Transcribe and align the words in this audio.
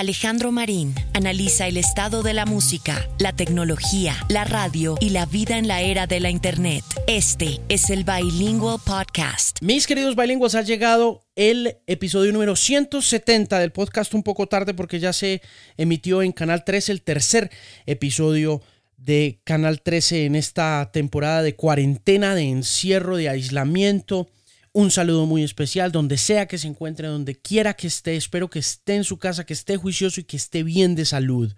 Alejandro 0.00 0.50
Marín 0.50 0.94
analiza 1.12 1.66
el 1.66 1.76
estado 1.76 2.22
de 2.22 2.32
la 2.32 2.46
música, 2.46 3.06
la 3.18 3.36
tecnología, 3.36 4.16
la 4.30 4.44
radio 4.44 4.96
y 4.98 5.10
la 5.10 5.26
vida 5.26 5.58
en 5.58 5.68
la 5.68 5.82
era 5.82 6.06
de 6.06 6.20
la 6.20 6.30
Internet. 6.30 6.82
Este 7.06 7.60
es 7.68 7.90
el 7.90 8.04
Bilingual 8.04 8.78
Podcast. 8.82 9.58
Mis 9.60 9.86
queridos 9.86 10.16
bilingües, 10.16 10.54
ha 10.54 10.62
llegado 10.62 11.26
el 11.36 11.76
episodio 11.86 12.32
número 12.32 12.56
170 12.56 13.58
del 13.58 13.72
podcast 13.72 14.14
un 14.14 14.22
poco 14.22 14.46
tarde 14.46 14.72
porque 14.72 15.00
ya 15.00 15.12
se 15.12 15.42
emitió 15.76 16.22
en 16.22 16.32
Canal 16.32 16.64
13 16.64 16.92
el 16.92 17.02
tercer 17.02 17.50
episodio 17.84 18.62
de 18.96 19.42
Canal 19.44 19.82
13 19.82 20.24
en 20.24 20.34
esta 20.34 20.92
temporada 20.94 21.42
de 21.42 21.56
cuarentena, 21.56 22.34
de 22.34 22.44
encierro, 22.44 23.18
de 23.18 23.28
aislamiento 23.28 24.30
un 24.72 24.90
saludo 24.90 25.26
muy 25.26 25.42
especial 25.42 25.90
donde 25.90 26.16
sea 26.16 26.46
que 26.46 26.58
se 26.58 26.68
encuentre, 26.68 27.08
donde 27.08 27.34
quiera 27.36 27.74
que 27.74 27.86
esté. 27.86 28.16
Espero 28.16 28.48
que 28.48 28.60
esté 28.60 28.94
en 28.94 29.04
su 29.04 29.18
casa, 29.18 29.44
que 29.44 29.52
esté 29.52 29.76
juicioso 29.76 30.20
y 30.20 30.24
que 30.24 30.36
esté 30.36 30.62
bien 30.62 30.94
de 30.94 31.04
salud. 31.04 31.52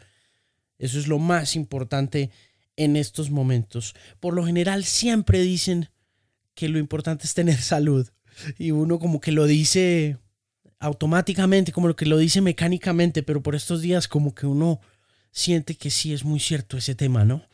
Eso 0.79 0.99
es 0.99 1.07
lo 1.07 1.19
más 1.19 1.55
importante 1.55 2.31
en 2.77 2.97
estos 2.97 3.31
momentos. 3.31 3.95
Por 4.19 4.35
lo 4.35 4.45
general 4.45 4.85
siempre 4.85 5.43
dicen 5.43 5.91
que 6.55 6.69
lo 6.69 6.79
importante 6.79 7.27
es 7.27 7.35
tener 7.35 7.61
salud. 7.61 8.09
Y 8.59 8.71
uno 8.71 8.99
como 8.99 9.21
que 9.21 9.33
lo 9.33 9.47
dice 9.47 10.17
automáticamente, 10.79 11.71
como 11.71 11.95
que 11.95 12.07
lo 12.07 12.19
dice 12.19 12.41
mecánicamente, 12.41 13.23
pero 13.23 13.43
por 13.43 13.55
estos 13.55 13.83
días 13.83 14.09
como 14.09 14.35
que 14.35 14.47
uno 14.47 14.81
siente 15.31 15.77
que 15.77 15.91
sí 15.91 16.13
es 16.13 16.25
muy 16.25 16.41
cierto 16.41 16.77
ese 16.77 16.95
tema, 16.95 17.25
¿no? 17.25 17.47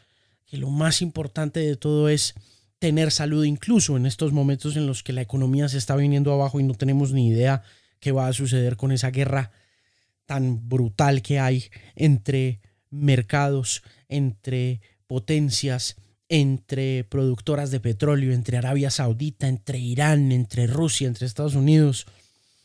Que 0.47 0.57
lo 0.57 0.71
más 0.71 1.03
importante 1.03 1.61
de 1.61 1.77
todo 1.77 2.09
es 2.09 2.35
tener 2.79 3.11
salud 3.11 3.45
incluso 3.45 3.97
en 3.97 4.07
estos 4.07 4.33
momentos 4.33 4.77
en 4.77 4.87
los 4.87 5.03
que 5.03 5.13
la 5.13 5.23
economía 5.23 5.69
se 5.69 5.79
está 5.79 5.97
viniendo 5.97 6.33
abajo 6.33 6.61
y 6.61 6.63
no 6.63 6.75
tenemos 6.75 7.13
ni 7.13 7.29
idea 7.29 7.63
qué 8.01 8.13
va 8.13 8.29
a 8.29 8.33
suceder 8.33 8.77
con 8.77 8.93
esa 8.93 9.11
guerra 9.11 9.51
tan 10.27 10.69
brutal 10.69 11.23
que 11.23 11.41
hay 11.41 11.65
entre 11.97 12.61
mercados, 12.91 13.83
entre 14.09 14.81
potencias, 15.07 15.97
entre 16.29 17.05
productoras 17.05 17.71
de 17.71 17.81
petróleo, 17.81 18.33
entre 18.33 18.59
Arabia 18.59 18.91
Saudita, 18.91 19.49
entre 19.49 19.79
Irán, 19.79 20.31
entre 20.31 20.67
Rusia, 20.67 21.09
entre 21.09 21.27
Estados 21.27 21.55
Unidos, 21.55 22.07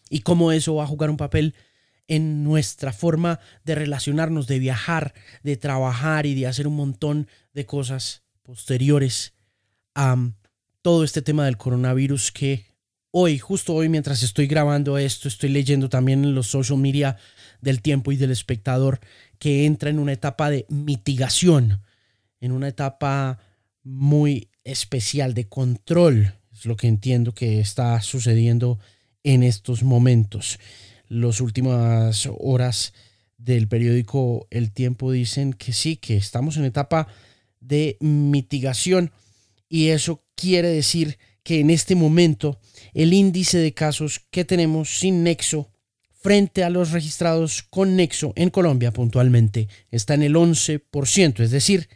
y 0.10 0.20
cómo 0.20 0.52
eso 0.52 0.76
va 0.76 0.84
a 0.84 0.88
jugar 0.88 1.10
un 1.10 1.18
papel 1.18 1.56
en 2.08 2.44
nuestra 2.44 2.92
forma 2.92 3.40
de 3.64 3.76
relacionarnos, 3.76 4.46
de 4.46 4.60
viajar, 4.60 5.14
de 5.42 5.56
trabajar 5.56 6.26
y 6.26 6.36
de 6.36 6.48
hacer 6.48 6.68
un 6.68 6.76
montón 6.76 7.28
de 7.54 7.66
cosas 7.66 8.24
posteriores 8.44 9.33
a 9.96 10.18
todo 10.82 11.04
este 11.04 11.22
tema 11.22 11.46
del 11.46 11.58
coronavirus 11.58 12.32
que 12.32 12.66
hoy, 13.12 13.38
justo 13.40 13.74
hoy 13.74 13.90
mientras 13.90 14.24
estoy 14.24 14.48
grabando 14.48 14.98
esto, 14.98 15.28
estoy 15.28 15.50
leyendo 15.50 15.90
también 15.90 16.24
en 16.24 16.36
los 16.36 16.48
social 16.48 16.78
media 16.78 17.18
del 17.62 17.82
tiempo 17.82 18.12
y 18.12 18.18
del 18.18 18.32
espectador 18.32 19.00
que 19.40 19.66
entra 19.66 19.90
en 19.90 20.00
una 20.00 20.14
etapa 20.14 20.50
de 20.50 20.66
mitigación, 20.70 21.82
en 22.42 22.52
una 22.52 22.68
etapa 22.68 23.40
muy 23.84 24.50
especial 24.64 25.34
de 25.34 25.48
control, 25.48 26.34
es 26.52 26.66
lo 26.66 26.76
que 26.76 26.88
entiendo 26.88 27.34
que 27.34 27.60
está 27.60 28.02
sucediendo 28.02 28.80
en 29.24 29.44
estos 29.44 29.84
momentos. 29.84 30.60
Las 31.08 31.42
últimas 31.42 32.30
horas 32.40 32.94
del 33.38 33.68
periódico 33.68 34.48
El 34.50 34.72
Tiempo 34.72 35.12
dicen 35.12 35.54
que 35.54 35.74
sí, 35.74 35.98
que 35.98 36.18
estamos 36.18 36.58
en 36.58 36.66
etapa 36.66 37.08
de 37.60 37.98
mitigación 38.00 39.12
y 39.74 39.90
eso 39.90 40.24
quiere 40.36 40.68
decir 40.68 41.18
que 41.42 41.60
en 41.60 41.72
este 41.72 41.96
momento 41.96 42.60
el 42.94 43.12
índice 43.12 43.58
de 43.58 43.74
casos 43.74 44.22
que 44.30 44.46
tenemos 44.46 45.00
sin 45.00 45.24
nexo 45.24 45.72
frente 46.12 46.64
a 46.64 46.70
los 46.70 46.92
registrados 46.92 47.64
con 47.64 47.96
nexo 47.96 48.34
en 48.36 48.52
Colombia 48.52 48.94
puntualmente 48.94 49.68
está 49.90 50.14
en 50.14 50.22
el 50.22 50.36
11%, 50.36 51.40
es 51.40 51.50
decir, 51.50 51.90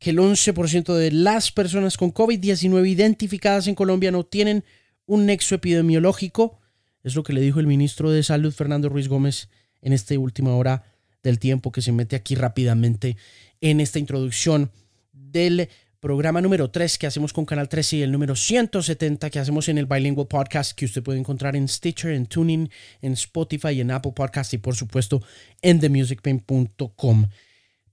que 0.00 0.10
el 0.10 0.18
11% 0.18 0.92
de 0.92 1.12
las 1.12 1.52
personas 1.52 1.96
con 1.96 2.12
COVID-19 2.12 2.88
identificadas 2.88 3.68
en 3.68 3.76
Colombia 3.76 4.10
no 4.10 4.24
tienen 4.24 4.64
un 5.06 5.24
nexo 5.24 5.54
epidemiológico, 5.54 6.58
es 7.04 7.14
lo 7.14 7.22
que 7.22 7.32
le 7.32 7.42
dijo 7.42 7.60
el 7.60 7.68
ministro 7.68 8.10
de 8.10 8.24
Salud 8.24 8.52
Fernando 8.52 8.88
Ruiz 8.88 9.06
Gómez 9.06 9.50
en 9.82 9.92
esta 9.92 10.18
última 10.18 10.56
hora 10.56 10.82
del 11.22 11.38
tiempo 11.38 11.70
que 11.70 11.80
se 11.80 11.92
mete 11.92 12.16
aquí 12.16 12.34
rápidamente 12.34 13.16
en 13.60 13.78
esta 13.78 14.00
introducción 14.00 14.72
del 15.12 15.68
programa 16.04 16.42
número 16.42 16.70
3 16.70 16.98
que 16.98 17.06
hacemos 17.06 17.32
con 17.32 17.46
Canal 17.46 17.66
13 17.66 17.96
y 17.96 18.02
el 18.02 18.12
número 18.12 18.36
170 18.36 19.30
que 19.30 19.38
hacemos 19.38 19.70
en 19.70 19.78
el 19.78 19.86
Bilingual 19.86 20.26
Podcast 20.26 20.72
que 20.72 20.84
usted 20.84 21.02
puede 21.02 21.18
encontrar 21.18 21.56
en 21.56 21.66
Stitcher, 21.66 22.10
en 22.10 22.26
Tuning, 22.26 22.68
en 23.00 23.12
Spotify, 23.14 23.80
en 23.80 23.90
Apple 23.90 24.12
Podcast 24.14 24.52
y 24.52 24.58
por 24.58 24.76
supuesto 24.76 25.22
en 25.62 25.80
themusicpain.com. 25.80 27.26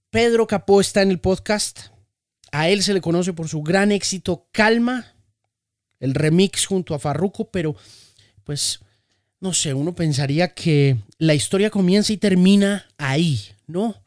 Pedro 0.10 0.46
Capó 0.46 0.82
está 0.82 1.02
en 1.04 1.12
el 1.12 1.22
podcast. 1.22 1.84
A 2.52 2.68
él 2.68 2.84
se 2.84 2.94
le 2.94 3.00
conoce 3.00 3.32
por 3.32 3.48
su 3.48 3.64
gran 3.64 3.94
éxito 3.94 4.50
Calma, 4.52 5.16
el 6.02 6.14
remix 6.14 6.66
junto 6.66 6.94
a 6.94 7.00
Farruko, 7.00 7.50
pero 7.50 7.78
pues 8.44 8.82
no 9.40 9.54
sé, 9.54 9.74
uno 9.74 9.96
pensaría 9.96 10.54
que 10.54 10.98
la 11.18 11.34
historia 11.34 11.70
comienza 11.70 12.12
y 12.12 12.18
termina 12.18 12.90
ahí, 12.98 13.40
¿no? 13.68 14.04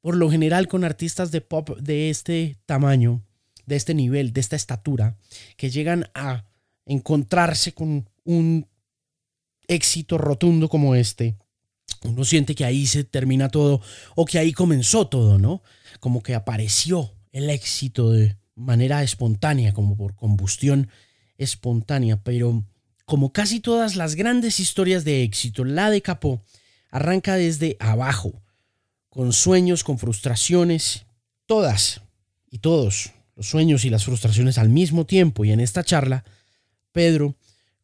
Por 0.00 0.14
lo 0.14 0.30
general 0.30 0.68
con 0.68 0.84
artistas 0.84 1.32
de 1.32 1.40
pop 1.40 1.76
de 1.80 2.08
este 2.08 2.56
tamaño 2.64 3.24
de 3.68 3.76
este 3.76 3.94
nivel, 3.94 4.32
de 4.32 4.40
esta 4.40 4.56
estatura, 4.56 5.16
que 5.56 5.70
llegan 5.70 6.10
a 6.14 6.44
encontrarse 6.86 7.72
con 7.72 8.08
un 8.24 8.66
éxito 9.68 10.16
rotundo 10.16 10.68
como 10.70 10.94
este, 10.94 11.36
uno 12.04 12.24
siente 12.24 12.54
que 12.54 12.64
ahí 12.64 12.86
se 12.86 13.04
termina 13.04 13.50
todo 13.50 13.82
o 14.14 14.24
que 14.24 14.38
ahí 14.38 14.52
comenzó 14.52 15.06
todo, 15.08 15.38
¿no? 15.38 15.62
Como 16.00 16.22
que 16.22 16.34
apareció 16.34 17.12
el 17.32 17.50
éxito 17.50 18.12
de 18.12 18.36
manera 18.54 19.02
espontánea, 19.02 19.74
como 19.74 19.96
por 19.96 20.14
combustión 20.14 20.88
espontánea, 21.36 22.22
pero 22.22 22.64
como 23.04 23.32
casi 23.32 23.60
todas 23.60 23.96
las 23.96 24.14
grandes 24.14 24.60
historias 24.60 25.04
de 25.04 25.22
éxito, 25.22 25.64
la 25.64 25.90
de 25.90 26.02
Capó 26.02 26.42
arranca 26.90 27.36
desde 27.36 27.76
abajo, 27.80 28.42
con 29.08 29.32
sueños, 29.32 29.84
con 29.84 29.98
frustraciones, 29.98 31.04
todas 31.46 32.00
y 32.50 32.58
todos 32.58 33.12
los 33.38 33.48
sueños 33.48 33.84
y 33.84 33.90
las 33.90 34.04
frustraciones 34.04 34.58
al 34.58 34.68
mismo 34.68 35.06
tiempo. 35.06 35.44
Y 35.44 35.52
en 35.52 35.60
esta 35.60 35.84
charla, 35.84 36.24
Pedro 36.90 37.36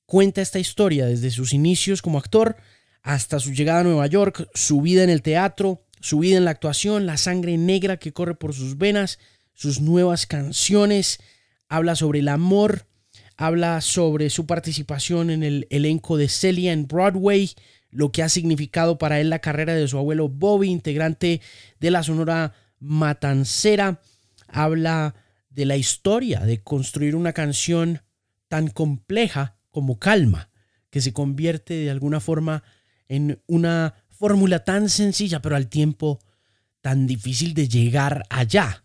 cuenta 0.05 0.43
esta 0.43 0.59
historia 0.59 1.07
desde 1.07 1.31
sus 1.31 1.55
inicios 1.55 2.03
como 2.03 2.19
actor 2.19 2.57
hasta 3.03 3.39
su 3.39 3.53
llegada 3.53 3.81
a 3.81 3.85
Nueva 3.85 4.07
York, 4.09 4.49
su 4.53 4.81
vida 4.81 5.05
en 5.05 5.11
el 5.11 5.23
teatro, 5.23 5.85
su 6.01 6.19
vida 6.19 6.39
en 6.39 6.45
la 6.45 6.51
actuación, 6.51 7.07
la 7.07 7.17
sangre 7.17 7.57
negra 7.57 7.99
que 7.99 8.13
corre 8.13 8.35
por 8.35 8.53
sus 8.53 8.79
venas, 8.79 9.21
sus 9.53 9.81
nuevas 9.81 10.27
canciones, 10.27 11.21
habla 11.69 11.95
sobre 11.95 12.19
el 12.19 12.29
amor, 12.29 12.87
habla 13.37 13.81
sobre 13.81 14.31
su 14.31 14.47
participación 14.47 15.31
en 15.31 15.45
el 15.45 15.69
elenco 15.71 16.17
de 16.17 16.29
Celia 16.29 16.73
en 16.73 16.89
Broadway, 16.89 17.53
lo 17.91 18.11
que 18.11 18.25
ha 18.25 18.29
significado 18.29 18.99
para 18.99 19.21
él 19.21 19.31
la 19.31 19.39
carrera 19.39 19.75
de 19.75 19.87
su 19.87 19.99
abuelo 19.99 20.29
Bobby, 20.29 20.69
integrante 20.69 21.41
de 21.79 21.91
la 21.93 22.03
Sonora 22.03 22.55
Matancera, 22.81 24.01
habla 24.49 25.15
de 25.55 25.65
la 25.65 25.77
historia 25.77 26.41
de 26.41 26.63
construir 26.63 27.15
una 27.15 27.33
canción 27.33 28.03
tan 28.49 28.69
compleja 28.69 29.57
como 29.71 29.99
Calma, 29.99 30.51
que 30.91 31.01
se 31.01 31.13
convierte 31.13 31.75
de 31.75 31.91
alguna 31.91 32.21
forma 32.21 32.63
en 33.09 33.41
una 33.47 33.95
fórmula 34.11 34.65
tan 34.65 34.89
sencilla, 34.89 35.41
pero 35.43 35.57
al 35.57 35.69
tiempo 35.69 36.19
tan 36.81 37.07
difícil 37.07 37.55
de 37.55 37.69
llegar 37.69 38.25
allá. 38.31 38.85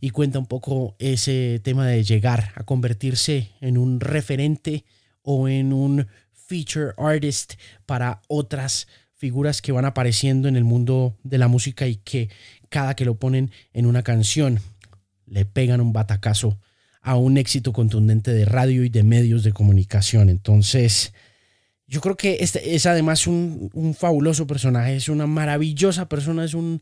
Y 0.00 0.10
cuenta 0.10 0.38
un 0.38 0.46
poco 0.46 0.96
ese 0.98 1.60
tema 1.62 1.86
de 1.86 2.04
llegar 2.04 2.52
a 2.54 2.64
convertirse 2.64 3.50
en 3.60 3.76
un 3.76 4.00
referente 4.00 4.84
o 5.22 5.48
en 5.48 5.72
un 5.72 6.06
feature 6.32 6.92
artist 6.96 7.54
para 7.86 8.22
otras 8.28 8.86
figuras 9.14 9.62
que 9.62 9.72
van 9.72 9.84
apareciendo 9.84 10.48
en 10.48 10.56
el 10.56 10.64
mundo 10.64 11.16
de 11.22 11.38
la 11.38 11.48
música 11.48 11.86
y 11.86 11.96
que 11.96 12.30
cada 12.68 12.94
que 12.94 13.04
lo 13.04 13.16
ponen 13.16 13.50
en 13.72 13.86
una 13.86 14.02
canción 14.02 14.60
le 15.26 15.44
pegan 15.44 15.80
un 15.80 15.92
batacazo 15.92 16.58
a 17.00 17.16
un 17.16 17.36
éxito 17.36 17.72
contundente 17.72 18.32
de 18.32 18.46
radio 18.46 18.82
y 18.82 18.88
de 18.88 19.02
medios 19.02 19.42
de 19.44 19.52
comunicación. 19.52 20.30
Entonces, 20.30 21.12
yo 21.86 22.00
creo 22.00 22.16
que 22.16 22.38
este 22.40 22.74
es 22.74 22.86
además 22.86 23.26
un, 23.26 23.94
fabuloso 23.98 24.46
personaje, 24.46 24.96
es 24.96 25.10
una 25.10 25.26
maravillosa 25.26 26.08
persona, 26.08 26.44
es, 26.44 26.54
un, 26.54 26.80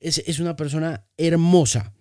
es, 0.00 0.40
una 0.40 0.56
persona 0.56 1.04
hermosa 1.16 1.92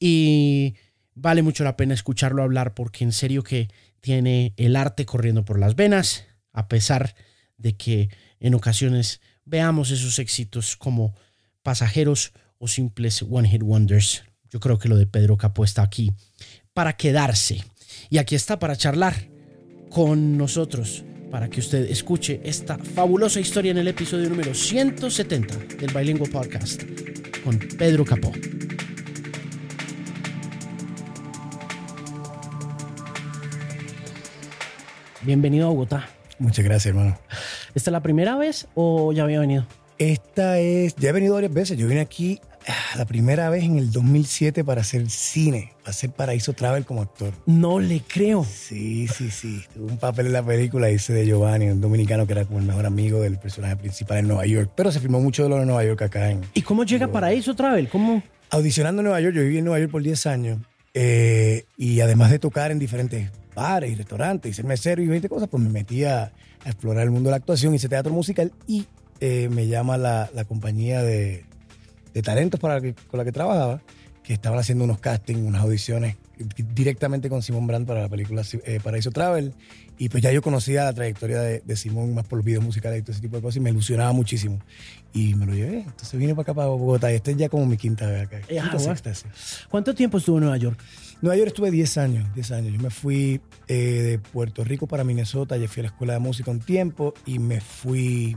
y 0.00 0.74
vale 1.14 1.42
mucho 1.42 1.62
la 1.62 1.76
pena 1.76 1.94
escucharlo 1.94 2.42
hablar 2.42 2.74
porque 2.74 3.04
en 3.04 3.12
serio 3.12 3.44
que 3.44 3.68
tiene 4.00 4.52
el 4.56 4.74
arte 4.74 5.06
corriendo 5.06 5.44
por 5.44 5.60
las 5.60 5.76
venas, 5.76 6.24
a 6.52 6.66
pesar 6.66 7.14
de 7.56 7.76
que 7.76 8.08
en 8.40 8.54
ocasiones 8.54 9.20
veamos 9.44 9.92
esos 9.92 10.18
éxitos 10.18 10.76
como 10.76 11.14
pasajeros 11.62 12.32
o 12.58 12.66
simples 12.66 13.22
one 13.22 13.48
hit 13.48 13.62
wonders 13.62 14.24
yo 14.54 14.60
creo 14.60 14.78
que 14.78 14.88
lo 14.88 14.96
de 14.96 15.08
Pedro 15.08 15.36
Capó 15.36 15.64
está 15.64 15.82
aquí 15.82 16.12
para 16.74 16.96
quedarse. 16.96 17.64
Y 18.08 18.18
aquí 18.18 18.36
está 18.36 18.60
para 18.60 18.76
charlar 18.76 19.28
con 19.90 20.38
nosotros, 20.38 21.02
para 21.28 21.50
que 21.50 21.58
usted 21.58 21.90
escuche 21.90 22.40
esta 22.44 22.78
fabulosa 22.78 23.40
historia 23.40 23.72
en 23.72 23.78
el 23.78 23.88
episodio 23.88 24.28
número 24.28 24.54
170 24.54 25.56
del 25.76 25.92
Bilingual 25.92 26.30
Podcast 26.30 26.84
con 27.42 27.58
Pedro 27.58 28.04
Capó. 28.04 28.30
Bienvenido 35.22 35.66
a 35.66 35.70
Bogotá. 35.70 36.08
Muchas 36.38 36.64
gracias, 36.64 36.86
hermano. 36.94 37.18
¿Esta 37.74 37.90
es 37.90 37.92
la 37.92 38.02
primera 38.04 38.36
vez 38.36 38.68
o 38.76 39.12
ya 39.12 39.24
había 39.24 39.40
venido? 39.40 39.66
Esta 39.98 40.60
es, 40.60 40.94
ya 40.94 41.08
he 41.08 41.12
venido 41.12 41.34
varias 41.34 41.52
veces. 41.52 41.76
Yo 41.76 41.88
vine 41.88 42.00
aquí 42.00 42.40
la 42.96 43.04
primera 43.04 43.50
vez 43.50 43.64
en 43.64 43.78
el 43.78 43.90
2007 43.92 44.64
para 44.64 44.80
hacer 44.80 45.08
cine, 45.10 45.72
para 45.80 45.90
hacer 45.90 46.10
Paraíso 46.10 46.52
Travel 46.52 46.84
como 46.84 47.02
actor. 47.02 47.32
No 47.46 47.78
le 47.80 48.00
creo. 48.00 48.44
Sí, 48.44 49.06
sí, 49.08 49.30
sí. 49.30 49.62
Tuve 49.74 49.92
un 49.92 49.98
papel 49.98 50.26
en 50.26 50.32
la 50.32 50.42
película, 50.44 50.90
hice 50.90 51.12
de 51.12 51.26
Giovanni, 51.26 51.66
un 51.70 51.80
dominicano 51.80 52.26
que 52.26 52.32
era 52.32 52.44
como 52.44 52.58
el 52.60 52.64
mejor 52.64 52.86
amigo 52.86 53.20
del 53.20 53.38
personaje 53.38 53.76
principal 53.76 54.18
en 54.18 54.28
Nueva 54.28 54.46
York. 54.46 54.70
Pero 54.74 54.90
se 54.92 55.00
filmó 55.00 55.20
mucho 55.20 55.42
de 55.42 55.48
lo 55.50 55.56
de 55.58 55.66
Nueva 55.66 55.84
York 55.84 56.02
acá 56.02 56.30
en. 56.30 56.40
¿Y 56.54 56.62
cómo 56.62 56.84
llega 56.84 57.08
Paraíso 57.10 57.54
Travel? 57.54 57.88
¿Cómo? 57.88 58.22
Audicionando 58.50 59.00
en 59.00 59.04
Nueva 59.04 59.20
York, 59.20 59.34
yo 59.34 59.42
viví 59.42 59.58
en 59.58 59.64
Nueva 59.64 59.80
York 59.80 59.90
por 59.90 60.02
10 60.02 60.26
años. 60.26 60.58
eh, 60.94 61.64
y 61.76 62.00
además 62.00 62.30
de 62.30 62.38
tocar 62.38 62.70
en 62.70 62.78
diferentes 62.78 63.30
bares 63.54 63.90
y 63.90 63.94
restaurantes 63.96 64.50
y 64.50 64.54
ser 64.54 64.64
mesero 64.64 65.02
y 65.02 65.06
20 65.06 65.28
cosas, 65.28 65.48
pues 65.48 65.62
me 65.62 65.70
metí 65.70 66.04
a, 66.04 66.24
a 66.24 66.32
explorar 66.66 67.04
el 67.04 67.10
mundo 67.10 67.28
de 67.28 67.32
la 67.32 67.36
actuación, 67.38 67.74
hice 67.74 67.88
teatro 67.88 68.12
musical 68.12 68.52
y 68.66 68.86
eh, 69.20 69.48
me 69.50 69.66
llama 69.66 69.96
la, 69.96 70.30
la 70.34 70.44
compañía 70.44 71.02
de, 71.02 71.44
de 72.14 72.22
talentos 72.22 72.58
para 72.60 72.74
la 72.76 72.80
que- 72.80 72.94
con 72.94 73.18
la 73.18 73.24
que 73.24 73.32
trabajaba, 73.32 73.82
que 74.22 74.32
estaban 74.32 74.58
haciendo 74.58 74.84
unos 74.84 75.00
castings, 75.00 75.40
unas 75.40 75.60
audiciones 75.62 76.16
directamente 76.74 77.28
con 77.28 77.42
Simón 77.42 77.66
Brand 77.66 77.86
para 77.86 78.02
la 78.02 78.08
película 78.08 78.42
eh, 78.64 78.80
Paraíso 78.82 79.10
Travel. 79.10 79.52
Y 79.98 80.08
pues 80.08 80.22
ya 80.22 80.32
yo 80.32 80.42
conocía 80.42 80.84
la 80.84 80.92
trayectoria 80.92 81.40
de, 81.40 81.60
de 81.64 81.76
Simón 81.76 82.14
más 82.14 82.26
por 82.26 82.38
los 82.38 82.44
videos 82.44 82.64
musicales 82.64 82.98
y 82.98 83.02
todo 83.02 83.12
ese 83.12 83.20
tipo 83.20 83.36
de 83.36 83.42
cosas 83.42 83.56
y 83.58 83.60
me 83.60 83.70
ilusionaba 83.70 84.12
muchísimo. 84.12 84.58
Y 85.12 85.34
me 85.34 85.46
lo 85.46 85.54
llevé. 85.54 85.80
Entonces 85.80 86.18
vine 86.18 86.32
para 86.34 86.42
acá, 86.42 86.54
para 86.54 86.68
Bogotá. 86.68 87.12
Y 87.12 87.16
esta 87.16 87.30
es 87.30 87.36
ya 87.36 87.48
como 87.48 87.66
mi 87.66 87.76
quinta 87.76 88.06
vez 88.06 88.22
acá. 88.22 88.40
Quinta, 88.40 88.62
bueno. 88.64 88.78
sexta, 88.80 89.14
sí. 89.14 89.26
¿Cuánto 89.68 89.94
tiempo 89.94 90.18
estuvo 90.18 90.38
en 90.38 90.44
Nueva 90.44 90.56
York? 90.56 90.80
Nueva 91.22 91.36
York 91.36 91.48
estuve 91.48 91.70
10 91.70 91.98
años, 91.98 92.34
10 92.34 92.50
años. 92.52 92.72
Yo 92.72 92.80
me 92.80 92.90
fui 92.90 93.40
eh, 93.68 93.74
de 93.74 94.18
Puerto 94.18 94.64
Rico 94.64 94.86
para 94.88 95.04
Minnesota, 95.04 95.56
ya 95.56 95.68
fui 95.68 95.80
a 95.80 95.84
la 95.84 95.88
escuela 95.90 96.14
de 96.14 96.18
música 96.18 96.50
un 96.50 96.60
tiempo 96.60 97.14
y 97.26 97.38
me 97.38 97.60
fui, 97.60 98.36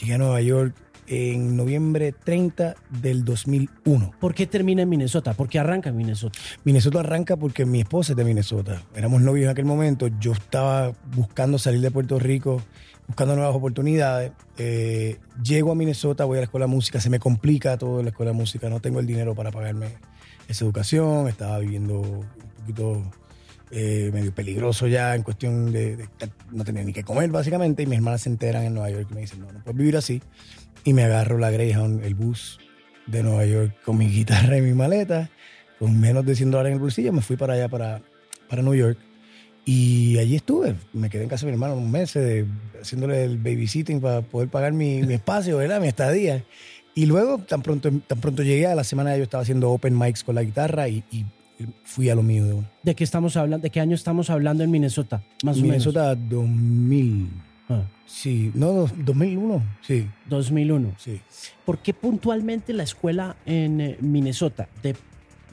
llegué 0.00 0.14
a 0.14 0.18
Nueva 0.18 0.40
York 0.40 0.74
en 1.06 1.56
noviembre 1.56 2.12
30 2.12 2.74
del 2.90 3.24
2001. 3.24 4.12
¿Por 4.20 4.34
qué 4.34 4.46
termina 4.46 4.82
en 4.82 4.88
Minnesota? 4.88 5.34
¿Por 5.34 5.48
qué 5.48 5.58
arranca 5.58 5.90
en 5.90 5.96
Minnesota? 5.96 6.38
Minnesota 6.64 7.00
arranca 7.00 7.36
porque 7.36 7.66
mi 7.66 7.80
esposa 7.80 8.12
es 8.12 8.16
de 8.16 8.24
Minnesota. 8.24 8.82
Éramos 8.94 9.20
novios 9.22 9.44
en 9.44 9.50
aquel 9.50 9.64
momento. 9.64 10.08
Yo 10.20 10.32
estaba 10.32 10.92
buscando 11.14 11.58
salir 11.58 11.80
de 11.80 11.90
Puerto 11.90 12.18
Rico, 12.18 12.62
buscando 13.06 13.34
nuevas 13.36 13.54
oportunidades. 13.54 14.32
Eh, 14.58 15.18
llego 15.42 15.72
a 15.72 15.74
Minnesota, 15.74 16.24
voy 16.24 16.38
a 16.38 16.40
la 16.40 16.44
escuela 16.44 16.66
de 16.66 16.72
música, 16.72 17.00
se 17.00 17.10
me 17.10 17.18
complica 17.18 17.76
todo 17.78 17.98
en 17.98 18.06
la 18.06 18.10
escuela 18.10 18.32
de 18.32 18.36
música. 18.38 18.68
No 18.70 18.80
tengo 18.80 19.00
el 19.00 19.06
dinero 19.06 19.34
para 19.34 19.50
pagarme 19.50 19.88
esa 20.48 20.64
educación. 20.64 21.28
Estaba 21.28 21.58
viviendo 21.58 22.00
un 22.00 22.26
poquito 22.60 23.02
eh, 23.70 24.10
medio 24.12 24.34
peligroso 24.34 24.86
ya 24.86 25.14
en 25.14 25.22
cuestión 25.22 25.72
de, 25.72 25.96
de- 25.96 26.08
no 26.52 26.62
tenía 26.62 26.84
ni 26.84 26.92
que 26.92 27.02
comer 27.04 27.30
básicamente. 27.30 27.82
Y 27.82 27.86
mis 27.86 27.96
hermanas 27.98 28.22
se 28.22 28.28
enteran 28.28 28.64
en 28.64 28.74
Nueva 28.74 28.90
York 28.90 29.08
y 29.10 29.14
me 29.14 29.20
dicen, 29.22 29.40
no, 29.40 29.50
no 29.50 29.60
puedes 29.64 29.76
vivir 29.78 29.96
así. 29.96 30.22
Y 30.84 30.92
me 30.92 31.04
agarro 31.04 31.38
la 31.38 31.50
Greyhound, 31.50 32.04
el 32.04 32.14
bus 32.14 32.58
de 33.06 33.22
Nueva 33.22 33.46
York 33.46 33.74
con 33.84 33.98
mi 33.98 34.08
guitarra 34.08 34.56
y 34.58 34.62
mi 34.62 34.72
maleta 34.72 35.30
con 35.82 35.98
menos 35.98 36.24
de 36.24 36.36
100 36.36 36.52
dólares 36.52 36.70
en 36.70 36.74
el 36.74 36.80
bolsillo, 36.80 37.12
me 37.12 37.22
fui 37.22 37.36
para 37.36 37.54
allá, 37.54 37.68
para, 37.68 38.02
para 38.48 38.62
New 38.62 38.72
York. 38.72 38.96
Y 39.64 40.16
allí 40.18 40.36
estuve. 40.36 40.76
Me 40.92 41.10
quedé 41.10 41.24
en 41.24 41.28
casa 41.28 41.44
de 41.44 41.50
mi 41.50 41.54
hermano 41.54 41.74
un 41.74 41.90
mes 41.90 42.14
eh, 42.14 42.46
haciéndole 42.80 43.24
el 43.24 43.36
babysitting 43.38 44.00
para 44.00 44.22
poder 44.22 44.48
pagar 44.48 44.72
mi, 44.72 45.02
mi 45.02 45.14
espacio, 45.14 45.56
¿verdad? 45.56 45.80
Mi 45.80 45.88
estadía. 45.88 46.44
Y 46.94 47.06
luego, 47.06 47.38
tan 47.38 47.62
pronto, 47.62 47.90
tan 48.06 48.20
pronto 48.20 48.44
llegué 48.44 48.68
a 48.68 48.76
la 48.76 48.84
semana, 48.84 49.16
yo 49.16 49.24
estaba 49.24 49.42
haciendo 49.42 49.72
open 49.72 49.98
mics 49.98 50.22
con 50.22 50.36
la 50.36 50.44
guitarra 50.44 50.88
y, 50.88 51.02
y 51.10 51.24
fui 51.82 52.08
a 52.10 52.14
lo 52.14 52.22
mío 52.22 52.44
de 52.44 52.52
uno. 52.52 52.68
¿De 52.84 52.94
qué 52.94 53.02
estamos 53.02 53.36
hablando? 53.36 53.64
¿De 53.64 53.70
qué 53.70 53.80
año 53.80 53.96
estamos 53.96 54.30
hablando 54.30 54.62
en 54.62 54.70
Minnesota? 54.70 55.24
Más 55.42 55.58
o 55.58 55.62
Minnesota 55.62 56.14
2000. 56.14 57.28
Ah, 57.74 57.88
Sí, 58.06 58.50
no, 58.54 58.72
dos- 58.72 58.92
2001. 58.98 59.62
Sí, 59.80 60.06
2001. 60.28 60.92
sí. 60.98 61.20
¿Por 61.64 61.78
qué 61.78 61.94
puntualmente 61.94 62.72
la 62.74 62.82
escuela 62.82 63.36
en 63.46 63.80
eh, 63.80 63.96
Minnesota? 64.00 64.68
De, 64.82 64.94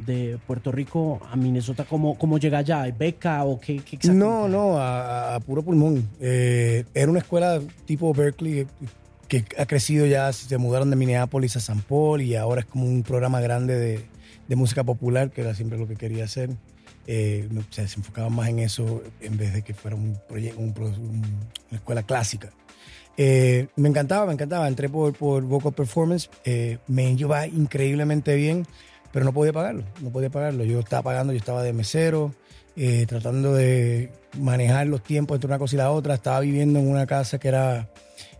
de 0.06 0.38
Puerto 0.46 0.72
Rico 0.72 1.20
a 1.32 1.36
Minnesota, 1.38 1.86
¿cómo, 1.86 2.18
cómo 2.18 2.38
llega 2.38 2.58
allá? 2.60 2.82
¿Hay 2.84 2.92
beca 2.92 3.44
o 3.46 3.60
qué, 3.60 3.78
qué? 3.80 3.98
No, 4.12 4.48
no, 4.50 4.78
a, 4.78 5.36
a 5.36 5.40
puro 5.40 5.62
pulmón. 5.64 6.10
Eh, 6.20 6.84
era 6.94 7.10
una 7.10 7.20
escuela 7.20 7.62
tipo 7.86 8.14
Berkeley 8.14 8.68
que 9.30 9.46
ha 9.58 9.66
crecido 9.66 10.06
ya, 10.06 10.34
se 10.34 10.58
mudaron 10.58 10.90
de 10.90 10.96
Minneapolis 10.96 11.56
a 11.56 11.60
San 11.60 11.82
Paul 11.82 12.22
y 12.22 12.36
ahora 12.36 12.62
es 12.62 12.66
como 12.68 12.86
un 12.86 13.04
programa 13.04 13.40
grande 13.42 13.76
de, 13.78 14.06
de 14.48 14.56
música 14.56 14.84
popular, 14.84 15.30
que 15.32 15.42
era 15.42 15.54
siempre 15.54 15.78
lo 15.78 15.88
que 15.88 15.96
quería 15.96 16.24
hacer. 16.26 16.50
Eh, 17.08 17.48
se 17.72 17.82
enfocaban 17.82 18.34
más 18.34 18.50
en 18.50 18.60
eso 18.60 19.02
en 19.22 19.38
vez 19.38 19.54
de 19.54 19.62
que 19.64 19.74
fuera 19.74 19.96
un 19.96 20.18
proyecto, 20.28 20.60
un 20.60 20.74
pro- 20.74 20.86
un- 20.88 21.24
una 21.70 21.78
escuela 21.78 22.04
clásica. 22.04 22.50
Eh, 23.18 23.68
me 23.76 23.90
encantaba, 23.90 24.26
me 24.28 24.34
encantaba. 24.34 24.68
Entré 24.68 24.88
por, 24.90 25.14
por 25.14 25.44
Vocal 25.44 25.74
Performance, 25.74 26.30
eh, 26.46 26.78
me 26.88 27.12
iba 27.12 27.48
increíblemente 27.48 28.36
bien, 28.36 28.66
pero 29.12 29.26
no 29.26 29.34
podía 29.34 29.52
pagarlo, 29.52 29.84
no 30.02 30.10
podía 30.12 30.30
pagarlo. 30.30 30.64
Yo 30.64 30.80
estaba 30.80 31.02
pagando, 31.04 31.34
yo 31.34 31.40
estaba 31.40 31.64
de 31.64 31.74
mesero, 31.74 32.34
tratando 33.08 33.54
de 33.56 34.10
manejar 34.38 34.88
los 34.88 35.04
tiempos 35.04 35.36
entre 35.36 35.48
una 35.48 35.58
cosa 35.60 35.76
y 35.76 35.78
la 35.80 35.92
otra. 35.92 36.14
Estaba 36.14 36.40
viviendo 36.40 36.80
en 36.80 36.88
una 36.88 37.06
casa 37.08 37.40
que 37.40 37.50
era 37.50 37.90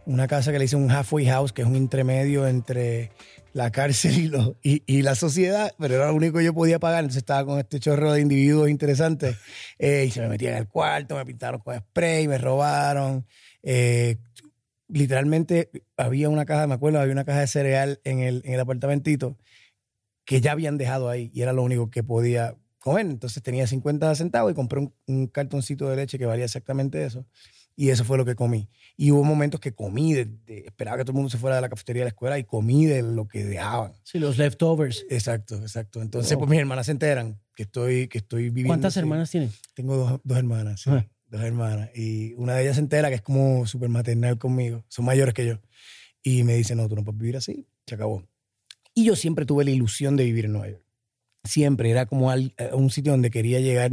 una 0.06 0.28
casa 0.28 0.52
que 0.54 0.60
le 0.60 0.66
hice 0.66 0.76
un 0.78 0.90
halfway 0.90 1.26
house, 1.26 1.52
que 1.52 1.62
es 1.64 1.68
un 1.68 1.76
intermedio 1.76 2.48
entre 2.48 3.12
la 3.54 3.72
cárcel 3.72 4.18
y, 4.20 4.28
lo- 4.28 4.58
y, 4.64 4.84
y 4.86 5.02
la 5.02 5.16
sociedad, 5.16 5.74
pero 5.80 5.96
era 5.96 6.08
lo 6.08 6.16
único 6.16 6.38
que 6.40 6.44
yo 6.46 6.54
podía 6.54 6.80
pagar. 6.80 7.00
Entonces 7.02 7.22
estaba 7.24 7.46
con 7.46 7.60
este 7.60 7.80
chorro 7.80 8.12
de 8.14 8.22
individuos 8.22 8.70
interesantes 8.70 9.38
eh, 9.78 10.06
y 10.08 10.12
se 10.12 10.22
me 10.22 10.30
metían 10.30 10.54
en 10.54 10.60
el 10.60 10.68
cuarto, 10.68 11.16
me 11.16 11.26
pintaron 11.26 11.60
con 11.62 11.78
spray, 11.78 12.28
me 12.28 12.38
robaron. 12.38 13.26
Eh, 13.64 14.18
literalmente 14.88 15.70
había 15.98 16.30
una 16.30 16.46
caja, 16.46 16.68
me 16.68 16.76
acuerdo, 16.76 17.00
había 17.00 17.14
una 17.14 17.26
caja 17.26 17.42
de 17.42 17.48
cereal 17.48 18.02
en 18.04 18.20
el, 18.20 18.42
en 18.46 18.54
el 18.54 18.60
apartamentito 18.60 19.38
que 20.26 20.42
ya 20.42 20.52
habían 20.52 20.78
dejado 20.78 21.10
ahí 21.10 21.32
y 21.34 21.42
era 21.42 21.54
lo 21.54 21.64
único 21.64 21.90
que 21.90 22.04
podía 22.04 22.56
comer. 22.80 23.06
Entonces 23.08 23.42
tenía 23.44 23.68
50 23.68 24.14
centavos 24.16 24.52
y 24.52 24.56
compré 24.56 24.80
un, 24.80 24.94
un 25.08 25.28
cartoncito 25.28 25.90
de 25.90 25.96
leche 25.96 26.18
que 26.20 26.26
valía 26.26 26.46
exactamente 26.46 27.04
eso. 27.06 27.26
Y 27.82 27.92
eso 27.92 28.04
fue 28.04 28.18
lo 28.18 28.26
que 28.26 28.36
comí. 28.36 28.68
Y 28.98 29.12
hubo 29.12 29.24
momentos 29.24 29.62
que 29.62 29.72
comí, 29.74 30.12
de- 30.14 30.26
de- 30.26 30.66
esperaba 30.66 30.98
que 30.98 31.04
todo 31.04 31.12
el 31.14 31.16
mundo 31.16 31.30
se 31.30 31.38
fuera 31.38 31.56
de 31.56 31.62
la 31.62 31.70
cafetería 31.70 32.02
de 32.02 32.06
la 32.08 32.10
escuela 32.10 32.38
y 32.38 32.44
comí 32.44 32.86
de 32.86 33.02
lo 33.04 33.26
que 33.26 33.46
dejaban. 33.46 33.94
Sí, 34.04 34.20
los 34.20 34.38
leftovers. 34.38 35.06
Exacto, 35.10 35.56
exacto. 35.56 36.02
Entonces, 36.02 36.34
Wow. 36.34 36.40
pues 36.42 36.50
mis 36.52 36.60
hermanas 36.60 36.88
se 36.88 36.92
enteran 36.92 37.40
que 37.56 37.64
estoy, 37.64 38.10
que 38.10 38.18
estoy 38.18 38.44
viviendo. 38.50 38.68
¿Cuántas 38.72 38.92
así. 38.94 39.00
hermanas 39.00 39.32
tienen? 39.32 39.50
Tengo 39.76 39.96
dos, 39.96 40.20
dos 40.26 40.38
hermanas, 40.38 40.82
sí, 40.82 40.90
Ah. 40.92 41.08
dos 41.28 41.42
hermanas. 41.42 41.90
Y 41.96 42.34
una 42.34 42.56
de 42.56 42.64
ellas 42.64 42.76
se 42.76 42.82
entera 42.82 43.08
que 43.08 43.16
es 43.16 43.22
como 43.22 43.66
súper 43.66 43.88
maternal 43.88 44.38
conmigo. 44.38 44.84
Son 44.90 45.06
mayores 45.06 45.34
que 45.34 45.46
yo. 45.48 45.60
Y 46.22 46.44
me 46.44 46.56
dice, 46.58 46.76
no, 46.76 46.90
tú 46.90 46.98
no 46.98 47.06
puedes 47.06 47.18
vivir 47.22 47.38
así. 47.38 47.66
Se 47.88 47.96
acabó. 47.96 48.28
Y 48.94 49.06
yo 49.06 49.16
siempre 49.16 49.46
tuve 49.46 49.64
la 49.64 49.72
ilusión 49.72 50.18
de 50.18 50.26
vivir 50.26 50.44
en 50.46 50.52
Nueva 50.52 50.68
York. 50.68 50.84
Siempre. 51.46 51.90
Era 51.92 52.06
como 52.08 52.30
al- 52.30 52.54
a 52.58 52.76
un 52.76 52.90
sitio 52.90 53.14
donde 53.14 53.32
quería 53.32 53.62
llegar. 53.62 53.92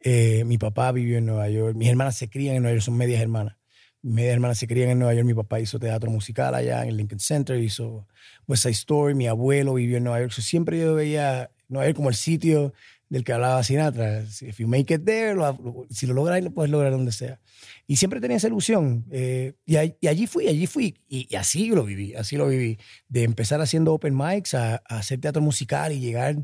Eh, 0.00 0.44
mi 0.44 0.58
papá 0.58 0.92
vivió 0.92 1.18
en 1.18 1.26
Nueva 1.26 1.48
York. 1.48 1.76
Mis 1.76 1.88
hermanas 1.88 2.16
se 2.16 2.28
crían 2.28 2.56
en 2.56 2.62
Nueva 2.62 2.74
York. 2.76 2.84
Son 2.84 2.96
medias 2.96 3.20
hermanas. 3.20 3.56
Mis 4.02 4.14
medias 4.14 4.34
hermanas 4.34 4.58
se 4.58 4.66
crían 4.66 4.90
en 4.90 4.98
Nueva 4.98 5.14
York. 5.14 5.26
Mi 5.26 5.34
papá 5.34 5.58
hizo 5.60 5.78
teatro 5.78 6.10
musical 6.10 6.54
allá 6.54 6.82
en 6.82 6.90
el 6.90 6.96
Lincoln 6.96 7.18
Center. 7.20 7.58
Hizo 7.60 8.06
West 8.46 8.62
Side 8.64 8.72
Story. 8.72 9.14
Mi 9.14 9.26
abuelo 9.26 9.74
vivió 9.74 9.96
en 9.96 10.04
Nueva 10.04 10.20
York. 10.20 10.32
So, 10.32 10.42
siempre 10.42 10.78
yo 10.78 10.94
veía 10.94 11.50
Nueva 11.68 11.86
York 11.86 11.96
como 11.96 12.08
el 12.10 12.14
sitio 12.14 12.72
del 13.08 13.24
que 13.24 13.32
hablaba 13.32 13.62
Sinatra. 13.62 14.22
If 14.22 14.58
you 14.58 14.68
make 14.68 14.92
it 14.92 15.04
there, 15.04 15.34
lo- 15.34 15.86
si 15.90 16.06
lo 16.06 16.14
logras, 16.14 16.42
lo 16.42 16.50
puedes 16.52 16.70
lograr 16.70 16.92
donde 16.92 17.12
sea. 17.12 17.40
Y 17.86 17.96
siempre 17.96 18.20
tenía 18.20 18.36
esa 18.36 18.48
ilusión. 18.48 19.06
eh, 19.10 19.54
y, 19.64 19.76
ahí- 19.76 19.96
y 20.00 20.08
allí 20.08 20.26
fui, 20.26 20.46
allí 20.48 20.66
fui. 20.66 20.96
Y, 21.08 21.26
y 21.30 21.36
así 21.36 21.68
lo 21.70 21.84
viví, 21.84 22.14
así 22.14 22.36
lo 22.36 22.48
viví. 22.48 22.78
De 23.08 23.22
empezar 23.24 23.60
haciendo 23.60 23.92
open 23.94 24.16
mics 24.16 24.54
a, 24.54 24.76
a 24.88 24.98
hacer 24.98 25.20
teatro 25.20 25.40
musical 25.42 25.92
y 25.92 26.00
llegar 26.00 26.36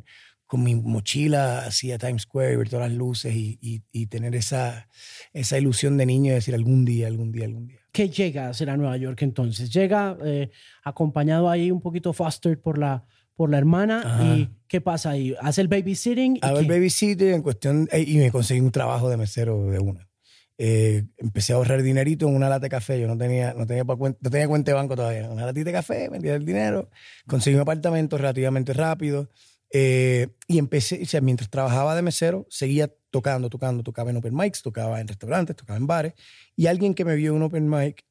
con 0.53 0.63
mi 0.65 0.75
mochila 0.75 1.61
así 1.61 1.93
a 1.93 1.97
Times 1.99 2.23
Square 2.25 2.53
y 2.53 2.57
ver 2.57 2.69
todas 2.69 2.91
las 2.91 2.99
luces 2.99 3.35
y, 3.35 3.59
y- 3.63 3.81
y 3.91 4.05
tener 4.09 4.35
esa, 4.35 4.87
esa 5.33 5.57
ilusión 5.57 5.97
de 5.97 6.05
niño 6.05 6.29
de 6.29 6.35
decir 6.35 6.55
algún 6.55 6.85
día, 6.85 7.07
algún 7.07 7.33
día, 7.33 7.47
algún 7.47 7.69
día. 7.69 7.79
¿Qué 7.91 8.11
llega 8.11 8.49
a 8.49 8.51
hacer 8.51 8.69
a 8.69 8.77
Nueva 8.77 8.99
York 8.99 9.23
entonces? 9.23 9.73
Llega 9.73 10.15
eh, 10.23 10.51
acompañado 10.85 11.49
ahí 11.49 11.71
un 11.71 11.81
poquito 11.81 12.13
fostered 12.13 12.59
por 12.59 12.77
la, 12.77 13.07
por 13.35 13.49
la 13.49 13.57
hermana 13.57 14.03
Ajá. 14.05 14.25
y 14.37 14.51
¿qué 14.69 14.83
pasa 14.83 15.09
ahí? 15.13 15.35
¿Hace 15.41 15.63
el 15.63 15.69
babysitting? 15.69 16.39
ver, 16.53 16.67
qué? 16.67 16.69
babysitter 16.75 17.29
en 17.33 17.41
cuestión, 17.41 17.89
eh, 17.91 18.05
y 18.07 18.19
me 18.19 18.31
conseguí 18.31 18.61
un 18.61 18.73
trabajo 18.73 19.09
de 19.09 19.17
mesero 19.17 19.71
de 19.71 19.79
una. 19.79 20.07
Eh, 20.59 21.05
empecé 21.17 21.55
a 21.55 21.57
ahorrar 21.57 21.83
dinerito 21.83 22.29
en 22.29 22.37
una 22.37 22.51
lata 22.51 22.65
de 22.67 22.69
café. 22.69 23.01
Yo 23.01 23.09
no 23.09 23.17
tenía, 23.17 23.55
no 23.55 23.67
tenía, 23.67 23.87
pa' 23.87 23.95
cuen- 23.97 24.19
no 24.21 24.29
tenía 24.29 24.47
cuenta 24.49 24.71
de 24.71 24.75
banco 24.75 24.95
todavía. 24.97 25.31
Una 25.31 25.47
latita 25.47 25.65
de 25.71 25.73
café, 25.73 26.09
vendía 26.11 26.35
el 26.35 26.45
dinero, 26.45 26.91
conseguí 27.27 27.57
un 27.57 27.63
apartamento 27.63 28.19
relativamente 28.19 28.75
rápido. 28.75 29.31
Eh, 29.73 30.29
y 30.47 30.59
empecé, 30.59 31.03
o 31.03 31.07
sea, 31.07 31.21
mientras 31.23 31.49
trabajaba 31.49 31.95
de 31.97 32.03
mesero, 32.03 32.47
seguía 32.51 32.93
tocando, 33.11 33.49
tocando, 33.49 33.83
tocaba 33.83 34.11
en 34.11 34.19
open 34.19 34.35
mics, 34.37 34.63
tocaba 34.63 35.01
en 35.01 35.09
restaurantes, 35.09 35.57
tocaba 35.57 35.79
en 35.79 35.87
bares. 35.87 36.15
Y 36.57 36.67
alguien 36.67 36.95
que 36.95 37.05
me 37.05 37.17
vio 37.17 37.31
en 37.31 37.37
un 37.37 37.43
open 37.45 37.69
mic, 37.69 38.05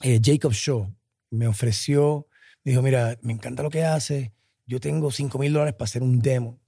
eh, 0.00 0.20
Jacob 0.22 0.52
Shaw, 0.52 0.94
me 1.30 1.46
ofreció, 1.46 2.26
me 2.64 2.72
dijo, 2.72 2.82
mira, 2.82 3.18
me 3.22 3.32
encanta 3.32 3.62
lo 3.62 3.70
que 3.70 3.84
hace, 3.84 4.32
yo 4.66 4.80
tengo 4.80 5.10
5 5.10 5.38
mil 5.38 5.52
dólares 5.52 5.74
para 5.74 5.84
hacer 5.84 6.02
un 6.02 6.20
demo. 6.20 6.58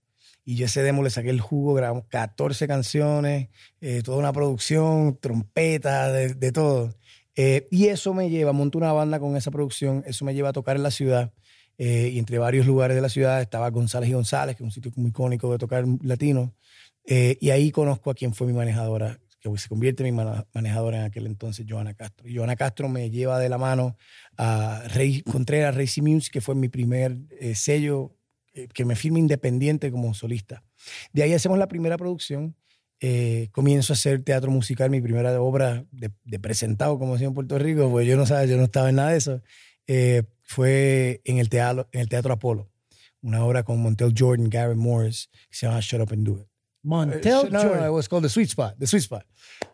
Y 0.44 0.56
yo 0.56 0.66
ese 0.66 0.82
demo 0.82 1.02
le 1.02 1.08
saqué 1.08 1.30
el 1.30 1.40
jugo, 1.40 1.73
grabamos 1.73 2.04
14 2.08 2.68
canciones, 2.68 3.49
eh, 3.80 4.02
toda 4.02 4.18
una 4.18 4.32
producción, 4.32 5.18
trompeta, 5.18 6.12
de, 6.12 6.34
de 6.34 6.52
todo. 6.52 6.94
Eh, 7.37 7.66
y 7.70 7.87
eso 7.87 8.14
me 8.14 8.30
lleva, 8.30 8.52
monto 8.52 8.78
una 8.78 8.92
banda 8.92 9.18
con 9.18 9.37
esa 9.37 9.50
producción, 9.50 10.04
eso 10.06 10.25
me 10.25 10.34
lleva 10.34 10.50
a 10.50 10.52
tocar 10.52 10.76
en 10.76 10.82
la 10.82 10.90
ciudad. 10.90 11.32
Eh, 11.76 12.11
y 12.12 12.19
entre 12.19 12.38
varios 12.38 12.66
lugares 12.66 12.95
de 12.95 13.00
la 13.00 13.09
ciudad 13.09 13.40
estaba 13.40 13.69
González 13.71 14.09
y 14.09 14.12
González, 14.12 14.57
que 14.57 14.62
es 14.62 14.64
un 14.64 14.71
sitio 14.71 14.93
muy 14.97 15.11
icónico 15.11 15.50
de 15.50 15.59
tocar 15.59 15.85
latino. 16.02 16.54
Eh, 17.04 17.37
y 17.40 17.50
ahí 17.50 17.71
conozco 17.71 18.11
a 18.11 18.14
quien 18.14 18.33
fue 18.33 18.47
mi 18.47 18.52
manejadora, 18.52 19.19
que 19.40 19.59
se 19.59 19.69
convierte 19.69 20.07
en 20.07 20.14
mi 20.14 20.25
manejadora 20.54 20.99
en 20.99 21.04
aquel 21.04 21.26
entonces, 21.26 21.66
Joana 21.69 21.95
Castro. 21.95 22.28
Y 22.28 22.37
Joana 22.37 22.57
Castro 22.57 22.88
me 22.88 23.11
lleva 23.11 23.38
de 23.38 23.49
la 23.49 23.59
mano 23.59 23.97
a 24.37 24.85
Rey 24.88 25.23
Contreras, 25.23 25.75
Racing 25.75 26.02
Music, 26.02 26.33
que 26.33 26.40
fue 26.40 26.54
mi 26.54 26.69
primer 26.69 27.19
eh, 27.40 27.54
sello 27.54 28.16
que 28.73 28.85
me 28.85 28.95
firma 28.95 29.19
independiente 29.19 29.90
como 29.90 30.14
solista. 30.14 30.62
De 31.12 31.25
ahí 31.25 31.33
hacemos 31.33 31.59
la 31.59 31.66
primera 31.66 31.99
producción. 31.99 32.54
comienzo 33.50 33.93
a 33.93 33.95
hacer 33.95 34.23
teatro 34.23 34.49
musical, 34.52 34.90
mi 34.90 35.00
primera 35.00 35.40
obra 35.40 35.85
de, 35.90 36.12
de 36.23 36.38
presentado, 36.38 36.97
como 36.97 37.14
decía 37.14 37.26
en 37.26 37.35
Puerto 37.35 37.59
Rico, 37.59 37.90
pues 37.90 38.07
yo 38.07 38.16
no 38.16 38.26
sabía, 38.26 38.47
yo 38.47 38.57
no 38.57 38.62
estaba 38.62 38.90
en 38.90 38.95
nada 38.95 39.11
de 39.11 39.16
eso. 39.16 39.43
Fue 40.45 41.21
en 41.25 41.39
el, 41.39 41.49
teatro, 41.49 41.89
en 41.93 42.01
el 42.01 42.09
Teatro 42.09 42.33
Apolo, 42.33 42.71
una 43.23 43.45
obra 43.45 43.63
con 43.65 43.81
Montel 43.81 44.15
Jordan, 44.17 44.49
Gary 44.51 44.75
Morris, 44.77 45.29
que 45.51 45.57
se 45.57 45.67
llama 45.67 45.81
Shut 45.81 46.01
Up 46.01 46.13
and 46.13 46.25
Do 46.27 46.39
It. 46.41 46.47
Montel 46.87 47.47
Uh, 47.47 47.49
no, 47.51 47.63
Jordan. 47.63 47.81
no, 47.81 47.87
it 47.87 47.93
was 47.93 48.07
called 48.09 48.25
The 48.25 48.29
Sweet 48.29 48.51
Spot. 48.51 48.75
The 48.79 48.87
Sweet 48.87 49.05
Spot. 49.05 49.25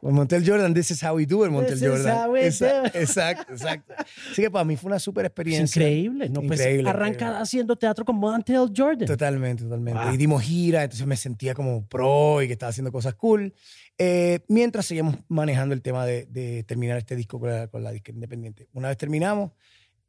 With 0.00 0.15
Montel 0.15 0.45
Jordan, 0.47 0.73
this 0.73 0.93
is 0.93 1.03
how 1.03 1.17
we 1.17 1.27
do 1.27 1.45
it, 1.45 1.50
Montel 1.50 1.71
This 1.71 1.83
is 1.83 1.89
Jordan. 1.89 2.07
how 2.17 2.31
we 2.31 2.41
do 2.43 2.87
it. 2.87 2.95
Exacto, 2.95 3.53
exacto. 3.53 3.95
Así 4.31 4.43
que 4.43 4.49
para 4.49 4.65
mí 4.65 4.77
fue 4.77 4.91
una 4.91 5.00
súper 5.00 5.25
experiencia. 5.27 5.83
increíble, 5.83 6.29
¿no? 6.29 6.41
Pues 6.43 6.61
Increíble, 6.61 6.89
arranca 6.89 7.15
increíble. 7.17 7.39
haciendo 7.43 7.75
teatro 7.77 8.05
con 8.05 8.15
Montel 8.15 8.71
Jordan. 8.77 9.07
Totalmente, 9.09 9.65
totalmente. 9.65 10.00
Wow. 10.05 10.15
Y 10.15 10.17
dimos 10.19 10.41
gira, 10.45 10.85
entonces 10.85 11.05
me 11.05 11.17
sentía 11.17 11.53
como 11.53 11.85
pro 11.89 12.41
y 12.43 12.47
que 12.47 12.53
estaba 12.53 12.71
haciendo 12.71 12.93
cosas 12.93 13.15
cool. 13.15 13.53
Eh, 13.99 14.39
mientras 14.47 14.87
seguíamos 14.87 15.17
manejando 15.27 15.75
el 15.75 15.83
tema 15.83 16.07
de, 16.07 16.27
de 16.27 16.62
terminar 16.62 16.97
este 16.97 17.17
disco 17.17 17.41
con 17.41 17.50
la, 17.50 17.67
con 17.67 17.83
la 17.83 17.91
disquera 17.91 18.15
independiente. 18.15 18.69
Una 18.73 18.87
vez 18.87 18.97
terminamos, 18.97 19.50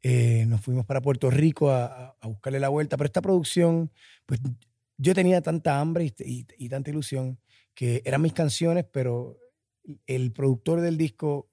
eh, 0.02 0.44
nos 0.46 0.60
fuimos 0.60 0.84
para 0.86 1.00
Puerto 1.00 1.30
Rico 1.30 1.70
a, 1.70 2.16
a- 2.20 2.26
buscarle 2.28 2.60
la 2.60 2.68
vuelta. 2.68 2.96
Pero 2.96 3.06
esta 3.06 3.22
producción, 3.22 3.90
pues 4.26 4.40
yo 4.98 5.14
tenía 5.14 5.40
tanta 5.42 5.80
hambre 5.80 6.04
y, 6.06 6.14
y- 6.24 6.46
y 6.58 6.68
tanta 6.68 6.90
ilusión 6.90 7.38
que 7.74 8.02
eran 8.04 8.22
mis 8.22 8.32
canciones, 8.32 8.84
pero 8.92 9.38
el 10.06 10.32
productor 10.32 10.80
del 10.80 10.96
disco 10.96 11.48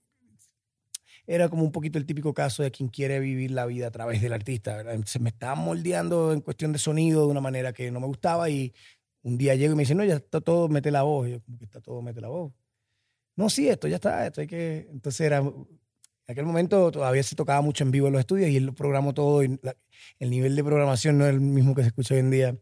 era 1.25 1.47
como 1.49 1.63
un 1.63 1.71
poquito 1.71 1.99
el 1.99 2.05
típico 2.05 2.33
caso 2.33 2.63
de 2.63 2.71
quien 2.71 2.89
quiere 2.89 3.19
vivir 3.19 3.51
la 3.51 3.65
vida 3.65 3.87
a 3.87 3.91
través 3.91 4.21
del 4.21 4.33
artista. 4.33 4.77
¿verdad? 4.77 4.93
Entonces 4.95 5.21
me 5.21 5.29
estaba 5.29 5.55
moldeando 5.55 6.33
en 6.33 6.41
cuestión 6.41 6.71
de 6.73 6.79
sonido 6.79 7.21
de 7.25 7.27
una 7.31 7.41
manera 7.41 7.71
que 7.73 7.91
no 7.91 7.99
me 7.99 8.07
gustaba 8.07 8.49
y 8.49 8.73
un 9.21 9.37
día 9.37 9.53
llego 9.55 9.73
y 9.73 9.75
me 9.75 9.83
dice, 9.83 9.95
no, 9.95 10.03
ya 10.03 10.15
está 10.15 10.41
todo, 10.41 10.69
mete 10.69 10.91
la 10.91 11.03
voz. 11.03 11.27
Y 11.27 11.31
yo, 11.33 11.41
como 11.41 11.57
que 11.59 11.65
está 11.65 11.81
todo, 11.81 12.01
mete 12.01 12.21
la 12.21 12.29
voz. 12.29 12.51
No, 13.35 13.49
sí, 13.49 13.69
esto 13.69 13.87
ya 13.87 13.95
está, 13.95 14.25
esto 14.27 14.41
hay 14.41 14.47
que... 14.47 14.87
Entonces 14.91 15.21
era... 15.21 15.43
En 16.29 16.33
aquel 16.33 16.45
momento 16.45 16.91
todavía 16.91 17.23
se 17.23 17.35
tocaba 17.35 17.59
mucho 17.61 17.83
en 17.83 17.89
vivo 17.89 18.05
en 18.05 18.13
los 18.13 18.19
estudios 18.19 18.51
y 18.51 18.57
él 18.57 18.65
lo 18.67 18.75
programó 18.75 19.15
todo 19.15 19.41
y 19.43 19.59
la- 19.63 19.75
el 20.19 20.29
nivel 20.29 20.55
de 20.55 20.63
programación 20.63 21.17
no 21.17 21.25
es 21.25 21.31
el 21.33 21.39
mismo 21.41 21.73
que 21.73 21.81
se 21.81 21.87
escucha 21.87 22.13
hoy 22.13 22.19
en 22.19 22.29
día. 22.29 22.55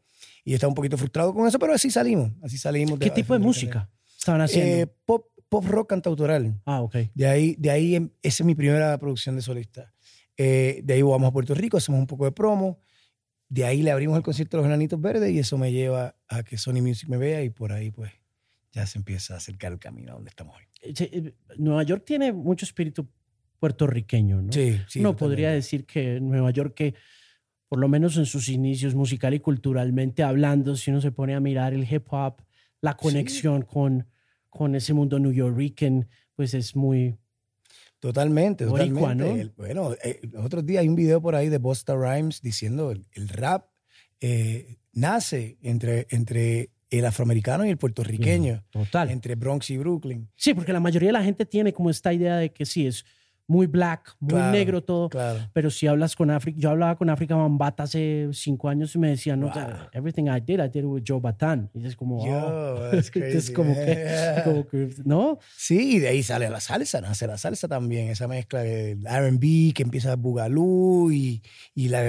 Y 0.46 0.52
yo 0.52 0.56
estaba 0.56 0.70
un 0.70 0.76
poquito 0.76 0.98
frustrado 0.98 1.34
con 1.34 1.46
eso, 1.46 1.60
pero 1.60 1.74
así 1.74 1.92
salimos, 1.92 2.32
así 2.42 2.58
salimos. 2.58 2.98
¿Qué 2.98 3.10
tipo 3.10 3.34
de 3.34 3.40
música 3.40 3.90
estaban 4.18 4.40
haciendo? 4.40 4.74
Eh, 4.74 4.88
pop, 5.06 5.26
pop 5.50 5.66
rock 5.66 5.90
cantautoral. 5.90 6.62
ah, 6.66 6.80
ok. 6.82 6.96
De 7.14 7.28
ahí, 7.28 7.58
de 7.60 7.70
ahí 7.70 7.96
em- 7.96 8.10
esa 8.22 8.44
es 8.44 8.46
mi 8.48 8.56
primera 8.56 8.98
producción 9.00 9.36
de 9.36 9.42
solista. 9.42 9.94
Eh, 10.38 10.80
de 10.86 10.94
ahí 10.94 11.02
vamos 11.02 11.28
a 11.28 11.34
Puerto 11.34 11.54
Rico, 11.54 11.76
hacemos 11.76 12.00
un 12.00 12.08
poco 12.08 12.24
de 12.24 12.32
promo. 12.32 12.80
De 13.50 13.66
ahí 13.66 13.82
le 13.82 13.92
abrimos 13.92 14.16
el 14.16 14.24
concierto 14.24 14.56
a 14.56 14.60
los 14.62 14.68
Granitos 14.68 15.02
Verdes 15.02 15.30
y 15.34 15.40
eso 15.40 15.58
me 15.58 15.74
lleva 15.74 16.16
a 16.30 16.42
que 16.44 16.58
Sony 16.58 16.82
Music 16.82 17.10
me 17.10 17.18
vea 17.18 17.44
y 17.44 17.50
por 17.50 17.74
ahí 17.74 17.92
pues 17.92 18.14
ya 18.72 18.86
se 18.88 18.98
empieza 18.98 19.34
a 19.34 19.38
acercar 19.38 19.74
el 19.74 19.80
camino 19.80 20.12
a 20.14 20.16
donde 20.16 20.30
estamos 20.30 20.56
hoy. 20.56 20.64
Eh, 20.84 20.94
eh, 21.00 21.34
Nueva 21.58 21.84
York 21.84 22.04
tiene 22.06 22.32
mucho 22.32 22.64
espíritu 22.66 23.10
puertorriqueño, 23.60 24.42
¿no? 24.42 24.52
Sí, 24.52 24.80
sí. 24.88 25.00
Uno 25.00 25.10
totalmente. 25.12 25.18
podría 25.20 25.52
decir 25.52 25.86
que 25.86 26.20
Nueva 26.20 26.52
York, 26.52 26.74
que 26.76 26.94
por 27.68 27.80
lo 27.80 27.88
menos 27.88 28.16
en 28.18 28.26
sus 28.26 28.50
inicios 28.50 28.96
musical 28.96 29.34
y 29.34 29.40
culturalmente 29.40 30.24
hablando, 30.24 30.76
si 30.76 30.92
uno 30.92 31.02
se 31.02 31.12
pone 31.12 31.36
a 31.36 31.40
mirar 31.40 31.74
el 31.74 31.92
hip 31.92 32.06
hop, 32.12 32.42
la 32.82 32.96
conexión 32.96 33.64
con, 33.64 34.08
con 34.50 34.76
ese 34.76 34.94
mundo 34.94 35.20
New 35.20 35.32
Yorker, 35.34 36.08
pues 36.36 36.54
es 36.54 36.76
muy... 36.76 37.16
Totalmente, 38.00 38.66
Boricua, 38.66 39.02
totalmente. 39.14 39.34
¿no? 39.36 39.42
El- 39.42 39.50
bueno, 39.58 39.94
eh, 40.04 40.20
los 40.32 40.46
otros 40.46 40.66
días 40.66 40.82
hay 40.82 40.88
un 40.88 40.96
video 40.96 41.20
por 41.22 41.34
ahí 41.36 41.50
de 41.50 41.58
Busta 41.58 41.96
Rhymes 41.96 42.42
diciendo 42.42 42.92
el, 42.92 43.08
el 43.14 43.28
rap 43.28 43.66
eh, 44.22 44.78
nace 44.94 45.58
entre, 45.62 46.06
entre 46.12 46.70
el 46.92 47.06
afroamericano 47.06 47.66
y 47.66 47.70
el 47.70 47.78
puertorriqueño, 47.78 48.64
Total. 48.70 49.10
entre 49.10 49.36
Bronx 49.36 49.70
y 49.72 49.78
Brooklyn. 49.78 50.30
Sí, 50.36 50.54
porque 50.54 50.72
la 50.74 50.80
mayoría 50.80 51.10
de 51.10 51.14
la 51.14 51.24
gente 51.24 51.46
tiene 51.46 51.74
como 51.74 51.90
esta 51.90 52.14
idea 52.14 52.38
de 52.38 52.54
que 52.54 52.66
sí, 52.66 52.86
es 52.88 53.04
muy 53.48 53.66
black, 53.68 54.16
muy 54.20 54.32
Claro, 54.32 54.52
negro 54.52 54.84
todo. 54.84 55.10
Claro. 55.10 55.40
Pero 55.54 55.70
si 55.70 55.88
hablas 55.88 56.16
con 56.16 56.30
África, 56.32 56.58
yo 56.60 56.70
hablaba 56.70 56.98
con 56.98 57.10
África 57.10 57.36
Bambata 57.36 57.84
hace 57.84 58.28
cinco 58.34 58.68
años 58.70 58.94
y 58.96 59.00
me 59.00 59.10
decían, 59.10 59.40
no, 59.40 59.48
Wow. 59.48 59.88
everything 59.94 60.26
I 60.26 60.42
did, 60.42 60.60
I 60.60 60.68
did 60.68 60.82
it 60.82 60.86
with 60.86 61.04
Joe 61.08 61.20
Batan. 61.22 61.70
Y 61.74 61.86
es 61.86 61.96
como, 61.96 62.26
Yo, 62.26 62.36
oh. 62.36 62.92
crazy. 63.12 63.54
como 63.54 63.74
que, 63.74 64.42
como 64.44 64.68
que, 64.68 64.90
¿no? 65.06 65.40
Sí, 65.56 65.96
y 65.96 66.00
de 66.00 66.10
ahí 66.10 66.24
sale 66.24 66.50
la 66.50 66.60
salsa, 66.60 67.00
nace 67.02 67.26
la 67.26 67.38
salsa 67.38 67.68
también, 67.68 68.10
esa 68.10 68.28
mezcla 68.28 68.62
del 68.62 69.06
R&B 69.08 69.74
que 69.74 69.84
empieza 69.84 70.16
Bugalú 70.16 71.12
y, 71.12 71.42
y 71.74 71.88
la, 71.90 72.02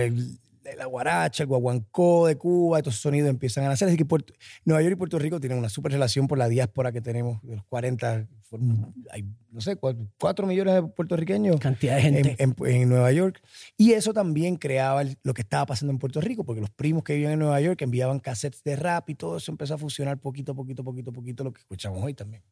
la 0.77 0.87
guaracha, 0.87 1.43
el 1.43 1.47
guaguancó 1.49 2.27
de 2.27 2.37
Cuba, 2.37 2.79
estos 2.79 2.97
sonidos 2.97 3.31
empiezan 3.31 3.65
a 3.65 3.69
nacer. 3.69 3.89
Así 3.89 3.97
que 3.97 4.05
Puerto- 4.05 4.33
Nueva 4.65 4.83
York 4.83 4.95
y 4.95 4.97
Puerto 4.97 5.19
Rico 5.19 5.41
tienen 5.41 5.59
una 5.59 5.69
super 5.69 5.93
relación 5.93 6.27
por 6.29 6.39
la 6.39 6.49
diáspora 6.49 6.93
que 6.93 7.01
tenemos 7.01 7.43
de 7.43 7.57
los 7.57 7.65
40, 7.67 8.27
fueron- 8.43 8.95
hay, 9.11 9.25
no 9.51 9.61
sé, 9.61 9.77
4 9.77 10.47
millones 10.47 10.75
de 10.75 10.83
puertorriqueños 10.83 11.61
Cantidad 11.61 11.97
de 11.97 12.03
gente. 12.03 12.37
en, 12.39 12.55
en- 12.59 12.67
en 12.83 12.89
Nueva 12.89 13.13
York. 13.13 13.41
Y 13.77 13.93
eso 13.93 14.13
también 14.13 14.57
creaba 14.57 15.03
lo 15.23 15.35
que 15.35 15.43
estaba 15.43 15.67
pasando 15.67 15.93
en 15.93 15.99
Puerto 15.99 16.21
Rico, 16.21 16.45
porque 16.45 16.61
los 16.61 16.71
primos 16.71 17.03
que 17.05 17.15
vivían 17.15 17.33
en 17.33 17.39
Nueva 17.41 17.61
York 17.61 17.81
enviaban 17.83 18.19
cassettes 18.21 18.63
de 18.65 18.77
rap 18.77 19.09
y 19.11 19.15
todo 19.15 19.37
eso 19.37 19.51
empezó 19.53 19.75
a 19.75 19.79
fusionar 19.79 20.19
poquito, 20.19 20.55
poquito, 20.55 20.83
poquito, 20.85 21.13
poquito 21.13 21.45
lo 21.45 21.53
que 21.53 21.61
escuchamos 21.61 22.03
hoy 22.03 22.15
también. 22.15 22.43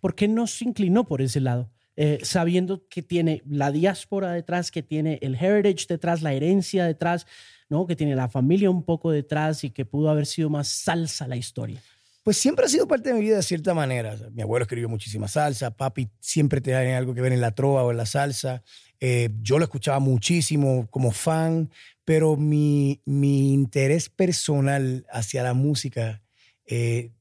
¿Por 0.00 0.14
qué 0.14 0.28
no 0.28 0.46
se 0.46 0.64
inclinó 0.64 1.04
por 1.04 1.22
ese 1.22 1.40
lado? 1.40 1.70
Eh, 1.98 2.18
sabiendo 2.24 2.86
que 2.90 3.02
tiene 3.02 3.40
la 3.46 3.72
diáspora 3.72 4.30
detrás, 4.32 4.70
que 4.70 4.82
tiene 4.82 5.18
el 5.22 5.34
heritage 5.34 5.86
detrás, 5.88 6.20
la 6.20 6.34
herencia 6.34 6.84
detrás, 6.84 7.26
¿no? 7.68 7.86
que 7.86 7.96
tiene 7.96 8.14
la 8.14 8.28
familia 8.28 8.70
un 8.70 8.84
poco 8.84 9.10
detrás 9.10 9.64
y 9.64 9.70
que 9.70 9.84
pudo 9.84 10.10
haber 10.10 10.26
sido 10.26 10.50
más 10.50 10.68
salsa 10.68 11.26
la 11.26 11.36
historia. 11.36 11.80
Pues 12.22 12.38
siempre 12.38 12.66
ha 12.66 12.68
sido 12.68 12.88
parte 12.88 13.10
de 13.10 13.14
mi 13.14 13.20
vida 13.20 13.36
de 13.36 13.42
cierta 13.44 13.72
manera. 13.72 14.14
O 14.14 14.18
sea, 14.18 14.30
mi 14.30 14.42
abuelo 14.42 14.64
escribió 14.64 14.88
muchísima 14.88 15.28
salsa, 15.28 15.76
papi 15.76 16.08
siempre 16.18 16.60
tiene 16.60 16.96
algo 16.96 17.14
que 17.14 17.20
ver 17.20 17.32
en 17.32 17.40
la 17.40 17.52
trova 17.52 17.84
o 17.84 17.92
en 17.92 17.96
la 17.96 18.06
salsa. 18.06 18.64
Eh, 18.98 19.30
yo 19.42 19.58
lo 19.58 19.64
escuchaba 19.64 20.00
muchísimo 20.00 20.88
como 20.90 21.12
fan, 21.12 21.70
pero 22.04 22.36
mi, 22.36 23.00
mi 23.04 23.52
interés 23.52 24.08
personal 24.08 25.06
hacia 25.12 25.42
la 25.42 25.54
música, 25.54 26.22
eh, 26.66 27.12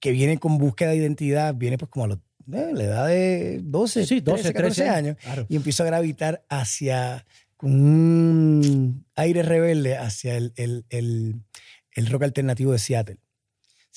que 0.00 0.10
viene 0.10 0.38
con 0.38 0.58
búsqueda 0.58 0.90
de 0.90 0.96
identidad, 0.96 1.54
viene 1.54 1.78
pues 1.78 1.88
como 1.88 2.06
a 2.06 2.08
los, 2.08 2.18
eh, 2.52 2.70
la 2.72 2.84
edad 2.84 3.06
de 3.06 3.60
12, 3.62 4.06
Sí, 4.06 4.20
12, 4.20 4.42
13, 4.42 4.52
14 4.52 4.82
13 4.82 4.88
años. 4.88 5.16
Claro. 5.22 5.46
Y 5.48 5.56
empiezo 5.56 5.82
a 5.82 5.86
gravitar 5.86 6.44
hacia, 6.48 7.24
un 7.66 9.06
aire 9.16 9.42
rebelde, 9.42 9.96
hacia 9.96 10.36
el, 10.36 10.52
el- 10.56 10.84
el- 10.90 11.42
el 11.92 12.06
rock 12.08 12.24
alternativo 12.24 12.72
de 12.72 12.78
Seattle. 12.78 13.18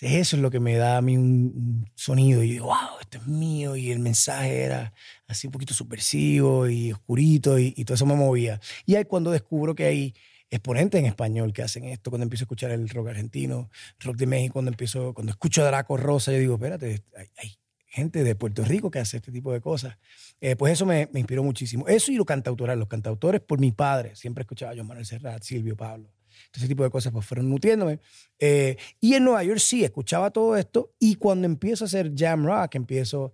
Eso 0.02 0.38
es 0.38 0.42
lo 0.42 0.50
que 0.50 0.62
me 0.62 0.76
da 0.78 0.98
a 0.98 1.02
mí 1.02 1.18
un, 1.18 1.86
sonido. 1.96 2.42
Y 2.44 2.52
digo, 2.52 2.68
wow, 2.68 3.00
esto 3.02 3.18
es 3.18 3.28
mío. 3.28 3.76
Y 3.76 3.92
el 3.92 4.00
mensaje 4.00 4.62
era 4.64 4.94
así 5.28 5.48
un 5.48 5.52
poquito 5.52 5.74
subversivo 5.74 6.70
y 6.70 6.94
oscurito 6.94 7.60
y, 7.60 7.74
y 7.76 7.84
todo 7.86 7.96
eso 7.96 8.06
me 8.06 8.16
movía. 8.16 8.62
Y 8.86 8.96
ahí 8.96 9.04
cuando 9.06 9.32
descubro 9.32 9.76
que 9.76 9.86
hay 9.86 10.16
exponentes 10.50 11.00
en 11.00 11.06
español 11.06 11.52
que 11.54 11.64
hacen 11.64 11.84
esto, 11.84 12.10
cuando 12.12 12.24
empiezo 12.24 12.44
a 12.44 12.46
escuchar 12.46 12.72
el 12.72 12.88
rock 12.90 13.10
argentino, 13.10 13.70
rock 14.00 14.16
de 14.18 14.26
México, 14.28 14.54
cuando 14.54 14.72
empiezo, 14.72 15.14
cuando 15.14 15.32
escucho 15.32 15.62
a 15.64 15.68
Draco 15.68 15.98
Rosa, 15.98 16.32
yo 16.32 16.40
digo, 16.40 16.56
espérate, 16.56 17.04
hay, 17.18 17.28
hay 17.38 17.59
gente 17.90 18.24
de 18.24 18.36
Puerto 18.36 18.64
Rico 18.64 18.90
que 18.92 19.00
hace 19.00 19.18
este 19.18 19.32
tipo 19.32 19.52
de 19.52 19.60
cosas. 19.60 19.98
Eh, 20.40 20.56
pues 20.56 20.74
eso 20.74 20.86
me, 20.86 21.10
inspiró 21.14 21.44
muchísimo. 21.44 21.88
Eso 21.88 22.12
y 22.12 22.16
lo 22.16 22.26
cantautoral. 22.26 22.80
Los 22.80 22.88
cantautores 22.88 23.42
por 23.42 23.60
mi 23.60 23.72
padre. 23.72 24.16
Siempre 24.16 24.44
escuchaba 24.44 24.72
a 24.72 24.76
John 24.76 24.88
Manuel 24.88 25.06
Serrat, 25.06 25.44
Silvio 25.44 25.76
Pablo. 25.76 26.10
Ese 26.54 26.68
tipo 26.68 26.84
de 26.84 26.90
cosas 26.90 27.12
pues 27.12 27.26
fueron 27.26 27.50
nutriéndome. 27.50 28.00
Eh, 28.38 28.78
y 29.02 29.16
en 29.16 29.26
Nueva 29.26 29.44
York 29.44 29.60
sí, 29.60 29.84
escuchaba 29.84 30.32
todo 30.32 30.56
esto. 30.56 30.94
Y 31.00 31.16
cuando 31.16 31.46
empiezo 31.46 31.84
a 31.84 31.88
hacer 31.88 32.14
jam 32.16 32.46
rock, 32.46 32.76
empiezo 32.76 33.34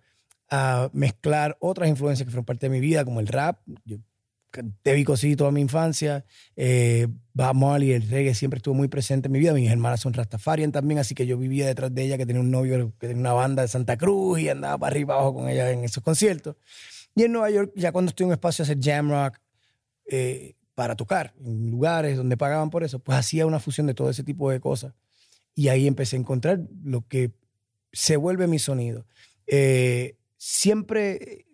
a 0.50 0.90
mezclar 0.94 1.58
otras 1.60 1.90
influencias 1.90 2.26
que 2.26 2.32
fueron 2.32 2.46
parte 2.46 2.68
de 2.68 2.70
mi 2.70 2.80
vida, 2.80 3.04
como 3.04 3.20
el 3.20 3.28
rap. 3.28 3.60
Yo 3.84 3.98
vi 4.84 5.04
cosí 5.04 5.36
toda 5.36 5.52
mi 5.52 5.62
infancia. 5.62 6.26
Eh, 6.56 7.08
Bob 7.34 7.56
Marley, 7.56 7.92
el 7.92 8.10
reggae 8.10 8.34
siempre 8.34 8.58
estuvo 8.58 8.76
muy 8.76 8.88
presente 8.88 9.28
en 9.28 9.32
mi 9.32 9.40
vida. 9.40 9.54
Mis 9.54 9.70
hermanas 9.70 10.02
son 10.02 10.14
Rastafarian 10.14 10.72
también, 10.72 11.00
así 11.00 11.16
que 11.16 11.26
yo 11.26 11.38
vivía 11.38 11.66
detrás 11.68 11.94
de 11.94 12.04
ella, 12.04 12.18
que 12.18 12.26
tenía 12.26 12.42
un 12.42 12.52
novio 12.52 12.94
que 13.00 13.08
tenía 13.08 13.22
una 13.22 13.34
banda 13.34 13.62
de 13.62 13.68
Santa 13.68 13.98
Cruz 13.98 14.40
y 14.40 14.50
andaba 14.50 14.78
para 14.78 14.92
arriba 14.92 15.16
abajo 15.16 15.34
con 15.36 15.50
ella 15.50 15.72
en 15.72 15.84
esos 15.84 16.04
conciertos. 16.04 16.56
Y 17.16 17.24
en 17.24 17.32
Nueva 17.32 17.50
York, 17.50 17.72
ya 17.76 17.92
cuando 17.92 18.10
estoy 18.10 18.26
en 18.26 18.30
un 18.30 18.34
espacio 18.34 18.64
a 18.64 18.66
hacer 18.66 18.78
jam 18.82 19.10
rock 19.10 19.40
eh, 20.08 20.56
para 20.76 20.96
tocar, 20.96 21.34
en 21.44 21.72
lugares 21.72 22.18
donde 22.18 22.38
pagaban 22.38 22.70
por 22.70 22.84
eso, 22.84 23.00
pues 23.00 23.18
hacía 23.18 23.46
una 23.46 23.60
fusión 23.60 23.88
de 23.88 23.94
todo 23.94 24.10
ese 24.10 24.24
tipo 24.24 24.52
de 24.52 24.60
cosas. 24.60 24.94
Y 25.56 25.70
ahí 25.70 25.88
empecé 25.88 26.18
a 26.18 26.20
encontrar 26.20 26.60
lo 26.84 27.08
que 27.08 27.32
se 27.94 28.18
vuelve 28.18 28.48
mi 28.48 28.60
sonido. 28.60 29.06
Eh, 29.48 30.18
siempre 30.38 31.45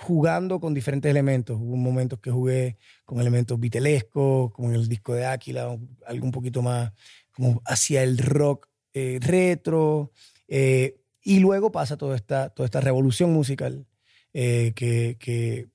jugando 0.00 0.60
con 0.60 0.74
diferentes 0.74 1.10
elementos. 1.10 1.58
Hubo 1.60 1.76
momentos 1.76 2.20
que 2.20 2.30
jugué 2.30 2.76
con 3.04 3.20
elementos 3.20 3.58
vitelescos, 3.58 4.52
como 4.52 4.68
en 4.68 4.76
el 4.76 4.88
disco 4.88 5.12
de 5.12 5.26
Áquila, 5.26 5.76
algo 6.06 6.24
un 6.24 6.32
poquito 6.32 6.62
más 6.62 6.92
como 7.32 7.60
hacia 7.64 8.02
el 8.02 8.18
rock 8.18 8.68
eh, 8.94 9.18
retro. 9.20 10.12
Eh, 10.46 11.00
y 11.22 11.40
luego 11.40 11.72
pasa 11.72 11.96
toda 11.96 12.16
esta, 12.16 12.50
toda 12.50 12.66
esta 12.66 12.80
revolución 12.80 13.32
musical 13.32 13.86
eh, 14.32 14.72
que, 14.74 15.68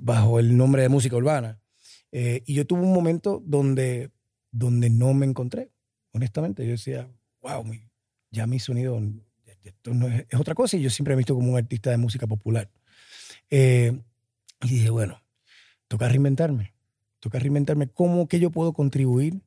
bajo 0.00 0.40
el 0.40 0.56
nombre 0.56 0.82
de 0.82 0.88
música 0.88 1.16
urbana. 1.16 1.60
y 2.12 2.52
yo 2.52 2.66
tuve 2.66 2.80
un 2.80 2.92
momento 2.92 3.42
donde, 3.44 4.10
donde 4.50 4.90
no 4.90 5.14
me 5.14 5.26
encontré, 5.26 5.70
honestamente. 6.12 6.64
Yo 6.64 6.72
decía, 6.72 7.08
wow, 7.42 7.64
ya 8.30 8.46
mi 8.46 8.58
sonido 8.58 9.00
esto 9.62 9.94
no 9.94 10.08
es, 10.08 10.26
es, 10.28 10.40
otra 10.40 10.54
cosa 10.54 10.76
y 10.76 10.82
yo 10.82 10.90
siempre 10.90 11.14
me 11.14 11.18
he 11.18 11.22
visto 11.22 11.34
como 11.34 11.52
un 11.52 11.58
artista 11.58 11.90
de 11.90 11.96
música 11.96 12.26
popular. 12.26 12.70
Eh, 13.50 13.98
y 14.62 14.68
dije, 14.68 14.90
bueno, 14.90 15.22
toca 15.88 16.08
reinventarme. 16.08 16.74
Toca 17.20 17.38
reinventarme. 17.38 17.88
¿Cómo 17.88 18.28
que 18.28 18.40
yo 18.40 18.50
puedo 18.50 18.72
contribuir? 18.72 19.42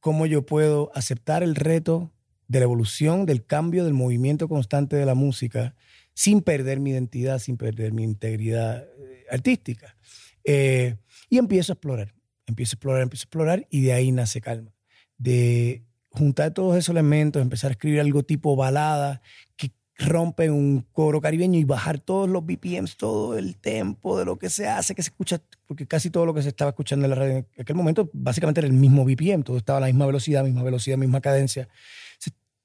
¿Cómo 0.00 0.26
yo 0.26 0.44
puedo 0.44 0.90
aceptar 0.94 1.42
el 1.42 1.54
reto 1.54 2.12
de 2.46 2.58
la 2.58 2.64
evolución, 2.64 3.26
del 3.26 3.44
cambio, 3.44 3.84
del 3.84 3.94
movimiento 3.94 4.48
constante 4.48 4.96
de 4.96 5.06
la 5.06 5.14
música 5.14 5.74
sin 6.12 6.42
perder 6.42 6.78
mi 6.78 6.90
identidad, 6.90 7.38
sin 7.38 7.56
perder 7.56 7.92
mi 7.92 8.04
integridad 8.04 8.86
eh, 8.98 9.24
artística? 9.30 9.96
Eh, 10.44 10.96
y 11.30 11.38
empiezo 11.38 11.72
a 11.72 11.74
explorar. 11.74 12.14
Empiezo 12.46 12.72
a 12.72 12.76
explorar, 12.76 13.02
empiezo 13.02 13.22
a 13.22 13.26
explorar 13.26 13.66
y 13.70 13.82
de 13.82 13.92
ahí 13.94 14.12
nace 14.12 14.40
calma. 14.40 14.74
De 15.16 15.84
juntar 16.10 16.52
todos 16.52 16.76
esos 16.76 16.90
elementos, 16.90 17.42
empezar 17.42 17.70
a 17.70 17.72
escribir 17.72 18.00
algo 18.00 18.22
tipo 18.22 18.54
balada 18.56 19.22
que 19.56 19.72
rompen 19.98 20.52
un 20.52 20.86
coro 20.92 21.20
caribeño 21.20 21.58
y 21.58 21.64
bajar 21.64 22.00
todos 22.00 22.28
los 22.28 22.44
BPMs, 22.44 22.96
todo 22.96 23.38
el 23.38 23.56
tempo 23.56 24.18
de 24.18 24.24
lo 24.24 24.38
que 24.38 24.50
se 24.50 24.66
hace, 24.66 24.94
que 24.94 25.02
se 25.02 25.10
escucha, 25.10 25.40
porque 25.66 25.86
casi 25.86 26.10
todo 26.10 26.26
lo 26.26 26.34
que 26.34 26.42
se 26.42 26.48
estaba 26.48 26.70
escuchando 26.70 27.06
en 27.06 27.10
la 27.10 27.16
radio 27.16 27.36
en 27.36 27.46
aquel 27.58 27.76
momento 27.76 28.10
básicamente 28.12 28.60
era 28.60 28.66
el 28.66 28.74
mismo 28.74 29.04
BPM, 29.04 29.44
todo 29.44 29.56
estaba 29.56 29.78
a 29.78 29.80
la 29.80 29.86
misma 29.86 30.06
velocidad, 30.06 30.44
misma 30.44 30.62
velocidad, 30.62 30.96
misma 30.96 31.20
cadencia. 31.20 31.68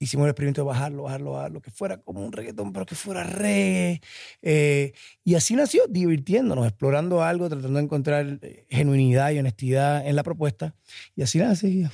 Hicimos 0.02 0.24
el 0.24 0.30
experimento 0.30 0.62
de 0.62 0.68
bajarlo, 0.68 1.04
bajarlo, 1.04 1.32
bajarlo, 1.32 1.62
que 1.62 1.72
fuera 1.72 1.98
como 1.98 2.26
un 2.26 2.32
reggaetón, 2.32 2.72
pero 2.72 2.86
que 2.86 2.96
fuera 2.96 3.26
reggae. 3.26 4.00
Eh, 4.42 4.94
y 5.26 5.36
así 5.36 5.58
nació, 5.58 5.88
divirtiéndonos, 5.90 6.66
explorando 6.66 7.22
algo, 7.22 7.50
tratando 7.50 7.80
de 7.80 7.84
encontrar 7.84 8.40
eh, 8.42 8.66
genuinidad 8.70 9.32
y 9.32 9.40
honestidad 9.40 10.08
en 10.08 10.16
la 10.16 10.24
propuesta. 10.24 10.74
Y 11.18 11.24
así 11.24 11.40
nace. 11.40 11.90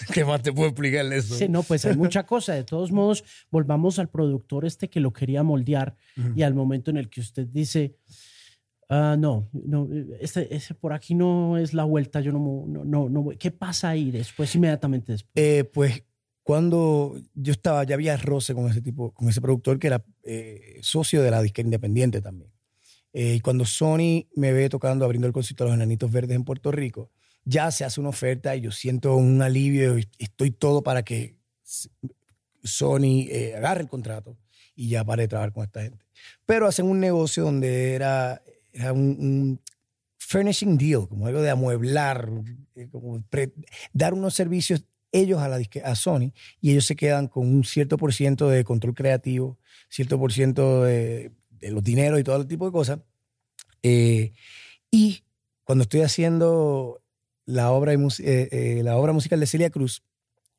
¿Qué 0.12 0.24
más 0.24 0.42
te 0.42 0.52
puedo 0.52 0.68
explicar 0.68 1.10
eso? 1.12 1.34
Sí, 1.34 1.48
no, 1.48 1.62
pues 1.62 1.84
hay 1.84 1.96
mucha 1.96 2.24
cosa. 2.24 2.54
De 2.54 2.64
todos 2.64 2.92
modos, 2.92 3.24
volvamos 3.50 3.98
al 3.98 4.08
productor 4.08 4.64
este 4.64 4.88
que 4.88 5.00
lo 5.00 5.12
quería 5.12 5.42
moldear 5.42 5.96
y 6.34 6.42
al 6.42 6.54
momento 6.54 6.90
en 6.90 6.96
el 6.96 7.08
que 7.08 7.20
usted 7.20 7.46
dice, 7.46 7.96
ah, 8.88 9.16
no, 9.18 9.48
no 9.52 9.88
este, 10.20 10.54
ese 10.54 10.74
por 10.74 10.92
aquí 10.92 11.14
no 11.14 11.56
es 11.58 11.74
la 11.74 11.84
vuelta, 11.84 12.20
yo 12.20 12.32
no, 12.32 12.64
no, 12.66 12.84
no, 12.84 13.08
no 13.08 13.28
¿Qué 13.38 13.50
pasa 13.50 13.90
ahí 13.90 14.10
después, 14.10 14.54
inmediatamente 14.54 15.12
después? 15.12 15.32
Eh, 15.34 15.64
pues 15.64 16.04
cuando 16.42 17.16
yo 17.34 17.52
estaba, 17.52 17.84
ya 17.84 17.94
había 17.94 18.16
roce 18.16 18.54
con 18.54 18.68
ese 18.68 18.82
tipo, 18.82 19.12
con 19.12 19.28
ese 19.28 19.40
productor 19.40 19.78
que 19.78 19.86
era 19.86 20.04
eh, 20.24 20.78
socio 20.82 21.22
de 21.22 21.30
la 21.30 21.42
disquera 21.42 21.66
independiente 21.66 22.20
también. 22.20 22.50
Eh, 23.12 23.34
y 23.36 23.40
cuando 23.40 23.64
Sony 23.64 24.26
me 24.34 24.52
ve 24.52 24.68
tocando, 24.68 25.04
abriendo 25.04 25.26
el 25.26 25.32
concierto 25.32 25.64
a 25.64 25.66
los 25.68 25.74
Enanitos 25.74 26.10
Verdes 26.10 26.36
en 26.36 26.44
Puerto 26.44 26.70
Rico, 26.70 27.10
ya 27.44 27.70
se 27.70 27.84
hace 27.84 28.00
una 28.00 28.10
oferta 28.10 28.54
y 28.56 28.62
yo 28.62 28.70
siento 28.70 29.16
un 29.16 29.40
alivio 29.42 29.96
estoy 30.18 30.50
todo 30.50 30.82
para 30.82 31.02
que 31.02 31.36
Sony 32.62 33.26
eh, 33.30 33.54
agarre 33.56 33.82
el 33.82 33.88
contrato 33.88 34.36
y 34.74 34.88
ya 34.88 35.04
pare 35.04 35.22
de 35.22 35.28
trabajar 35.28 35.52
con 35.52 35.64
esta 35.64 35.82
gente. 35.82 36.04
Pero 36.46 36.66
hacen 36.66 36.86
un 36.86 37.00
negocio 37.00 37.44
donde 37.44 37.94
era, 37.94 38.42
un, 38.92 39.60
furnishing 40.18 40.78
deal, 40.78 41.08
como 41.08 41.26
algo 41.26 41.42
de 41.42 41.50
amueblar, 41.50 42.30
eh, 42.74 42.88
dar 43.92 44.14
unos 44.14 44.34
servicios 44.34 44.84
ellos 45.12 45.40
a, 45.40 45.94
Sony 45.96 46.32
y 46.60 46.70
ellos 46.70 46.86
se 46.86 46.94
quedan 46.94 47.26
con 47.26 47.46
un 47.46 47.64
cierto 47.64 47.96
por 47.96 48.14
ciento 48.14 48.48
de 48.48 48.62
control 48.62 48.94
creativo, 48.94 49.58
cierto 49.88 50.18
por 50.18 50.32
ciento 50.32 50.84
de, 50.84 51.32
los 51.60 51.82
dineros 51.82 52.20
y 52.20 52.24
todo 52.24 52.36
el 52.36 52.46
tipo 52.46 52.66
de 52.66 52.72
cosas. 52.72 53.00
Eh, 53.82 54.32
y 54.90 55.24
cuando 55.64 55.82
estoy 55.82 56.02
haciendo 56.02 57.02
la 57.50 57.70
obra, 57.70 57.92
eh, 57.92 57.98
eh, 58.20 58.80
la 58.82 58.96
obra 58.96 59.12
musical 59.12 59.40
de 59.40 59.46
Celia 59.46 59.70
Cruz, 59.70 60.02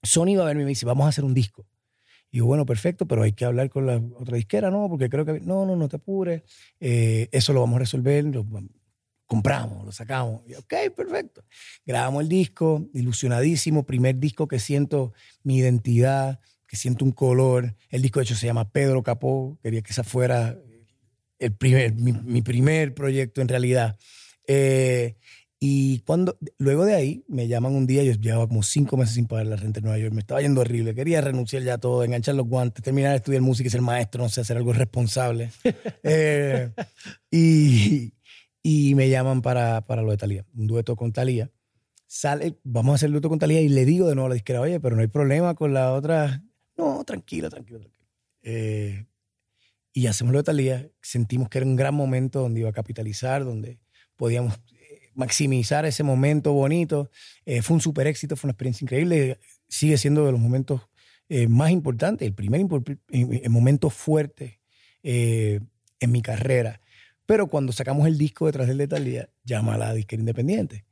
Sony 0.04 0.36
va 0.38 0.44
a 0.44 0.48
verme 0.48 0.64
y 0.64 0.66
me 0.66 0.70
dice, 0.70 0.86
vamos 0.86 1.06
a 1.06 1.10
hacer 1.10 1.24
un 1.24 1.34
disco. 1.34 1.66
Y 2.32 2.38
yo, 2.38 2.46
bueno, 2.46 2.66
perfecto, 2.66 3.08
pero 3.08 3.24
hay 3.24 3.34
que 3.34 3.46
hablar 3.46 3.70
con 3.70 3.86
la 3.86 4.02
otra 4.18 4.38
disquera, 4.38 4.72
¿no? 4.72 4.88
Porque 4.90 5.10
creo 5.10 5.26
que, 5.26 5.40
no, 5.42 5.66
no, 5.66 5.76
no 5.76 5.90
te 5.90 5.98
apures, 5.98 6.44
eh, 6.80 7.28
eso 7.32 7.54
lo 7.54 7.62
vamos 7.62 7.76
a 7.76 7.80
resolver, 7.80 8.24
lo 8.26 8.46
compramos, 9.26 9.86
lo 9.86 9.92
sacamos. 9.92 10.42
Y, 10.48 10.54
ok, 10.56 10.74
perfecto. 10.96 11.44
Grabamos 11.86 12.24
el 12.24 12.30
disco, 12.30 12.88
ilusionadísimo, 12.94 13.86
primer 13.86 14.18
disco 14.18 14.48
que 14.48 14.60
siento 14.60 15.14
mi 15.44 15.58
identidad, 15.58 16.40
que 16.68 16.78
siento 16.78 17.04
un 17.04 17.12
color. 17.12 17.76
El 17.90 18.02
disco, 18.02 18.20
de 18.20 18.24
hecho, 18.24 18.36
se 18.36 18.48
llama 18.48 18.72
Pedro 18.72 19.04
Capó, 19.04 19.58
quería 19.62 19.82
que 19.82 19.92
esa 19.92 20.04
fuera 20.04 20.58
el 21.42 21.54
primer, 21.54 21.96
mi, 21.96 22.42
primer 22.44 22.94
proyecto 22.94 23.42
en 23.42 23.48
realidad. 23.48 23.98
Eh, 24.48 25.16
y 25.64 26.00
cuando, 26.00 26.40
luego 26.58 26.86
de 26.86 26.96
ahí, 26.96 27.24
me 27.28 27.48
llaman 27.48 27.76
un 27.76 27.86
día, 27.86 28.02
yo 28.02 28.14
llevaba 28.14 28.48
como 28.48 28.64
cinco 28.64 28.98
meses 28.98 29.14
sin 29.14 29.28
pagar 29.28 29.46
la 29.46 29.58
renta 29.58 29.78
en 29.78 29.84
Nueva 29.84 30.00
York, 30.00 30.12
me 30.12 30.22
estaba 30.22 30.42
yendo 30.42 30.62
horrible, 30.62 30.96
quería 30.96 31.22
renunciar 31.22 31.62
ya 31.62 31.76
a 31.76 31.78
todo, 31.78 32.04
enganchar 32.04 32.34
los 32.34 32.48
guantes, 32.48 32.84
terminar 32.84 33.12
de 33.12 33.18
estudiar 33.18 33.44
música 33.44 33.68
y 33.68 33.70
ser 33.70 33.82
maestro, 33.82 34.24
no 34.24 34.30
sé, 34.30 34.42
hacer 34.42 34.58
algo 34.58 34.74
responsable. 34.74 35.52
Eh, 36.04 36.72
y, 37.30 38.14
y, 38.64 38.96
me 38.96 39.08
llaman 39.10 39.44
para, 39.44 39.82
para 39.82 40.02
lo 40.02 40.10
de 40.10 40.18
Talía, 40.18 40.46
un 40.56 40.66
dueto 40.66 40.96
con 40.96 41.14
Talía. 41.14 41.52
Sale, 42.08 42.58
vamos 42.64 42.94
a 42.94 42.96
hacer 42.96 43.08
el 43.08 43.14
dueto 43.14 43.30
con 43.30 43.38
Talía 43.38 43.62
y 43.62 43.70
le 43.70 43.86
digo 43.86 44.08
de 44.08 44.16
nuevo 44.16 44.26
a 44.26 44.30
la 44.30 44.34
disquera, 44.34 44.62
oye, 44.62 44.80
pero 44.80 44.96
no 44.96 45.04
hay 45.04 45.10
problema 45.10 45.54
con 45.54 45.76
la 45.76 45.94
otra. 45.94 46.44
No, 46.76 47.04
tranquilo, 47.04 47.52
tranquilo, 47.52 47.80
tranquilo. 47.80 48.10
Eh, 48.42 49.06
y 49.94 50.08
hacemos 50.08 50.34
lo 50.34 50.40
de 50.40 50.44
Talía, 50.44 50.90
sentimos 51.02 51.50
que 51.50 51.60
era 51.60 51.68
un 51.68 51.76
gran 51.76 51.94
momento 51.94 52.40
donde 52.40 52.62
iba 52.62 52.70
a 52.70 52.74
capitalizar, 52.74 53.46
donde 53.46 53.80
podíamos 54.16 54.60
maximizar 55.14 55.86
ese 55.86 56.04
momento 56.04 56.54
bonito. 56.54 57.10
Eh, 57.46 57.62
fue 57.62 57.76
un 57.76 57.82
super 57.82 58.08
éxito, 58.08 58.36
fue 58.36 58.48
una 58.48 58.54
experiencia 58.54 58.86
increíble. 58.86 59.40
Sigue 59.68 59.98
siendo 59.98 60.26
de 60.26 60.32
los 60.32 60.42
momentos 60.42 60.82
eh, 61.30 61.48
más 61.48 61.72
importantes, 61.72 62.28
el 62.28 62.34
primer 62.34 62.66
el 63.10 63.50
momento 63.50 63.90
fuerte 63.90 64.60
eh, 65.04 65.60
en 66.00 66.12
mi 66.12 66.22
carrera. 66.22 66.82
Pero 67.26 67.48
cuando 67.48 67.72
sacamos 67.72 68.08
el 68.08 68.18
disco 68.18 68.46
detrás 68.46 68.68
del 68.68 68.78
de 68.78 68.88
Talía, 68.88 69.30
llama 69.44 69.76
a 69.76 69.78
la 69.78 69.94
disquera 69.94 70.20
independiente 70.20 70.86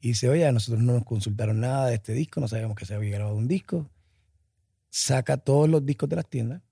y 0.00 0.08
dice, 0.08 0.28
oye, 0.28 0.50
nosotros 0.52 0.82
no 0.82 0.94
nos 0.94 1.04
consultaron 1.04 1.60
nada 1.60 1.88
de 1.88 1.94
este 1.94 2.12
disco, 2.12 2.40
no 2.40 2.48
sabíamos 2.48 2.76
que 2.76 2.86
se 2.86 2.94
había 2.94 3.16
grabado 3.16 3.36
un 3.36 3.48
disco. 3.48 3.90
Saca 4.90 5.36
todos 5.36 5.68
los 5.68 5.84
discos 5.84 6.08
de 6.08 6.16
las 6.16 6.28
tiendas, 6.28 6.62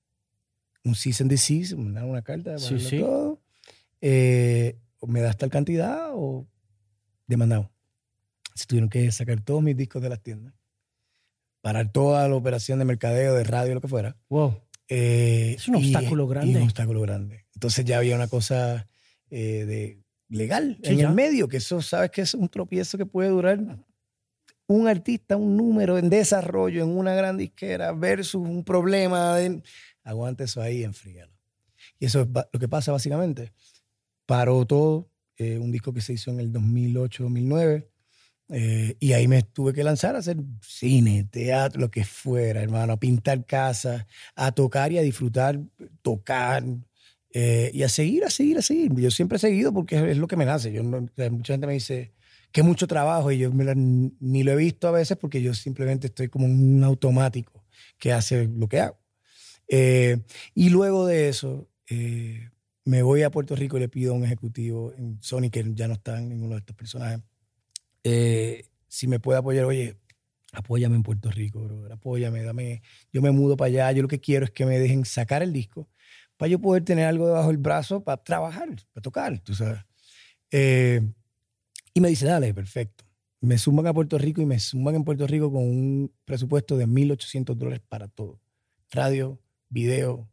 un 0.84 0.94
cease 0.94 1.24
and 1.24 1.30
desist, 1.30 1.72
una 1.72 2.22
carta, 2.22 2.58
sí, 2.58 2.78
sí. 2.78 3.00
todo. 3.00 3.42
me 4.00 5.20
das 5.20 5.36
tal 5.36 5.50
cantidad 5.50 6.10
o 6.12 6.46
Se 8.54 8.66
tuvieron 8.66 8.90
que 8.90 9.10
sacar 9.12 9.40
todos 9.40 9.62
mis 9.62 9.76
discos 9.76 10.02
de 10.02 10.08
las 10.08 10.22
tiendas, 10.22 10.54
parar 11.60 11.90
toda 11.90 12.28
la 12.28 12.34
operación 12.34 12.78
de 12.78 12.84
mercadeo, 12.84 13.34
de 13.34 13.44
radio, 13.44 13.74
lo 13.74 13.80
que 13.80 13.88
fuera. 13.88 14.16
Wow. 14.28 14.60
Eh, 14.88 15.54
es 15.56 15.68
un 15.68 15.76
obstáculo 15.76 16.26
grande. 16.26 16.58
un 16.58 16.64
obstáculo 16.64 17.00
grande. 17.00 17.46
Entonces 17.54 17.84
ya 17.84 17.98
había 17.98 18.14
una 18.14 18.28
cosa 18.28 18.88
eh, 19.30 19.64
de 19.64 20.02
legal 20.28 20.78
en 20.82 21.00
el 21.00 21.12
medio, 21.12 21.48
que 21.48 21.58
eso, 21.58 21.80
sabes 21.80 22.10
que 22.10 22.22
es 22.22 22.34
un 22.34 22.48
tropiezo 22.48 22.98
que 22.98 23.06
puede 23.06 23.28
durar 23.30 23.58
un 24.66 24.88
artista, 24.88 25.36
un 25.36 25.56
número 25.56 25.98
en 25.98 26.08
desarrollo 26.08 26.82
en 26.82 26.90
una 26.90 27.14
gran 27.14 27.36
disquera 27.36 27.92
versus 27.92 28.42
un 28.42 28.64
problema. 28.64 29.36
De, 29.36 29.62
aguante 30.04 30.44
eso 30.44 30.60
ahí, 30.60 30.84
enfríalo. 30.84 31.32
Y 31.98 32.06
eso 32.06 32.22
es 32.22 32.28
lo 32.52 32.58
que 32.58 32.68
pasa 32.68 32.92
básicamente. 32.92 33.52
Paró 34.26 34.64
todo, 34.66 35.10
eh, 35.42 35.58
un 35.58 35.72
disco 35.72 35.92
que 35.92 36.00
se 36.00 36.14
hizo 36.14 36.30
en 36.30 36.40
el 36.40 36.52
2008-2009. 36.52 37.88
Eh, 38.54 38.96
y 39.00 39.12
ahí 39.12 39.28
me 39.28 39.42
tuve 39.42 39.72
que 39.72 39.82
lanzar 39.82 40.14
a 40.14 40.18
hacer 40.18 40.36
cine, 40.60 41.24
teatro, 41.24 41.80
lo 41.80 41.90
que 41.90 42.04
fuera, 42.04 42.62
hermano, 42.62 42.92
a 42.92 43.00
pintar 43.00 43.46
casas, 43.46 44.06
a 44.34 44.52
tocar 44.52 44.92
y 44.92 44.98
a 44.98 45.02
disfrutar, 45.02 45.58
tocar. 46.02 46.64
Eh, 47.34 47.70
y 47.72 47.82
a 47.82 47.88
seguir, 47.88 48.24
a 48.24 48.30
seguir, 48.30 48.58
a 48.58 48.62
seguir. 48.62 48.94
Yo 48.94 49.10
siempre 49.10 49.36
he 49.36 49.38
seguido 49.38 49.72
porque 49.72 50.10
es 50.10 50.18
lo 50.18 50.26
que 50.28 50.36
me 50.36 50.44
nace. 50.44 50.72
Yo 50.72 50.84
mucha 50.84 51.54
gente 51.54 51.66
me 51.66 51.72
dice 51.74 52.12
que 52.52 52.62
mucho 52.62 52.86
trabajo 52.86 53.32
y 53.32 53.38
yo 53.38 53.50
ni 53.50 54.42
lo 54.42 54.52
he 54.52 54.56
visto 54.56 54.86
a 54.86 54.90
veces 54.90 55.16
porque 55.16 55.40
yo 55.40 55.54
simplemente 55.54 56.08
estoy 56.08 56.28
como 56.28 56.44
un 56.44 56.84
automático 56.84 57.64
que 57.98 58.12
hace 58.12 58.46
lo 58.48 58.68
que 58.68 58.80
hago. 58.80 58.98
Eh, 59.68 60.18
y 60.54 60.68
luego 60.68 61.06
de 61.06 61.30
eso, 61.30 61.70
eh, 61.88 62.50
me 62.84 63.02
voy 63.02 63.22
a 63.22 63.30
Puerto 63.30 63.54
Rico 63.54 63.76
y 63.76 63.80
le 63.80 63.88
pido 63.88 64.12
a 64.12 64.16
un 64.16 64.24
ejecutivo 64.24 64.92
en 64.96 65.20
Sony, 65.22 65.50
que 65.50 65.64
ya 65.74 65.88
no 65.88 65.94
está 65.94 66.18
en 66.18 66.28
ninguno 66.28 66.54
de 66.54 66.60
estos 66.60 66.76
personajes, 66.76 67.20
si 68.88 69.06
me 69.06 69.20
puede 69.20 69.38
apoyar, 69.38 69.64
oye, 69.64 69.96
apóyame 70.52 70.96
en 70.96 71.02
Puerto 71.02 71.30
Rico, 71.30 71.62
bro, 71.62 71.92
apóyame, 71.92 72.42
dame, 72.42 72.82
yo 73.12 73.22
me 73.22 73.30
mudo 73.30 73.56
para 73.56 73.68
allá, 73.68 73.92
yo 73.92 74.02
lo 74.02 74.08
que 74.08 74.20
quiero 74.20 74.44
es 74.44 74.50
que 74.50 74.66
me 74.66 74.78
dejen 74.78 75.04
sacar 75.04 75.42
el 75.42 75.52
disco 75.52 75.88
para 76.36 76.50
yo 76.50 76.58
poder 76.58 76.84
tener 76.84 77.06
algo 77.06 77.28
debajo 77.28 77.48
del 77.48 77.58
brazo 77.58 78.02
para 78.02 78.22
trabajar, 78.22 78.68
para 78.92 79.02
tocar, 79.02 79.38
tú 79.38 79.54
sabes. 79.54 79.80
Eh, 80.50 81.00
y 81.94 82.00
me 82.00 82.08
dice, 82.08 82.26
dale, 82.26 82.52
perfecto. 82.52 83.04
Me 83.40 83.58
suman 83.58 83.86
a 83.86 83.94
Puerto 83.94 84.18
Rico 84.18 84.40
y 84.42 84.46
me 84.46 84.58
suman 84.58 84.94
en 84.96 85.04
Puerto 85.04 85.26
Rico 85.26 85.52
con 85.52 85.62
un 85.62 86.12
presupuesto 86.24 86.76
de 86.76 86.86
1.800 86.86 87.54
dólares 87.54 87.80
para 87.88 88.08
todo. 88.08 88.40
Radio, 88.90 89.40
video, 89.68 90.28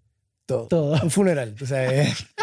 todo. 0.46 0.68
Todo. 0.68 1.00
Un 1.04 1.12
funeral, 1.12 1.56
tú 1.56 1.66
sabes. 1.66 2.28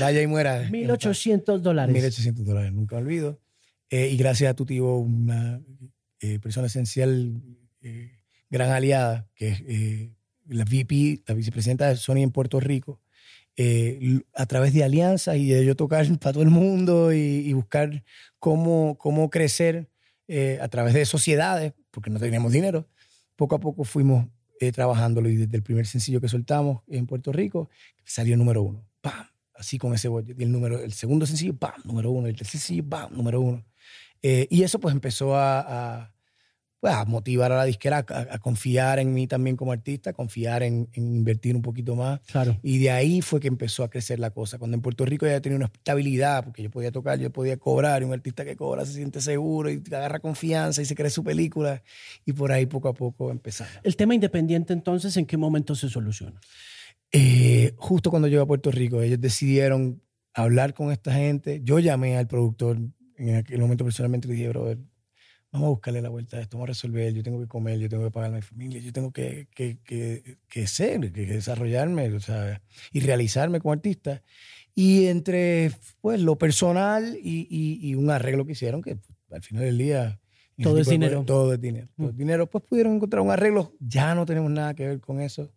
Vaya 0.00 0.22
y 0.22 0.26
muera. 0.26 0.68
1.800 0.68 1.58
dólares. 1.58 1.94
1.800 1.94 2.34
dólares, 2.44 2.72
nunca 2.72 2.96
olvido. 2.96 3.40
Eh, 3.90 4.08
y 4.10 4.16
gracias 4.16 4.50
a 4.50 4.54
tu 4.54 4.66
tío, 4.66 4.96
una 4.96 5.60
eh, 6.20 6.38
persona 6.38 6.66
esencial, 6.66 7.40
gran 8.50 8.70
aliada, 8.70 9.28
que 9.34 9.48
es 9.48 9.62
la 10.48 10.64
VP, 10.64 11.22
la 11.26 11.34
vicepresidenta 11.34 11.88
de 11.88 11.96
Sony 11.96 12.18
en 12.18 12.30
Puerto 12.30 12.60
Rico, 12.60 13.00
eh, 13.60 14.20
a 14.34 14.46
través 14.46 14.72
de 14.72 14.84
alianzas 14.84 15.36
y 15.36 15.48
de 15.48 15.64
yo 15.64 15.74
tocar 15.76 16.06
para 16.20 16.32
todo 16.32 16.42
el 16.42 16.50
mundo 16.50 17.12
y, 17.12 17.52
buscar 17.52 18.04
cómo, 18.38 18.96
cómo 18.98 19.30
crecer 19.30 19.88
eh, 20.28 20.58
a 20.62 20.68
través 20.68 20.94
de 20.94 21.04
sociedades, 21.04 21.72
porque 21.90 22.10
no 22.10 22.20
teníamos 22.20 22.52
dinero, 22.52 22.86
poco 23.36 23.56
a 23.56 23.60
poco 23.60 23.84
fuimos 23.84 24.26
eh, 24.60 24.72
trabajándolo 24.72 25.28
y 25.28 25.36
desde 25.36 25.56
el 25.56 25.62
primer 25.62 25.86
sencillo 25.86 26.20
que 26.20 26.28
soltamos 26.28 26.82
en 26.88 27.06
Puerto 27.06 27.32
Rico 27.32 27.68
salió 28.04 28.36
número 28.36 28.62
uno. 28.62 28.84
¡Pam! 29.00 29.26
Así 29.58 29.76
con 29.76 29.92
ese. 29.92 30.08
Y 30.08 30.42
el, 30.42 30.52
número, 30.52 30.78
el 30.80 30.92
segundo 30.92 31.26
sencillo, 31.26 31.56
¡pam! 31.56 31.80
Número 31.84 32.10
uno. 32.10 32.28
El 32.28 32.36
tercer 32.36 32.60
sencillo, 32.60 32.88
¡pam! 32.88 33.12
Número 33.12 33.40
uno. 33.40 33.64
y 34.22 34.62
eso 34.62 34.78
pues 34.80 34.94
empezó 34.94 35.36
a 35.36 36.12
pues, 36.80 36.94
a 36.94 37.04
motivar 37.04 37.50
a 37.50 37.56
la 37.56 37.64
disquera 37.64 38.06
a, 38.08 38.38
confiar 38.38 39.00
en 39.00 39.12
mí 39.12 39.26
también 39.26 39.56
como 39.56 39.72
artista, 39.72 40.12
confiar 40.12 40.62
en, 40.62 40.88
invertir 40.94 41.56
un 41.56 41.62
poquito 41.62 41.96
más. 41.96 42.20
Claro. 42.30 42.56
Y 42.62 42.78
de 42.78 42.90
ahí 42.90 43.20
fue 43.20 43.40
que 43.40 43.48
empezó 43.48 43.82
a 43.82 43.90
crecer 43.90 44.20
la 44.20 44.30
cosa. 44.30 44.58
Cuando 44.58 44.76
en 44.76 44.80
Puerto 44.80 45.04
Rico 45.04 45.26
ya 45.26 45.40
tenía 45.40 45.56
una 45.56 45.66
estabilidad, 45.66 46.44
porque 46.44 46.62
yo 46.62 46.70
podía 46.70 46.92
tocar, 46.92 47.18
yo 47.18 47.30
podía 47.30 47.56
cobrar, 47.56 48.02
y 48.02 48.04
un 48.04 48.12
artista 48.12 48.44
que 48.44 48.54
cobra 48.54 48.86
se 48.86 48.92
siente 48.92 49.20
seguro 49.20 49.70
y 49.70 49.82
agarra 49.88 50.20
confianza 50.20 50.80
y 50.80 50.84
se 50.84 50.94
cree 50.94 51.10
su 51.10 51.24
película. 51.24 51.82
Y 52.24 52.32
por 52.32 52.52
ahí 52.52 52.66
poco 52.66 52.88
a 52.88 52.94
poco 52.94 53.32
empezamos. 53.32 53.72
¿El 53.82 53.96
tema 53.96 54.14
independiente 54.14 54.72
entonces 54.72 55.16
en 55.16 55.26
qué 55.26 55.36
momento 55.36 55.74
se 55.74 55.88
soluciona? 55.88 56.40
Eh, 57.12 57.72
justo 57.76 58.10
cuando 58.10 58.28
llegué 58.28 58.42
a 58.42 58.46
Puerto 58.46 58.70
Rico, 58.70 59.02
ellos 59.02 59.20
decidieron 59.20 60.02
hablar 60.34 60.74
con 60.74 60.92
esta 60.92 61.12
gente. 61.12 61.60
Yo 61.62 61.78
llamé 61.78 62.16
al 62.16 62.28
productor 62.28 62.78
en 63.18 63.36
aquel 63.36 63.60
momento 63.60 63.84
personalmente 63.84 64.28
le 64.28 64.34
dije, 64.34 64.48
brother, 64.48 64.78
vamos 65.50 65.66
a 65.66 65.70
buscarle 65.70 66.02
la 66.02 66.08
vuelta 66.08 66.36
a 66.36 66.40
esto, 66.40 66.56
vamos 66.56 66.68
a 66.68 66.72
resolver, 66.72 67.12
yo 67.12 67.22
tengo 67.22 67.40
que 67.40 67.48
comer, 67.48 67.78
yo 67.78 67.88
tengo 67.88 68.04
que 68.04 68.10
pagar 68.10 68.30
a 68.30 68.36
mi 68.36 68.42
familia, 68.42 68.80
yo 68.80 68.92
tengo 68.92 69.12
que, 69.12 69.48
que, 69.54 69.78
que, 69.84 70.66
ser, 70.66 71.12
que 71.12 71.26
desarrollarme 71.26 72.12
o 72.12 72.20
sea, 72.20 72.62
y 72.92 73.00
realizarme 73.00 73.60
como 73.60 73.72
artista. 73.72 74.22
Y 74.74 75.06
entre 75.06 75.72
pues, 76.00 76.20
lo 76.20 76.38
personal 76.38 77.18
y, 77.20 77.48
y, 77.50 77.94
un 77.96 78.10
arreglo 78.10 78.46
que 78.46 78.52
hicieron, 78.52 78.80
que 78.82 78.98
al 79.30 79.42
final 79.42 79.64
del 79.64 79.78
día... 79.78 80.20
Todo 80.60 80.78
es 80.78 80.88
dinero. 80.88 81.24
todo 81.24 81.54
es 81.54 81.60
dinero. 81.60 81.88
Todo 81.96 82.08
es 82.08 82.14
mm. 82.14 82.18
dinero. 82.18 82.50
Pues 82.50 82.64
pudieron 82.64 82.94
encontrar 82.94 83.22
un 83.22 83.30
arreglo, 83.30 83.74
ya 83.80 84.14
no 84.14 84.26
tenemos 84.26 84.50
nada 84.50 84.74
que 84.74 84.86
ver 84.86 85.00
con 85.00 85.20
eso, 85.20 85.52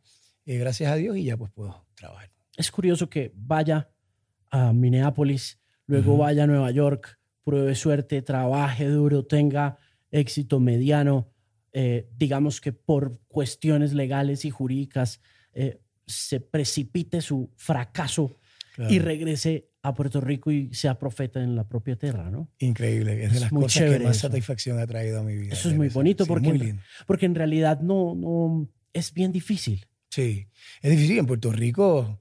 eh, 0.45 0.57
gracias 0.57 0.91
a 0.91 0.95
Dios, 0.95 1.17
y 1.17 1.25
ya 1.25 1.37
pues 1.37 1.51
puedo 1.51 1.85
trabajar. 1.95 2.29
Es 2.57 2.71
curioso 2.71 3.09
que 3.09 3.31
vaya 3.35 3.89
a 4.49 4.73
Minneapolis, 4.73 5.59
luego 5.85 6.17
vaya 6.17 6.43
a 6.43 6.47
Nueva 6.47 6.71
York, 6.71 7.19
pruebe 7.43 7.75
suerte, 7.75 8.21
trabaje 8.21 8.87
duro, 8.87 9.25
tenga 9.25 9.77
éxito 10.11 10.59
mediano, 10.59 11.31
eh, 11.73 12.09
digamos 12.17 12.59
que 12.59 12.73
por 12.73 13.19
cuestiones 13.27 13.93
legales 13.93 14.43
y 14.43 14.49
jurídicas 14.49 15.21
eh, 15.53 15.79
se 16.05 16.41
precipite 16.41 17.21
su 17.21 17.51
fracaso 17.55 18.37
y 18.89 18.99
regrese 18.99 19.69
a 19.83 19.93
Puerto 19.93 20.21
Rico 20.21 20.51
y 20.51 20.73
sea 20.73 20.97
profeta 20.97 21.41
en 21.41 21.55
la 21.55 21.67
propia 21.67 21.95
tierra, 21.95 22.29
¿no? 22.29 22.49
Increíble, 22.59 23.23
es 23.23 23.33
de 23.33 23.39
las 23.41 23.49
cosas 23.49 23.83
que 23.83 23.99
más 23.99 24.17
satisfacción 24.17 24.79
ha 24.79 24.87
traído 24.87 25.19
a 25.19 25.23
mi 25.23 25.35
vida. 25.35 25.53
Eso 25.53 25.69
es 25.69 25.75
muy 25.75 25.89
bonito 25.89 26.25
porque, 26.25 26.75
porque 27.05 27.25
en 27.25 27.35
realidad 27.35 27.81
no, 27.81 28.15
no 28.15 28.69
es 28.93 29.13
bien 29.13 29.31
difícil. 29.31 29.85
Sí, 30.11 30.47
es 30.81 30.91
difícil. 30.91 31.17
En 31.19 31.25
Puerto 31.25 31.51
Rico 31.51 32.19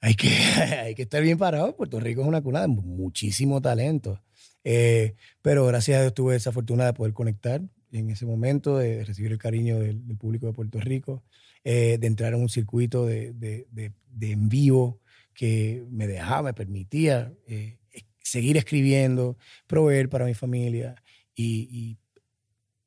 hay 0.00 0.14
que, 0.14 0.28
hay 0.84 0.94
que 0.94 1.02
estar 1.02 1.22
bien 1.22 1.38
parado. 1.38 1.74
Puerto 1.74 1.98
Rico 1.98 2.20
es 2.20 2.28
una 2.28 2.42
cuna 2.42 2.60
de 2.60 2.68
muchísimo 2.68 3.62
talento. 3.62 4.20
Eh, 4.62 5.14
pero 5.42 5.66
gracias 5.66 5.98
a 5.98 6.02
Dios 6.02 6.14
tuve 6.14 6.36
esa 6.36 6.52
fortuna 6.52 6.84
de 6.84 6.92
poder 6.92 7.14
conectar 7.14 7.62
en 7.92 8.10
ese 8.10 8.26
momento, 8.26 8.78
de 8.78 9.04
recibir 9.04 9.32
el 9.32 9.38
cariño 9.38 9.78
del, 9.78 10.00
público 10.18 10.46
de 10.46 10.52
Puerto 10.52 10.80
Rico, 10.80 11.22
eh, 11.62 11.96
de 11.98 12.06
entrar 12.06 12.34
en 12.34 12.40
un 12.40 12.48
circuito 12.48 13.06
de, 13.06 13.32
de, 13.32 13.66
de, 13.70 14.30
en 14.32 14.48
vivo 14.48 15.00
que 15.32 15.84
me 15.90 16.06
dejaba, 16.06 16.42
me 16.42 16.54
permitía 16.54 17.32
eh, 17.46 17.78
seguir 18.20 18.56
escribiendo, 18.56 19.38
proveer 19.66 20.08
para 20.08 20.24
mi 20.24 20.34
familia 20.34 20.96
y, 21.34 21.96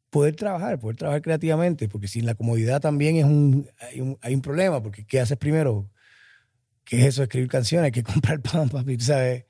poder 0.09 0.35
trabajar, 0.35 0.79
poder 0.79 0.95
trabajar 0.95 1.21
creativamente, 1.21 1.89
porque 1.89 2.07
sin 2.07 2.25
la 2.25 2.35
comodidad 2.35 2.81
también 2.81 3.17
es 3.17 3.25
un 3.25 3.69
hay, 3.79 4.01
un, 4.01 4.17
hay 4.21 4.33
un 4.33 4.41
problema, 4.41 4.81
porque 4.81 5.05
¿qué 5.05 5.19
haces 5.19 5.37
primero? 5.37 5.89
¿Qué 6.83 7.01
es 7.01 7.05
eso? 7.07 7.23
Escribir 7.23 7.49
canciones, 7.49 7.85
hay 7.85 7.91
que 7.91 8.03
comprar 8.13 8.41
pan, 8.41 8.69
papi, 8.69 8.99
¿sabes? 8.99 9.45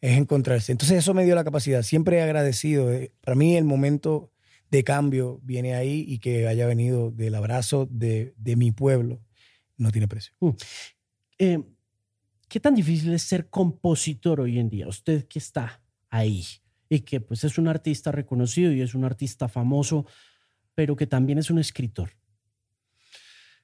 es 0.00 0.16
encontrarse. 0.16 0.72
Entonces 0.72 0.98
eso 0.98 1.14
me 1.14 1.24
dio 1.24 1.34
la 1.34 1.44
capacidad. 1.44 1.82
Siempre 1.82 2.18
he 2.18 2.22
agradecido. 2.22 2.92
Eh, 2.92 3.12
para 3.20 3.34
mí 3.34 3.56
el 3.56 3.64
momento 3.64 4.32
de 4.70 4.84
cambio 4.84 5.40
viene 5.42 5.74
ahí 5.74 6.04
y 6.06 6.18
que 6.18 6.46
haya 6.46 6.66
venido 6.66 7.10
del 7.10 7.34
abrazo 7.34 7.88
de, 7.90 8.34
de 8.36 8.56
mi 8.56 8.70
pueblo 8.70 9.20
no 9.76 9.90
tiene 9.90 10.08
precio. 10.08 10.34
Mm. 10.40 10.50
Eh, 11.38 11.62
¿Qué 12.48 12.60
tan 12.60 12.74
difícil 12.74 13.12
es 13.12 13.22
ser 13.22 13.48
compositor 13.48 14.40
hoy 14.40 14.58
en 14.58 14.68
día? 14.68 14.88
Usted 14.88 15.26
que 15.26 15.38
está 15.38 15.82
ahí 16.10 16.44
y 16.88 17.00
que 17.00 17.20
pues 17.20 17.44
es 17.44 17.58
un 17.58 17.68
artista 17.68 18.12
reconocido 18.12 18.72
y 18.72 18.80
es 18.80 18.94
un 18.94 19.04
artista 19.04 19.48
famoso, 19.48 20.06
pero 20.74 20.96
que 20.96 21.06
también 21.06 21.38
es 21.38 21.50
un 21.50 21.58
escritor. 21.58 22.10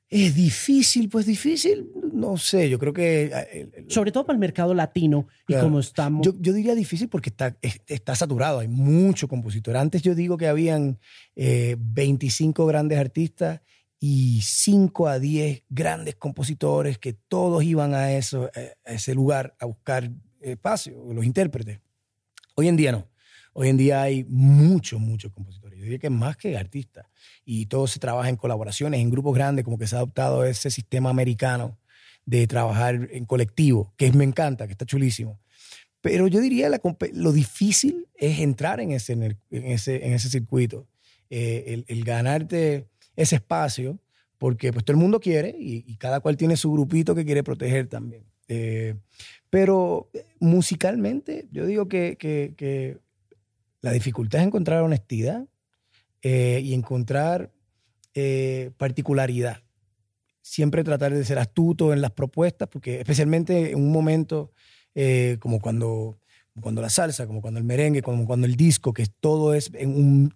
Es 0.08 0.34
difícil, 0.34 1.08
pues 1.08 1.26
difícil, 1.26 1.90
no 2.12 2.36
sé, 2.36 2.68
yo 2.68 2.78
creo 2.78 2.92
que... 2.92 3.30
Eh, 3.32 3.84
Sobre 3.88 4.12
todo 4.12 4.26
para 4.26 4.34
el 4.34 4.40
mercado 4.40 4.74
latino 4.74 5.26
y 5.48 5.54
como 5.54 5.80
estamos... 5.80 6.24
Yo, 6.24 6.52
diría 6.52 6.74
difícil 6.74 7.08
porque 7.08 7.30
está, 7.30 7.56
está 7.60 8.14
saturado, 8.14 8.60
hay 8.60 8.68
mucho 8.68 9.26
compositor. 9.26 9.76
Antes 9.76 10.02
yo 10.02 10.14
digo 10.14 10.36
que 10.36 10.46
habían 10.46 10.98
25 11.34 12.62
eh, 12.62 12.66
grandes 12.68 12.98
artistas 12.98 13.62
y 13.98 14.40
5 14.42 15.08
a 15.08 15.18
10 15.18 15.64
grandes 15.70 16.16
compositores 16.16 16.98
que 16.98 17.14
todos 17.14 17.64
iban 17.64 17.94
a, 17.94 18.12
eso, 18.12 18.50
eh, 18.54 18.74
a 18.84 18.92
ese 18.92 19.14
lugar 19.14 19.56
a 19.58 19.64
buscar 19.64 20.10
espacio, 20.40 21.02
los 21.12 21.24
intérpretes. 21.24 21.80
Hoy 22.54 22.68
en 22.68 22.76
día 22.76 22.92
no. 22.92 23.08
Hoy 23.56 23.68
en 23.68 23.76
día 23.76 24.02
hay 24.02 24.24
muchos, 24.24 25.00
muchos 25.00 25.30
compositores. 25.32 25.78
Yo 25.78 25.84
diría 25.84 26.00
que 26.00 26.10
más 26.10 26.36
que 26.36 26.58
artistas. 26.58 27.06
Y 27.44 27.66
todo 27.66 27.86
se 27.86 28.00
trabaja 28.00 28.28
en 28.28 28.36
colaboraciones, 28.36 29.00
en 29.00 29.10
grupos 29.10 29.32
grandes, 29.32 29.64
como 29.64 29.78
que 29.78 29.86
se 29.86 29.94
ha 29.94 29.98
adoptado 29.98 30.44
ese 30.44 30.70
sistema 30.72 31.08
americano 31.08 31.78
de 32.26 32.48
trabajar 32.48 33.08
en 33.12 33.24
colectivo, 33.26 33.94
que 33.96 34.10
me 34.10 34.24
encanta, 34.24 34.66
que 34.66 34.72
está 34.72 34.84
chulísimo. 34.84 35.38
Pero 36.00 36.26
yo 36.26 36.40
diría 36.40 36.68
la, 36.68 36.80
lo 37.12 37.32
difícil 37.32 38.08
es 38.16 38.40
entrar 38.40 38.80
en 38.80 38.90
ese, 38.90 39.12
en 39.12 39.38
ese, 39.50 40.04
en 40.04 40.14
ese 40.14 40.28
circuito, 40.30 40.88
eh, 41.30 41.84
el, 41.86 42.04
ganarte 42.04 42.88
ese 43.14 43.36
espacio, 43.36 44.00
porque 44.36 44.72
pues 44.72 44.84
todo 44.84 44.96
el 44.96 45.00
mundo 45.00 45.20
quiere 45.20 45.54
y, 45.56 45.96
cada 45.96 46.18
cual 46.18 46.36
tiene 46.36 46.56
su 46.56 46.72
grupito 46.72 47.14
que 47.14 47.24
quiere 47.24 47.44
proteger 47.44 47.86
también. 47.86 48.24
Eh, 48.48 48.96
pero 49.48 50.10
eh, 50.12 50.24
musicalmente, 50.40 51.46
yo 51.52 51.66
digo 51.66 51.88
que, 51.88 52.16
que 52.18 52.98
la 53.84 53.92
dificultad 53.92 54.40
es 54.40 54.46
encontrar 54.46 54.80
honestidad 54.80 55.46
eh, 56.22 56.62
y 56.64 56.72
encontrar 56.72 57.52
eh, 58.14 58.70
particularidad. 58.78 59.62
Siempre 60.40 60.82
tratar 60.82 61.12
de 61.12 61.22
ser 61.22 61.38
astuto 61.38 61.92
en 61.92 62.00
las 62.00 62.12
propuestas, 62.12 62.66
porque 62.68 63.00
especialmente 63.00 63.72
en 63.72 63.76
un 63.76 63.92
momento 63.92 64.52
eh, 64.94 65.36
como 65.38 65.60
cuando, 65.60 66.18
cuando 66.62 66.80
la 66.80 66.88
salsa, 66.88 67.26
como 67.26 67.42
cuando 67.42 67.60
el 67.60 67.66
merengue, 67.66 68.00
como 68.00 68.26
cuando 68.26 68.46
el 68.46 68.56
disco, 68.56 68.94
que 68.94 69.04
todo 69.20 69.52
es 69.52 69.70
en 69.74 69.90
un 69.90 70.34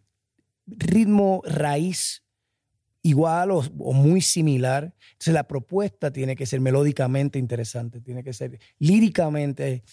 ritmo 0.67 1.41
raíz 1.47 2.25
igual 3.01 3.51
o, 3.51 3.63
muy 3.95 4.21
similar. 4.21 4.93
Entonces 5.13 5.33
la 5.33 5.49
propuesta 5.49 6.13
tiene 6.13 6.37
que 6.37 6.45
ser 6.45 6.61
melódicamente 6.61 7.39
interesante, 7.39 8.03
tiene 8.03 8.23
que 8.23 8.35
ser 8.35 8.59
líricamente, 8.79 9.85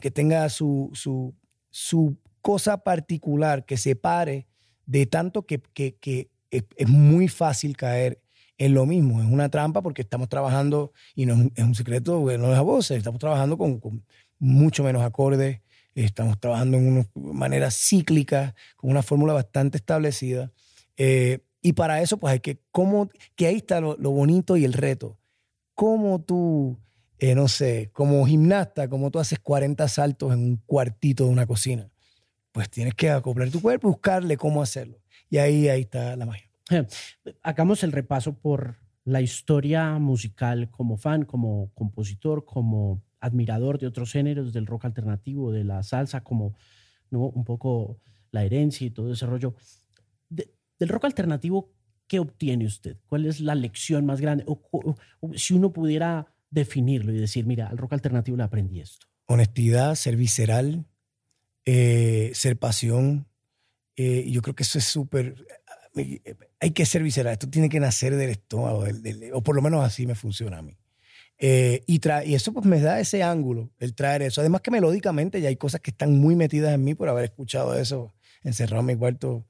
que 0.00 0.10
tenga 0.10 0.48
su, 0.48 0.90
su, 0.94 1.34
su, 1.68 2.16
cosa 2.42 2.78
particular, 2.84 3.64
que 3.64 3.76
se 3.76 3.96
pare 3.96 4.46
de 4.86 5.06
tanto 5.06 5.46
que, 5.46 5.60
que, 5.60 5.96
que 5.96 6.30
es, 6.50 6.88
muy 6.88 7.28
fácil 7.28 7.76
caer 7.76 8.20
en 8.56 8.74
lo 8.74 8.86
mismo. 8.86 9.22
Es 9.22 9.28
una 9.28 9.48
trampa 9.48 9.82
porque 9.82 10.02
estamos 10.02 10.28
trabajando, 10.28 10.92
y 11.14 11.26
no 11.26 11.50
es 11.54 11.64
un, 11.64 11.74
secreto, 11.74 12.20
no 12.38 12.52
es 12.52 12.58
a 12.58 12.62
voces, 12.62 12.98
estamos 12.98 13.20
trabajando 13.20 13.58
con, 13.58 13.80
con 13.80 14.04
mucho 14.38 14.82
menos 14.82 15.02
acordes, 15.02 15.60
estamos 15.94 16.38
trabajando 16.38 16.76
en 16.76 16.88
una 16.88 17.06
manera 17.14 17.70
cíclica, 17.70 18.54
con 18.76 18.90
una 18.90 19.02
fórmula 19.02 19.32
bastante 19.32 19.78
establecida. 19.78 20.52
Eh, 20.96 21.40
y 21.60 21.72
para 21.72 22.00
eso, 22.02 22.18
pues 22.18 22.32
hay 22.32 22.40
que, 22.40 22.60
cómo, 22.70 23.10
que 23.34 23.46
ahí 23.46 23.56
está 23.56 23.80
lo, 23.80 23.96
bonito 23.96 24.56
y 24.56 24.64
el 24.64 24.72
reto. 24.72 25.18
Cómo 25.74 26.20
tú, 26.20 26.78
eh, 27.18 27.34
no 27.34 27.48
sé, 27.48 27.90
como 27.92 28.24
gimnasta, 28.26 28.88
cómo 28.88 29.10
tú 29.10 29.18
haces 29.18 29.38
40 29.38 29.86
saltos 29.88 30.32
en 30.32 30.40
un 30.40 30.56
cuartito 30.66 31.24
de 31.24 31.30
una 31.30 31.46
cocina. 31.46 31.90
Pues 32.58 32.70
tienes 32.70 32.94
que 32.94 33.08
acoplar 33.08 33.50
tu 33.50 33.62
cuerpo 33.62 33.86
buscarle 33.86 34.36
cómo 34.36 34.60
hacerlo. 34.60 34.98
Y 35.30 35.36
ahí, 35.36 35.68
ahí 35.68 35.82
está 35.82 36.16
la 36.16 36.26
magia. 36.26 36.50
Eh, 36.72 36.84
hagamos 37.40 37.84
el 37.84 37.92
repaso 37.92 38.36
por 38.36 38.78
la 39.04 39.20
historia 39.20 39.96
musical 40.00 40.68
como 40.68 40.96
fan, 40.96 41.24
como 41.24 41.70
compositor, 41.74 42.44
como 42.44 43.00
admirador 43.20 43.78
de 43.78 43.86
otros 43.86 44.10
géneros, 44.10 44.52
del 44.52 44.66
rock 44.66 44.86
alternativo, 44.86 45.52
de 45.52 45.62
la 45.62 45.84
salsa, 45.84 46.24
como 46.24 46.56
¿no? 47.10 47.28
un 47.28 47.44
poco 47.44 48.00
la 48.32 48.42
herencia 48.42 48.88
y 48.88 48.90
todo 48.90 49.12
ese 49.12 49.26
rollo. 49.26 49.54
del 50.28 50.88
rock 50.88 51.04
alternativo, 51.04 51.72
¿qué 52.08 52.18
obtiene 52.18 52.66
usted? 52.66 52.96
¿Cuál 53.06 53.26
es 53.26 53.38
la 53.38 53.54
lección 53.54 54.04
más 54.04 54.20
grande? 54.20 54.42
O, 54.48 54.96
si 55.36 55.54
uno 55.54 55.72
pudiera 55.72 56.26
definirlo 56.50 57.12
y 57.12 57.18
decir, 57.18 57.46
mira, 57.46 57.68
al 57.68 57.78
rock 57.78 57.92
alternativo 57.92 58.36
le 58.36 58.42
aprendí 58.42 58.80
esto. 58.80 59.06
Honestidad, 59.26 59.94
ser 59.94 60.16
visceral, 60.16 60.86
eh, 61.70 62.30
ser 62.32 62.58
pasión. 62.58 63.26
Eh, 63.94 64.24
yo 64.30 64.40
creo 64.40 64.54
que 64.54 64.62
eso 64.62 64.78
es 64.78 64.84
súper... 64.84 65.34
Hay 66.60 66.70
que 66.70 66.86
ser 66.86 67.02
visceral. 67.02 67.34
Esto 67.34 67.50
tiene 67.50 67.68
que 67.68 67.78
nacer 67.78 68.16
del 68.16 68.30
estómago, 68.30 68.84
o 69.34 69.42
por 69.42 69.54
lo 69.54 69.60
menos 69.60 69.84
así 69.84 70.06
me 70.06 70.14
funciona 70.14 70.58
a 70.58 70.62
mí. 70.62 70.78
Eh, 71.38 71.82
y, 71.86 72.00
y 72.24 72.34
eso 72.34 72.52
pues 72.54 72.64
me 72.64 72.80
da 72.80 73.00
ese 73.00 73.22
ángulo, 73.22 73.70
el 73.78 73.94
traer 73.94 74.22
eso. 74.22 74.40
Además 74.40 74.62
que 74.62 74.70
melódicamente 74.70 75.42
ya 75.42 75.48
hay 75.48 75.56
cosas 75.56 75.82
que 75.82 75.90
están 75.90 76.18
muy 76.18 76.36
metidas 76.36 76.72
en 76.72 76.82
mí 76.82 76.94
por 76.94 77.10
haber 77.10 77.24
escuchado 77.24 77.78
eso 77.78 78.14
encerrado 78.42 78.80
en 78.80 78.86
mi 78.86 78.96
cuarto 78.96 79.44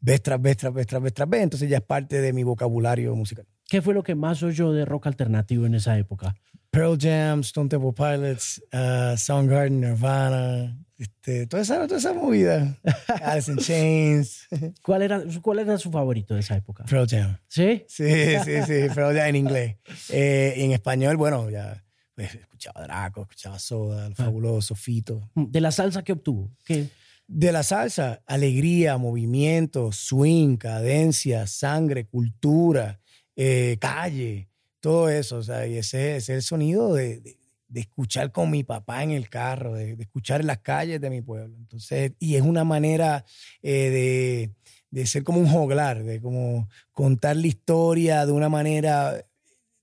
vez 0.00 0.22
tras 0.22 0.40
vez 0.40 0.56
tras 0.56 0.72
vez 0.72 0.86
tras 0.86 1.02
vez 1.02 1.12
tras 1.12 1.28
vez. 1.28 1.42
Entonces 1.42 1.68
ya 1.68 1.78
es 1.78 1.84
parte 1.84 2.22
de 2.22 2.32
mi 2.32 2.42
vocabulario 2.42 3.14
musical. 3.14 3.46
¿Qué 3.68 3.82
fue 3.82 3.92
lo 3.92 4.02
que 4.02 4.14
más 4.14 4.42
oyó 4.42 4.72
de 4.72 4.86
rock 4.86 5.08
alternativo 5.08 5.66
en 5.66 5.74
esa 5.74 5.98
época? 5.98 6.34
Pearl 6.70 6.96
Jam, 6.98 7.40
Stone 7.40 7.68
Temple 7.68 7.92
Pilots, 7.92 8.62
uh, 8.72 9.16
Soundgarden, 9.16 9.80
Nirvana, 9.80 10.78
este, 11.00 11.46
toda, 11.46 11.62
esa, 11.62 11.86
toda 11.86 11.98
esa 11.98 12.12
movida. 12.12 12.78
Alice 13.22 13.50
in 13.50 13.56
Chains. 13.56 14.46
¿Cuál 14.82 15.00
era, 15.00 15.22
¿Cuál 15.40 15.60
era 15.60 15.78
su 15.78 15.90
favorito 15.90 16.34
de 16.34 16.40
esa 16.40 16.56
época? 16.56 16.84
Pearl 16.84 17.08
Jam. 17.08 17.38
¿Sí? 17.48 17.84
Sí, 17.88 18.04
sí, 18.44 18.62
sí, 18.66 18.94
Pearl 18.94 19.16
Jam 19.16 19.28
en 19.28 19.36
inglés. 19.36 19.76
Eh, 20.10 20.54
y 20.58 20.64
en 20.64 20.72
español, 20.72 21.16
bueno, 21.16 21.48
ya 21.48 21.82
pues, 22.14 22.34
escuchaba 22.34 22.82
Draco, 22.82 23.22
escuchaba 23.22 23.58
Soda, 23.58 24.06
El 24.06 24.12
ah. 24.12 24.16
Fabuloso, 24.16 24.74
Fito. 24.74 25.30
¿De 25.34 25.62
la 25.62 25.72
salsa 25.72 26.02
qué 26.02 26.12
obtuvo? 26.12 26.52
¿Qué? 26.64 26.88
De 27.26 27.50
la 27.50 27.62
salsa, 27.62 28.22
alegría, 28.26 28.98
movimiento, 28.98 29.92
swing, 29.92 30.58
cadencia, 30.58 31.46
sangre, 31.46 32.04
cultura, 32.04 33.00
eh, 33.36 33.78
calle 33.80 34.50
todo 34.80 35.08
eso, 35.08 35.36
o 35.36 35.42
sea, 35.42 35.66
y 35.66 35.76
ese, 35.76 36.16
es 36.16 36.28
el 36.30 36.42
sonido 36.42 36.94
de, 36.94 37.20
de, 37.20 37.36
escuchar 37.74 38.32
con 38.32 38.50
mi 38.50 38.64
papá 38.64 39.02
en 39.02 39.12
el 39.12 39.28
carro, 39.28 39.74
de, 39.74 39.92
escuchar 39.92 40.40
en 40.40 40.48
las 40.48 40.58
calles 40.58 41.00
de 41.00 41.10
mi 41.10 41.22
pueblo. 41.22 41.56
Entonces, 41.56 42.12
y 42.18 42.36
es 42.36 42.42
una 42.42 42.64
manera 42.64 43.24
eh, 43.62 43.90
de, 43.90 44.50
de, 44.90 45.06
ser 45.06 45.22
como 45.22 45.40
un 45.40 45.46
joglar, 45.46 46.02
de 46.02 46.20
como 46.20 46.68
contar 46.92 47.36
la 47.36 47.46
historia 47.46 48.26
de 48.26 48.32
una 48.32 48.48
manera 48.48 49.24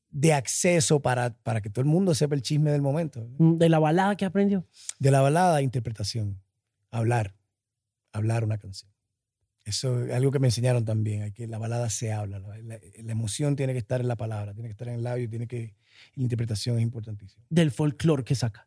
de 0.10 0.34
acceso 0.34 1.00
para, 1.00 1.30
para 1.30 1.62
que 1.62 1.70
todo 1.70 1.82
el 1.82 1.88
mundo 1.88 2.16
sepa 2.16 2.36
el 2.36 2.42
chisme 2.42 2.72
del 2.72 2.82
momento. 2.82 3.28
Mm, 3.38 3.56
¿De 3.58 3.70
la 3.70 3.80
balada 3.80 4.16
que 4.16 4.26
aprendió? 4.26 4.66
De 5.00 5.12
la 5.12 5.22
balada, 5.22 5.62
interpretación, 5.62 6.42
hablar, 6.92 7.36
hablar 8.12 8.44
una 8.44 8.58
canción. 8.58 8.92
Eso 9.68 10.06
es 10.06 10.14
algo 10.14 10.32
que 10.32 10.40
me 10.40 10.48
enseñaron 10.48 10.86
también, 10.86 11.24
hay 11.24 11.34
que 11.34 11.46
la 11.46 11.58
balada 11.58 11.90
se 11.90 12.14
habla, 12.14 12.40
la, 12.40 12.80
emoción 13.12 13.58
tiene 13.58 13.74
que 13.74 13.80
estar 13.80 14.00
en 14.00 14.08
la 14.08 14.16
palabra, 14.16 14.54
tiene 14.54 14.70
que 14.70 14.72
estar 14.72 14.88
en 14.88 14.94
el 14.94 15.04
labio, 15.04 15.30
tiene 15.30 15.46
que 15.46 15.76
la 16.16 16.24
interpretación 16.24 16.78
es 16.78 16.84
importantísima. 16.84 17.44
Del 17.50 17.72
folclore 17.72 18.24
que 18.24 18.34
saca. 18.34 18.66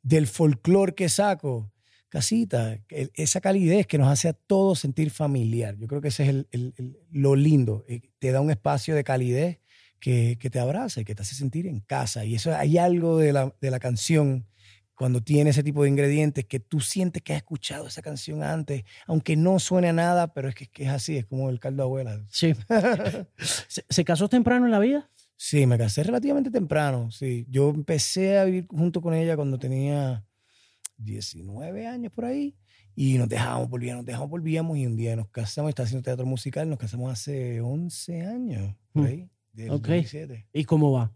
Del 0.00 0.28
folclore 0.28 0.94
que 0.94 1.08
saco, 1.08 1.72
casita, 2.08 2.78
esa 2.88 3.40
calidez 3.40 3.88
que 3.88 3.98
nos 3.98 4.06
hace 4.06 4.28
a 4.28 4.32
todos 4.32 4.78
sentir 4.78 5.10
familiar. 5.10 5.76
Yo 5.76 5.88
creo 5.88 6.00
que 6.00 6.08
ese 6.08 6.22
es 6.22 6.28
el, 6.28 6.96
lo 7.10 7.34
lindo, 7.34 7.84
eh, 7.88 8.02
te 8.20 8.30
da 8.30 8.40
un 8.40 8.52
espacio 8.52 8.94
de 8.94 9.02
calidez 9.02 9.58
que, 9.98 10.38
que, 10.38 10.50
te 10.50 10.60
abraza 10.60 11.00
y 11.00 11.04
que 11.04 11.16
te 11.16 11.22
hace 11.22 11.34
sentir 11.34 11.66
en 11.66 11.80
casa. 11.80 12.24
Y 12.24 12.36
eso 12.36 12.54
hay 12.54 12.78
algo 12.78 13.18
de 13.18 13.32
la, 13.32 13.52
de 13.60 13.72
la 13.72 13.80
canción 13.80 14.46
cuando 14.98 15.22
tiene 15.22 15.50
ese 15.50 15.62
tipo 15.62 15.84
de 15.84 15.90
ingredientes 15.90 16.44
que 16.44 16.58
tú 16.58 16.80
sientes 16.80 17.22
que 17.22 17.32
has 17.32 17.36
escuchado 17.36 17.86
esa 17.86 18.02
canción 18.02 18.42
antes, 18.42 18.82
aunque 19.06 19.36
no 19.36 19.60
suene 19.60 19.90
a 19.90 19.92
nada, 19.92 20.34
pero 20.34 20.48
es 20.48 20.56
que, 20.56 20.68
es 20.74 20.88
así, 20.88 21.16
es 21.16 21.24
como 21.24 21.50
el 21.50 21.60
caldo 21.60 21.84
abuela. 21.84 22.20
Sí. 22.28 22.52
¿Se, 23.38 24.04
casó 24.04 24.28
temprano 24.28 24.66
en 24.66 24.72
la 24.72 24.80
vida? 24.80 25.08
Sí, 25.36 25.66
me 25.66 25.78
casé 25.78 26.02
relativamente 26.02 26.50
temprano, 26.50 27.12
sí. 27.12 27.46
Yo 27.48 27.70
empecé 27.70 28.38
a 28.38 28.44
vivir 28.44 28.66
junto 28.68 29.00
con 29.00 29.14
ella 29.14 29.36
cuando 29.36 29.56
tenía 29.56 30.26
19 30.96 31.86
años 31.86 32.12
por 32.12 32.24
ahí 32.24 32.56
y 32.96 33.18
nos 33.18 33.28
dejábamos, 33.28 33.70
volvíamos, 33.70 33.98
nos 33.98 34.06
dejábamos, 34.06 34.30
volvíamos 34.32 34.78
y 34.78 34.86
un 34.86 34.96
día 34.96 35.14
nos 35.14 35.28
casamos, 35.28 35.68
está 35.68 35.84
haciendo 35.84 36.02
teatro 36.02 36.26
musical, 36.26 36.68
nos 36.68 36.78
casamos 36.80 37.12
hace 37.12 37.60
11 37.60 38.22
años, 38.22 38.74
por 38.92 39.04
mm. 39.04 39.06
ahí, 39.06 39.30
Ok. 39.70 39.88
¿Y 40.52 40.64
cómo 40.64 40.90
va? 40.90 41.12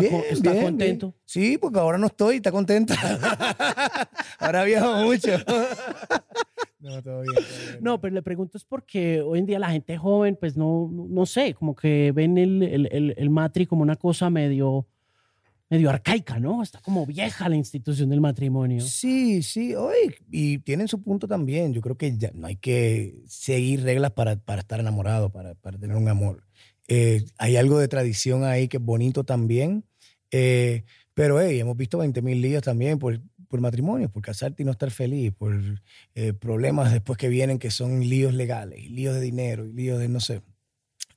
¿Está, 0.00 0.62
contento? 0.62 1.14
Sí, 1.24 1.58
porque 1.58 1.78
ahora 1.78 1.98
no 1.98 2.06
estoy, 2.06 2.36
está 2.36 2.52
contenta. 2.52 2.94
ahora 4.38 4.64
viajo 4.64 5.02
mucho. 5.04 5.30
no, 6.80 7.02
todo 7.02 7.22
bien, 7.22 7.34
No, 7.80 8.00
pero 8.00 8.14
le 8.14 8.22
pregunto 8.22 8.58
es 8.58 8.64
porque 8.64 9.20
hoy 9.20 9.40
en 9.40 9.46
día 9.46 9.58
la 9.58 9.70
gente 9.70 9.96
joven, 9.96 10.36
pues 10.38 10.56
no, 10.56 10.90
no 10.90 11.26
sé, 11.26 11.54
como 11.54 11.74
que 11.74 12.12
ven 12.14 12.38
el, 12.38 12.62
el, 12.62 13.14
el, 13.16 13.30
matri 13.30 13.66
como 13.66 13.82
una 13.82 13.96
cosa 13.96 14.30
medio 14.30 14.86
medio 15.68 15.90
arcaica, 15.90 16.38
¿no? 16.38 16.62
Está 16.62 16.80
como 16.80 17.04
vieja 17.06 17.48
la 17.48 17.56
institución 17.56 18.08
del 18.08 18.20
matrimonio. 18.20 18.82
Sí, 18.82 19.42
sí, 19.42 19.74
hoy 19.74 20.14
y 20.30 20.58
tienen 20.58 20.86
su 20.88 21.02
punto 21.02 21.26
también. 21.26 21.72
Yo 21.72 21.80
creo 21.80 21.96
que 21.96 22.16
ya 22.16 22.30
no 22.34 22.46
hay 22.46 22.56
que 22.56 23.22
seguir 23.26 23.82
reglas 23.82 24.12
para, 24.12 24.36
para 24.36 24.60
estar 24.60 24.78
enamorado, 24.78 25.30
para, 25.30 25.54
para 25.54 25.78
tener 25.78 25.96
un 25.96 26.08
amor. 26.08 26.44
Eh, 26.88 27.24
hay 27.38 27.56
algo 27.56 27.78
de 27.78 27.88
tradición 27.88 28.44
ahí 28.44 28.68
que 28.68 28.76
es 28.78 28.82
bonito 28.82 29.24
también. 29.24 29.84
Eh, 30.30 30.84
pero 31.14 31.40
hey, 31.40 31.60
hemos 31.60 31.76
visto 31.76 31.98
20 31.98 32.20
mil 32.22 32.40
líos 32.40 32.62
también 32.62 32.98
por, 32.98 33.20
por 33.48 33.60
matrimonio, 33.60 34.10
por 34.10 34.22
casarte 34.22 34.62
y 34.62 34.66
no 34.66 34.72
estar 34.72 34.90
feliz, 34.90 35.32
por 35.32 35.58
eh, 36.14 36.32
problemas 36.32 36.92
después 36.92 37.16
que 37.18 37.28
vienen 37.28 37.58
que 37.58 37.70
son 37.70 38.00
líos 38.00 38.34
legales, 38.34 38.90
líos 38.90 39.14
de 39.14 39.20
dinero, 39.20 39.64
líos 39.64 39.98
de 39.98 40.08
no 40.08 40.20
sé. 40.20 40.42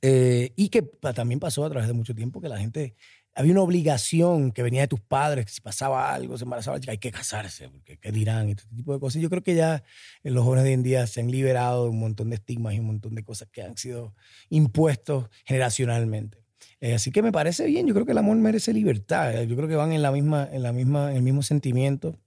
y 0.02 0.68
que 0.70 0.82
también 1.14 1.40
pasó 1.40 1.64
a 1.64 1.70
través 1.70 1.88
de 1.88 1.94
mucho 1.94 2.14
tiempo 2.14 2.40
que 2.40 2.48
la 2.48 2.58
gente 2.58 2.94
había 3.34 3.52
una 3.52 3.62
obligación 3.62 4.52
que 4.52 4.62
venía 4.62 4.82
de 4.82 4.88
tus 4.88 5.00
padres, 5.00 5.46
que 5.46 5.52
si 5.52 5.60
pasaba 5.60 6.12
algo, 6.12 6.36
se 6.36 6.44
embarazaba 6.44 6.78
hay 6.86 6.98
que 6.98 7.10
casarse, 7.10 7.68
porque 7.68 7.96
qué 7.98 8.12
dirán, 8.12 8.48
y 8.48 8.52
este 8.52 8.64
tipo 8.74 8.92
de 8.92 9.00
cosas. 9.00 9.22
Yo 9.22 9.30
creo 9.30 9.42
que 9.42 9.54
ya 9.54 9.82
los 10.22 10.44
jóvenes 10.44 10.64
de 10.64 10.70
hoy 10.70 10.74
en 10.74 10.82
día 10.82 11.06
se 11.06 11.20
han 11.20 11.30
liberado 11.30 11.84
de 11.84 11.90
un 11.90 12.00
montón 12.00 12.30
de 12.30 12.36
estigmas 12.36 12.74
y 12.74 12.80
un 12.80 12.86
montón 12.86 13.14
de 13.14 13.22
cosas 13.22 13.48
que 13.50 13.62
han 13.62 13.76
sido 13.76 14.14
impuestos 14.48 15.28
generacionalmente. 15.44 16.38
Eh, 16.80 16.94
así 16.94 17.10
que 17.10 17.22
me 17.22 17.32
parece 17.32 17.66
bien, 17.66 17.86
yo 17.86 17.94
creo 17.94 18.06
que 18.06 18.12
el 18.12 18.18
amor 18.18 18.36
merece 18.36 18.72
libertad, 18.72 19.42
yo 19.42 19.56
creo 19.56 19.68
que 19.68 19.76
van 19.76 19.92
en 19.92 20.02
la 20.02 20.12
misma, 20.12 20.48
en 20.50 20.62
la 20.62 20.72
misma, 20.72 21.10
en 21.10 21.18
el 21.18 21.22
mismo 21.22 21.42
sentimiento. 21.42 22.18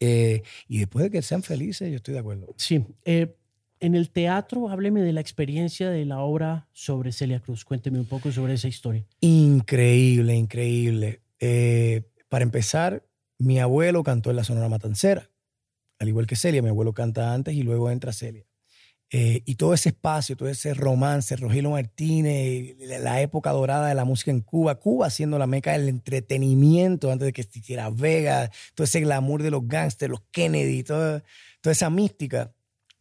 Eh, 0.00 0.42
y 0.68 0.78
después 0.78 1.04
de 1.04 1.10
que 1.10 1.22
sean 1.22 1.42
felices, 1.42 1.90
yo 1.90 1.96
estoy 1.96 2.14
de 2.14 2.20
acuerdo. 2.20 2.54
Sí. 2.56 2.84
Eh, 3.04 3.36
en 3.84 3.94
el 3.94 4.08
teatro, 4.08 4.70
hábleme 4.70 5.02
de 5.02 5.12
la 5.12 5.20
experiencia 5.20 5.90
de 5.90 6.06
la 6.06 6.20
obra 6.20 6.68
sobre 6.72 7.12
Celia 7.12 7.40
Cruz. 7.40 7.66
Cuénteme 7.66 7.98
un 7.98 8.06
poco 8.06 8.32
sobre 8.32 8.54
esa 8.54 8.66
historia. 8.66 9.04
Increíble, 9.20 10.34
increíble. 10.34 11.20
Eh, 11.38 12.02
para 12.30 12.44
empezar, 12.44 13.04
mi 13.36 13.60
abuelo 13.60 14.02
cantó 14.02 14.30
en 14.30 14.36
la 14.36 14.44
Sonora 14.44 14.70
Matancera. 14.70 15.28
Al 15.98 16.08
igual 16.08 16.26
que 16.26 16.34
Celia, 16.34 16.62
mi 16.62 16.70
abuelo 16.70 16.94
canta 16.94 17.34
antes 17.34 17.54
y 17.54 17.62
luego 17.62 17.90
entra 17.90 18.14
Celia. 18.14 18.46
Eh, 19.10 19.42
y 19.44 19.56
todo 19.56 19.74
ese 19.74 19.90
espacio, 19.90 20.34
todo 20.34 20.48
ese 20.48 20.72
romance, 20.72 21.36
Rogelio 21.36 21.70
Martínez, 21.70 22.76
la 23.02 23.20
época 23.20 23.50
dorada 23.50 23.88
de 23.88 23.94
la 23.94 24.06
música 24.06 24.30
en 24.30 24.40
Cuba, 24.40 24.76
Cuba 24.76 25.10
siendo 25.10 25.38
la 25.38 25.46
meca 25.46 25.72
del 25.72 25.90
entretenimiento 25.90 27.12
antes 27.12 27.26
de 27.26 27.32
que 27.34 27.42
existiera 27.42 27.90
Vega, 27.90 28.50
todo 28.74 28.86
ese 28.86 29.00
glamour 29.00 29.42
de 29.42 29.50
los 29.50 29.68
gángsters, 29.68 30.10
los 30.10 30.22
Kennedy, 30.30 30.84
toda, 30.84 31.22
toda 31.60 31.72
esa 31.72 31.90
mística 31.90 32.54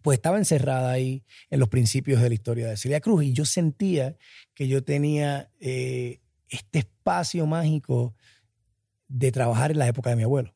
pues 0.03 0.17
estaba 0.17 0.37
encerrada 0.37 0.91
ahí 0.91 1.23
en 1.49 1.59
los 1.59 1.69
principios 1.69 2.21
de 2.21 2.29
la 2.29 2.35
historia 2.35 2.67
de 2.67 2.77
Celia 2.77 2.99
Cruz 2.99 3.23
y 3.23 3.33
yo 3.33 3.45
sentía 3.45 4.15
que 4.53 4.67
yo 4.67 4.83
tenía 4.83 5.49
eh, 5.59 6.19
este 6.49 6.79
espacio 6.79 7.47
mágico 7.47 8.13
de 9.07 9.31
trabajar 9.31 9.71
en 9.71 9.79
la 9.79 9.87
época 9.87 10.09
de 10.09 10.17
mi 10.17 10.23
abuelo. 10.23 10.53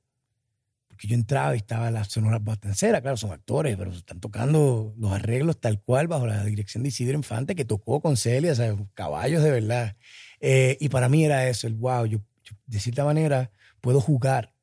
Porque 0.90 1.08
yo 1.08 1.16
entraba 1.16 1.54
y 1.56 1.58
estaba 1.58 1.88
en 1.88 1.94
la 1.94 2.04
Sonora 2.04 2.40
Bastancera, 2.40 3.02
claro, 3.02 3.18
son 3.18 3.32
actores, 3.32 3.78
pero 3.78 3.92
están 3.92 4.20
tocando 4.20 4.94
los 4.98 5.12
arreglos 5.14 5.60
tal 5.60 5.82
cual 5.82 6.08
bajo 6.08 6.28
la 6.28 6.44
dirección 6.44 6.84
de 6.84 6.90
Isidro 6.90 7.16
Infante, 7.16 7.56
que 7.56 7.66
tocó 7.66 8.02
con 8.02 8.18
Celia, 8.18 8.52
o 8.52 8.56
sea, 8.56 8.76
caballos 8.96 9.44
de 9.44 9.52
verdad. 9.52 9.96
Eh, 10.42 10.78
y 10.80 10.90
para 10.90 11.08
mí 11.08 11.24
era 11.24 11.48
eso, 11.48 11.68
el 11.68 11.76
wow, 11.76 12.06
yo, 12.06 12.20
de 12.66 12.80
cierta 12.80 13.06
manera 13.06 13.52
puedo 13.80 14.02
jugar 14.02 14.57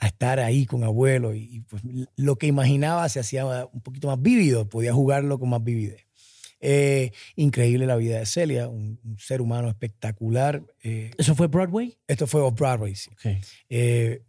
a 0.00 0.06
estar 0.06 0.40
ahí 0.40 0.64
con 0.64 0.82
abuelo 0.82 1.34
y, 1.34 1.60
pues, 1.68 1.82
lo 2.16 2.36
que 2.36 2.46
imaginaba 2.46 3.06
se 3.10 3.20
hacía 3.20 3.66
un 3.70 3.82
poquito 3.82 4.08
más 4.08 4.20
vívido, 4.20 4.66
podía 4.66 4.94
jugarlo 4.94 5.38
con 5.38 5.50
más 5.50 5.62
vividez. 5.62 6.06
Eh, 6.58 7.12
increíble 7.36 7.86
la 7.86 7.96
vida 7.96 8.18
de 8.18 8.24
Celia, 8.24 8.66
un, 8.68 8.98
ser 9.18 9.42
humano 9.42 9.68
espectacular. 9.68 10.62
Eh, 10.82 11.10
¿Eso 11.18 11.34
fue 11.34 11.48
Broadway? 11.48 11.98
Esto 12.08 12.26
fue 12.26 12.40
Off-Broadway, 12.40 12.94
sí. 12.94 13.10
Eh, 13.68 14.22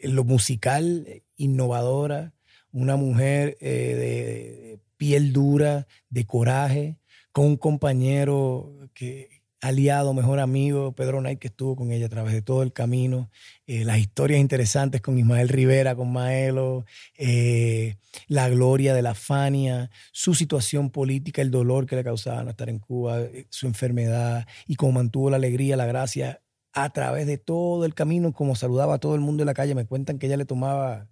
lo 0.00 0.24
musical, 0.24 1.06
innovadora, 1.36 2.34
una 2.72 2.96
mujer 2.96 3.56
de 3.60 4.80
piel 4.96 5.32
dura, 5.32 5.86
de 6.10 6.24
coraje, 6.24 6.98
con 7.30 7.46
un 7.46 7.56
compañero 7.56 8.90
que, 8.92 9.37
aliado, 9.60 10.14
mejor 10.14 10.38
amigo, 10.38 10.92
Pedro 10.92 11.18
Knight, 11.20 11.38
que 11.38 11.48
estuvo 11.48 11.76
con 11.76 11.90
ella 11.90 12.06
a 12.06 12.08
través 12.08 12.32
de 12.32 12.42
todo 12.42 12.62
el 12.62 12.72
camino, 12.72 13.30
eh, 13.66 13.84
las 13.84 13.98
historias 13.98 14.40
interesantes 14.40 15.00
con 15.00 15.18
Ismael 15.18 15.48
Rivera, 15.48 15.96
con 15.96 16.12
Maelo, 16.12 16.84
eh, 17.16 17.96
la 18.28 18.48
gloria 18.48 18.94
de 18.94 19.02
la 19.02 19.14
Fania, 19.14 19.90
su 20.12 20.34
situación 20.34 20.90
política, 20.90 21.42
el 21.42 21.50
dolor 21.50 21.86
que 21.86 21.96
le 21.96 22.04
causaba 22.04 22.44
no 22.44 22.50
estar 22.50 22.68
en 22.68 22.78
Cuba, 22.78 23.20
eh, 23.20 23.46
su 23.50 23.66
enfermedad 23.66 24.46
y 24.66 24.76
cómo 24.76 24.92
mantuvo 24.92 25.30
la 25.30 25.36
alegría, 25.36 25.76
la 25.76 25.86
gracia 25.86 26.40
a 26.72 26.90
través 26.90 27.26
de 27.26 27.38
todo 27.38 27.84
el 27.84 27.94
camino, 27.94 28.32
como 28.32 28.54
saludaba 28.54 28.94
a 28.94 28.98
todo 28.98 29.14
el 29.14 29.20
mundo 29.20 29.42
en 29.42 29.46
la 29.46 29.54
calle. 29.54 29.74
Me 29.74 29.86
cuentan 29.86 30.18
que 30.18 30.26
ella 30.26 30.36
le 30.36 30.44
tomaba 30.44 31.08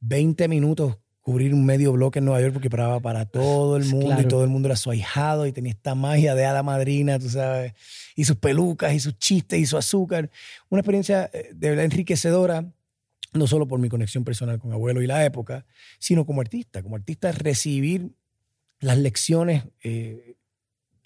20 0.00 0.48
minutos 0.48 0.98
cubrir 1.20 1.52
un 1.54 1.64
medio 1.64 1.92
bloque 1.92 2.18
en 2.18 2.24
Nueva 2.24 2.40
York 2.40 2.54
porque 2.54 2.70
paraba 2.70 3.00
para 3.00 3.26
todo 3.26 3.76
el 3.76 3.84
mundo 3.84 4.20
y 4.20 4.24
todo 4.24 4.42
el 4.42 4.48
mundo 4.48 4.68
era 4.68 4.76
su 4.76 4.90
ahijado 4.90 5.46
y 5.46 5.52
tenía 5.52 5.72
esta 5.72 5.94
magia 5.94 6.34
de 6.34 6.46
hada 6.46 6.62
madrina, 6.62 7.18
tú 7.18 7.28
sabes, 7.28 7.74
y 8.16 8.24
sus 8.24 8.36
pelucas 8.36 8.94
y 8.94 9.00
sus 9.00 9.18
chistes 9.18 9.60
y 9.60 9.66
su 9.66 9.76
azúcar. 9.76 10.30
Una 10.70 10.80
experiencia 10.80 11.30
eh, 11.32 11.50
de 11.54 11.70
verdad 11.70 11.84
enriquecedora, 11.84 12.72
no 13.32 13.46
solo 13.46 13.68
por 13.68 13.78
mi 13.78 13.88
conexión 13.88 14.24
personal 14.24 14.58
con 14.58 14.72
abuelo 14.72 15.02
y 15.02 15.06
la 15.06 15.24
época, 15.24 15.66
sino 15.98 16.24
como 16.24 16.40
artista. 16.40 16.82
Como 16.82 16.96
artista, 16.96 17.32
recibir 17.32 18.12
las 18.80 18.98
lecciones 18.98 19.64
eh, 19.84 20.36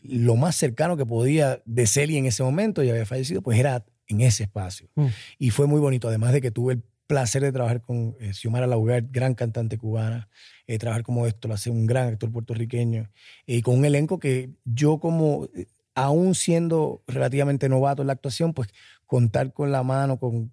lo 0.05 0.37
más 0.37 0.55
cercano 0.55 0.96
que 0.96 1.07
podía 1.07 1.62
de 1.64 1.87
Celia 1.87 2.18
en 2.18 2.27
ese 2.27 2.42
momento, 2.42 2.83
ya 2.83 2.92
había 2.92 3.07
fallecido, 3.07 3.42
pues 3.42 3.59
era 3.59 3.85
en 4.07 4.20
ese 4.20 4.44
espacio. 4.44 4.88
Mm. 4.94 5.07
Y 5.38 5.50
fue 5.50 5.66
muy 5.66 5.81
bonito, 5.81 6.09
además 6.09 6.33
de 6.33 6.40
que 6.40 6.50
tuve 6.50 6.74
el 6.74 6.83
placer 7.06 7.42
de 7.42 7.52
trabajar 7.52 7.82
con 7.82 8.16
eh, 8.20 8.32
Xiomara 8.32 8.66
Laugar, 8.66 9.02
gran 9.10 9.34
cantante 9.34 9.78
cubana, 9.78 10.28
eh, 10.66 10.78
trabajar 10.78 11.02
como 11.04 11.26
esto, 11.26 11.48
lo 11.48 11.54
hace 11.54 11.70
un 11.70 11.86
gran 11.86 12.08
actor 12.08 12.32
puertorriqueño, 12.32 13.10
y 13.46 13.62
con 13.62 13.78
un 13.78 13.84
elenco 13.84 14.18
que 14.18 14.50
yo 14.64 14.98
como, 14.98 15.46
eh, 15.54 15.66
aún 15.94 16.34
siendo 16.34 17.02
relativamente 17.06 17.68
novato 17.68 18.02
en 18.02 18.08
la 18.08 18.14
actuación, 18.14 18.54
pues 18.54 18.68
contar 19.06 19.52
con 19.52 19.70
la 19.72 19.82
mano, 19.82 20.18
con 20.18 20.52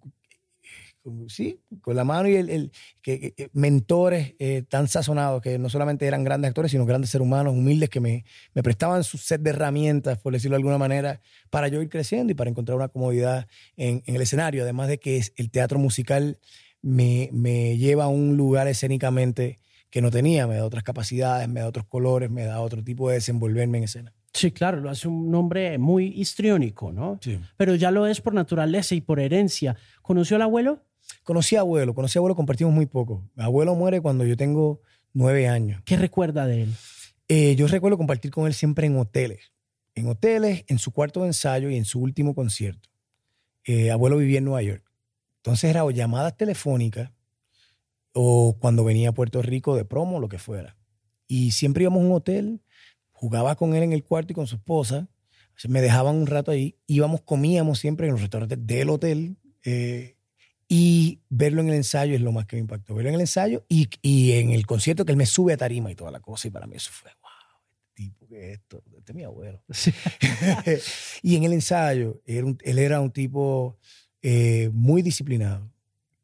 sí, 1.27 1.59
con 1.81 1.95
la 1.95 2.03
mano 2.03 2.29
y 2.29 2.35
el, 2.35 2.71
que, 3.01 3.49
mentores 3.53 4.35
eh, 4.39 4.63
tan 4.67 4.87
sazonados 4.87 5.41
que 5.41 5.57
no 5.57 5.69
solamente 5.69 6.05
eran 6.05 6.23
grandes 6.23 6.49
actores, 6.49 6.71
sino 6.71 6.85
grandes 6.85 7.09
seres 7.09 7.25
humanos, 7.25 7.53
humildes, 7.53 7.89
que 7.89 7.99
me, 7.99 8.25
me 8.53 8.63
prestaban 8.63 9.03
su 9.03 9.17
set 9.17 9.41
de 9.41 9.51
herramientas, 9.51 10.17
por 10.19 10.33
decirlo 10.33 10.55
de 10.55 10.59
alguna 10.59 10.77
manera, 10.77 11.21
para 11.49 11.67
yo 11.67 11.81
ir 11.81 11.89
creciendo 11.89 12.31
y 12.31 12.35
para 12.35 12.49
encontrar 12.49 12.77
una 12.77 12.89
comodidad 12.89 13.47
en, 13.77 14.03
el 14.05 14.21
escenario. 14.21 14.63
Además 14.63 14.87
de 14.87 14.99
que 14.99 15.21
el 15.35 15.51
teatro 15.51 15.79
musical 15.79 16.39
me, 16.81 17.29
me 17.31 17.77
lleva 17.77 18.05
a 18.05 18.09
un 18.09 18.37
lugar 18.37 18.67
escénicamente 18.67 19.59
que 19.89 20.01
no 20.01 20.09
tenía, 20.09 20.47
me 20.47 20.55
da 20.55 20.65
otras 20.65 20.83
capacidades, 20.83 21.47
me 21.49 21.59
da 21.59 21.67
otros 21.67 21.85
colores, 21.85 22.29
me 22.31 22.45
da 22.45 22.61
otro 22.61 22.83
tipo 22.83 23.09
de 23.09 23.15
desenvolverme 23.15 23.79
en 23.79 23.83
escena. 23.83 24.13
Sí, 24.33 24.51
claro, 24.51 24.79
lo 24.79 24.89
hace 24.89 25.07
un 25.07 25.29
nombre 25.29 25.77
muy 25.77 26.05
histriónico, 26.05 26.93
¿no? 26.93 27.19
Sí. 27.21 27.37
Pero 27.57 27.75
ya 27.75 27.91
lo 27.91 28.07
es 28.07 28.21
por 28.21 28.33
naturaleza 28.33 28.95
y 28.95 29.01
por 29.01 29.19
herencia. 29.19 29.75
¿Conoció 30.01 30.37
al 30.37 30.43
abuelo? 30.43 30.81
Conocí 31.23 31.55
a 31.55 31.61
abuelo, 31.61 31.93
conocí 31.93 32.17
a 32.17 32.19
abuelo, 32.19 32.35
compartimos 32.35 32.73
muy 32.73 32.85
poco. 32.85 33.29
Mi 33.35 33.43
abuelo 33.43 33.75
muere 33.75 34.01
cuando 34.01 34.25
yo 34.25 34.35
tengo 34.37 34.81
nueve 35.13 35.47
años. 35.47 35.81
¿Qué 35.85 35.97
recuerda 35.97 36.47
de 36.47 36.63
él? 36.63 36.75
Eh, 37.27 37.55
yo 37.55 37.67
recuerdo 37.67 37.97
compartir 37.97 38.31
con 38.31 38.47
él 38.47 38.53
siempre 38.53 38.87
en 38.87 38.97
hoteles. 38.97 39.51
En 39.95 40.07
hoteles, 40.07 40.63
en 40.67 40.79
su 40.79 40.91
cuarto 40.91 41.21
de 41.21 41.27
ensayo 41.27 41.69
y 41.69 41.75
en 41.75 41.85
su 41.85 41.99
último 41.99 42.35
concierto. 42.35 42.89
Eh, 43.63 43.91
abuelo 43.91 44.17
vivía 44.17 44.39
en 44.39 44.45
Nueva 44.45 44.61
York. 44.61 44.83
Entonces 45.37 45.69
era 45.69 45.85
o 45.85 45.91
llamadas 45.91 46.37
telefónicas 46.37 47.11
o 48.13 48.57
cuando 48.59 48.83
venía 48.83 49.09
a 49.09 49.13
Puerto 49.13 49.41
Rico 49.41 49.75
de 49.75 49.85
promo, 49.85 50.19
lo 50.19 50.29
que 50.29 50.37
fuera. 50.39 50.77
Y 51.27 51.51
siempre 51.51 51.83
íbamos 51.83 52.01
a 52.01 52.05
un 52.05 52.11
hotel, 52.11 52.61
jugaba 53.11 53.55
con 53.55 53.75
él 53.75 53.83
en 53.83 53.93
el 53.93 54.03
cuarto 54.03 54.33
y 54.33 54.35
con 54.35 54.47
su 54.47 54.55
esposa. 54.55 55.07
Me 55.67 55.81
dejaban 55.81 56.15
un 56.15 56.27
rato 56.27 56.51
ahí. 56.51 56.75
Íbamos, 56.87 57.21
comíamos 57.21 57.79
siempre 57.79 58.07
en 58.07 58.13
los 58.13 58.21
restaurantes 58.21 58.59
del 58.65 58.89
hotel. 58.89 59.37
Eh, 59.63 60.17
y 60.73 61.19
verlo 61.27 61.59
en 61.59 61.67
el 61.67 61.75
ensayo 61.75 62.15
es 62.15 62.21
lo 62.21 62.31
más 62.31 62.45
que 62.45 62.55
me 62.55 62.61
impactó. 62.61 62.95
Verlo 62.95 63.09
en 63.09 63.15
el 63.15 63.21
ensayo 63.21 63.65
y, 63.67 63.89
y, 64.01 64.31
en 64.31 64.51
el 64.51 64.65
concierto 64.65 65.03
que 65.03 65.11
él 65.11 65.17
me 65.17 65.25
sube 65.25 65.51
a 65.51 65.57
tarima 65.57 65.91
y 65.91 65.95
toda 65.95 66.11
la 66.11 66.21
cosa. 66.21 66.47
Y 66.47 66.51
para 66.51 66.65
mí 66.65 66.77
eso 66.77 66.91
fue, 66.93 67.11
wow, 67.21 67.29
este 67.89 68.03
tipo, 68.03 68.25
¿qué 68.29 68.51
es 68.53 68.59
esto? 68.59 68.81
Este 68.97 69.11
es 69.11 69.15
mi 69.17 69.25
abuelo. 69.25 69.61
y 71.23 71.35
en 71.35 71.43
el 71.43 71.51
ensayo, 71.51 72.21
él, 72.25 72.57
era 72.63 73.01
un 73.01 73.11
tipo 73.11 73.79
eh, 74.21 74.69
muy 74.71 75.01
disciplinado, 75.01 75.69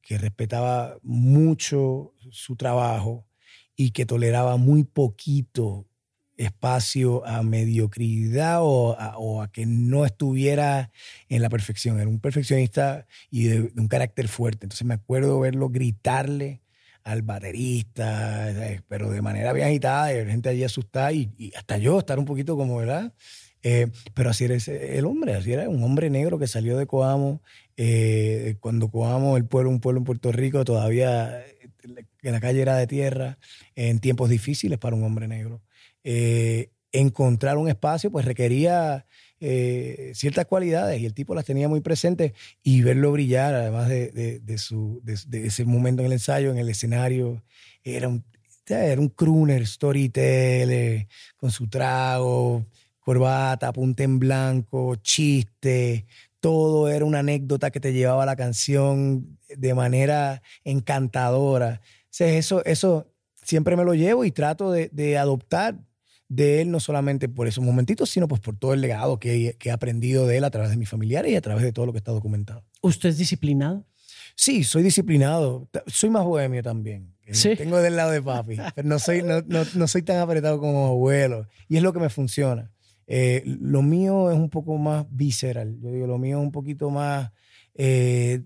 que 0.02 0.18
respetaba 0.18 0.98
mucho 1.04 2.14
su 2.32 2.56
trabajo 2.56 3.28
y 3.76 3.92
que 3.92 4.06
toleraba 4.06 4.56
muy 4.56 4.86
poquito 4.86 5.90
espacio 6.38 7.26
a 7.26 7.44
mediocridad 7.44 8.60
o 8.62 9.42
a, 9.42 9.52
que 9.52 9.66
no 9.66 10.06
estuviera 10.06 10.92
en 11.30 11.42
la 11.42 11.50
perfección. 11.50 12.00
Era 12.00 12.08
un 12.08 12.20
perfeccionista 12.20 13.06
y 13.30 13.48
de, 13.48 13.72
un 13.76 13.88
carácter 13.88 14.28
fuerte. 14.28 14.66
Entonces 14.66 14.86
me 14.86 14.94
acuerdo 14.94 15.40
verlo 15.40 15.70
gritarle 15.70 16.62
al 17.04 17.22
baterista, 17.22 18.54
pero 18.88 19.10
de 19.10 19.22
manera 19.22 19.54
bien 19.54 19.68
agitada, 19.68 20.14
y 20.14 20.26
la 20.26 20.32
gente 20.32 20.50
allí 20.50 20.64
asustada 20.64 21.12
y, 21.14 21.54
hasta 21.56 21.78
yo 21.78 22.00
estar 22.00 22.20
un 22.20 22.26
poquito 22.26 22.58
como, 22.58 22.78
¿verdad? 22.78 23.14
Eh, 23.64 23.88
pero 24.14 24.30
así 24.30 24.44
era 24.44 24.56
el 24.56 25.06
hombre, 25.06 25.36
así 25.36 25.54
era 25.54 25.70
un 25.70 25.82
hombre 25.84 26.10
negro 26.10 26.38
que 26.38 26.48
salió 26.48 26.78
de 26.78 26.86
Coamo, 26.86 27.42
eh, 27.78 28.58
cuando 28.60 28.90
Coamo, 28.90 29.38
el 29.38 29.46
pueblo, 29.46 29.70
un 29.70 29.80
pueblo 29.80 30.00
en 30.00 30.04
Puerto 30.04 30.34
Rico, 30.34 30.66
todavía 30.66 31.44
la 32.32 32.40
calle 32.40 32.62
era 32.62 32.76
de 32.76 32.88
tierra, 32.88 33.38
en 33.76 34.00
tiempos 34.00 34.30
difíciles 34.30 34.78
para 34.78 34.96
un 34.96 35.04
hombre 35.04 35.28
negro. 35.28 35.62
Eh, 36.10 36.72
encontrar 36.94 37.58
un 37.58 37.68
espacio 37.68 38.10
pues 38.10 38.24
requería 38.24 39.06
eh, 39.42 40.14
ciertas 40.16 40.46
cualidades 40.46 41.02
y 41.02 41.06
el 41.06 41.14
tipo 41.14 41.36
las 41.36 41.44
tenía 41.44 41.68
muy 41.68 41.82
presentes 41.82 42.32
y 42.64 42.82
verlo 42.82 43.12
brillar, 43.12 43.54
además 43.54 43.90
de, 43.90 44.58
su, 44.58 45.02
de, 45.04 45.46
ese 45.46 45.66
momento 45.66 46.02
en 46.02 46.06
el 46.06 46.14
ensayo, 46.14 46.50
en 46.50 46.60
el 46.60 46.70
escenario, 46.70 47.44
era 47.84 48.08
un, 48.08 48.24
era 48.68 49.02
un 49.02 49.10
crooner, 49.10 49.68
storyteller, 49.68 51.10
con 51.36 51.52
su 51.52 51.68
trago, 51.68 52.66
corbata, 53.00 53.74
punta 53.74 54.04
en 54.04 54.18
blanco, 54.18 54.96
chiste, 54.96 56.06
todo 56.40 56.88
era 56.88 57.04
una 57.04 57.20
anécdota 57.20 57.70
que 57.70 57.82
te 57.82 57.92
llevaba 57.92 58.24
a 58.24 58.28
la 58.28 58.38
canción 58.38 59.38
de 59.50 59.74
manera 59.74 60.42
encantadora. 60.64 61.82
eso, 62.18 62.64
eso 62.64 63.14
siempre 63.44 63.76
me 63.76 63.84
lo 63.84 63.94
llevo 63.94 64.24
y 64.24 64.32
trato 64.32 64.72
de 64.72 65.18
adoptar 65.18 65.76
de 66.30 66.62
él, 66.62 66.72
no 66.72 66.80
solamente 66.80 67.30
por 67.30 67.48
esos 67.48 67.64
momentitos, 67.64 68.10
sino 68.10 68.28
pues 68.28 68.42
por 68.42 68.58
todo 68.58 68.74
el 68.74 68.82
legado 68.82 69.20
que, 69.20 69.56
he 69.60 69.72
aprendido 69.72 70.28
de 70.28 70.38
él 70.38 70.44
a 70.44 70.52
través 70.52 70.70
de 70.70 70.78
mis 70.78 70.90
familiares 70.90 71.32
y 71.32 71.36
a 71.36 71.42
través 71.42 71.64
de 71.64 71.72
todo 71.72 71.86
lo 71.86 71.94
que 71.94 72.00
está 72.00 72.12
documentado. 72.12 72.64
¿Usted 72.82 73.10
es 73.10 73.18
disciplinado? 73.18 73.86
Sí, 74.36 74.64
soy 74.64 74.84
disciplinado. 74.84 75.70
Soy 75.88 76.10
más 76.10 76.24
bohemio 76.24 76.62
también. 76.62 77.16
Eh, 77.26 77.34
¿Sí? 77.34 77.56
Tengo 77.56 77.78
del 77.78 77.96
lado 77.96 78.12
de 78.12 78.22
papi, 78.22 78.58
pero 78.76 78.88
no 78.88 79.00
soy, 79.00 79.24
no, 79.24 79.88
soy 79.88 80.02
tan 80.04 80.18
apretado 80.18 80.60
como 80.60 80.88
abuelo. 80.88 81.48
Y 81.68 81.78
es 81.78 81.84
lo 81.84 81.94
que 81.94 82.00
me 82.00 82.10
funciona. 82.10 82.72
Eh, 83.08 83.42
lo 83.46 83.82
mío 83.82 84.30
es 84.30 84.38
un 84.38 84.50
poco 84.50 84.78
más 84.78 85.06
visceral. 85.10 85.80
Yo 85.82 85.92
digo, 85.92 86.08
lo 86.08 86.18
mío 86.18 86.40
es 86.40 86.44
un 86.44 86.52
poquito 86.52 86.90
más 86.90 87.32
eh, 87.74 88.44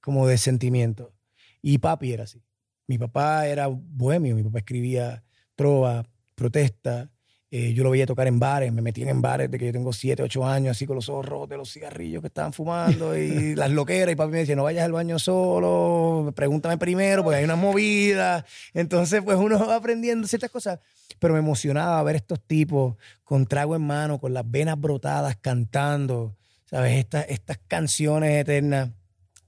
como 0.00 0.26
de 0.26 0.38
sentimiento. 0.38 1.14
Y 1.62 1.78
papi 1.78 2.12
era 2.12 2.24
así. 2.24 2.42
Mi 2.86 2.98
papá 2.98 3.48
era 3.48 3.66
bohemio, 3.66 4.36
mi 4.36 4.44
papá 4.44 4.58
escribía 4.58 5.24
trova, 5.56 6.06
protesta, 6.36 7.10
Eh, 7.48 7.72
yo 7.74 7.84
lo 7.84 7.90
veía 7.90 8.06
tocar 8.06 8.26
en 8.26 8.40
bares, 8.40 8.72
me 8.72 8.82
metían 8.82 9.08
en 9.08 9.22
bares 9.22 9.48
de 9.48 9.56
que 9.56 9.66
yo 9.66 9.72
tengo 9.72 9.92
7, 9.92 10.20
8 10.20 10.44
años, 10.44 10.72
así 10.76 10.84
con 10.84 10.96
los 10.96 11.08
ojos 11.08 11.24
rojos 11.24 11.48
de 11.48 11.56
los 11.56 11.72
cigarrillos 11.72 12.20
que 12.20 12.26
estaban 12.26 12.52
fumando 12.52 13.16
y 13.16 13.54
las 13.54 13.70
loqueras. 13.70 14.12
Y 14.12 14.16
papi 14.16 14.32
me 14.32 14.38
decía, 14.38 14.56
no 14.56 14.64
vayas 14.64 14.84
al 14.84 14.90
baño 14.90 15.16
solo, 15.20 16.32
pregúntame 16.34 16.76
primero 16.76 17.22
porque 17.22 17.38
hay 17.38 17.44
una 17.44 17.54
movida. 17.54 18.44
Entonces, 18.74 19.22
pues 19.22 19.38
uno 19.38 19.64
va 19.64 19.76
aprendiendo 19.76 20.26
ciertas 20.26 20.50
cosas. 20.50 20.80
Pero 21.20 21.34
me 21.34 21.38
emocionaba 21.38 22.02
ver 22.02 22.16
estos 22.16 22.40
tipos 22.40 22.96
con 23.22 23.46
trago 23.46 23.76
en 23.76 23.82
mano, 23.82 24.18
con 24.18 24.34
las 24.34 24.44
venas 24.50 24.78
brotadas, 24.78 25.36
cantando, 25.36 26.36
¿sabes? 26.64 26.98
Estas, 26.98 27.26
estas 27.28 27.58
canciones 27.68 28.40
eternas 28.40 28.90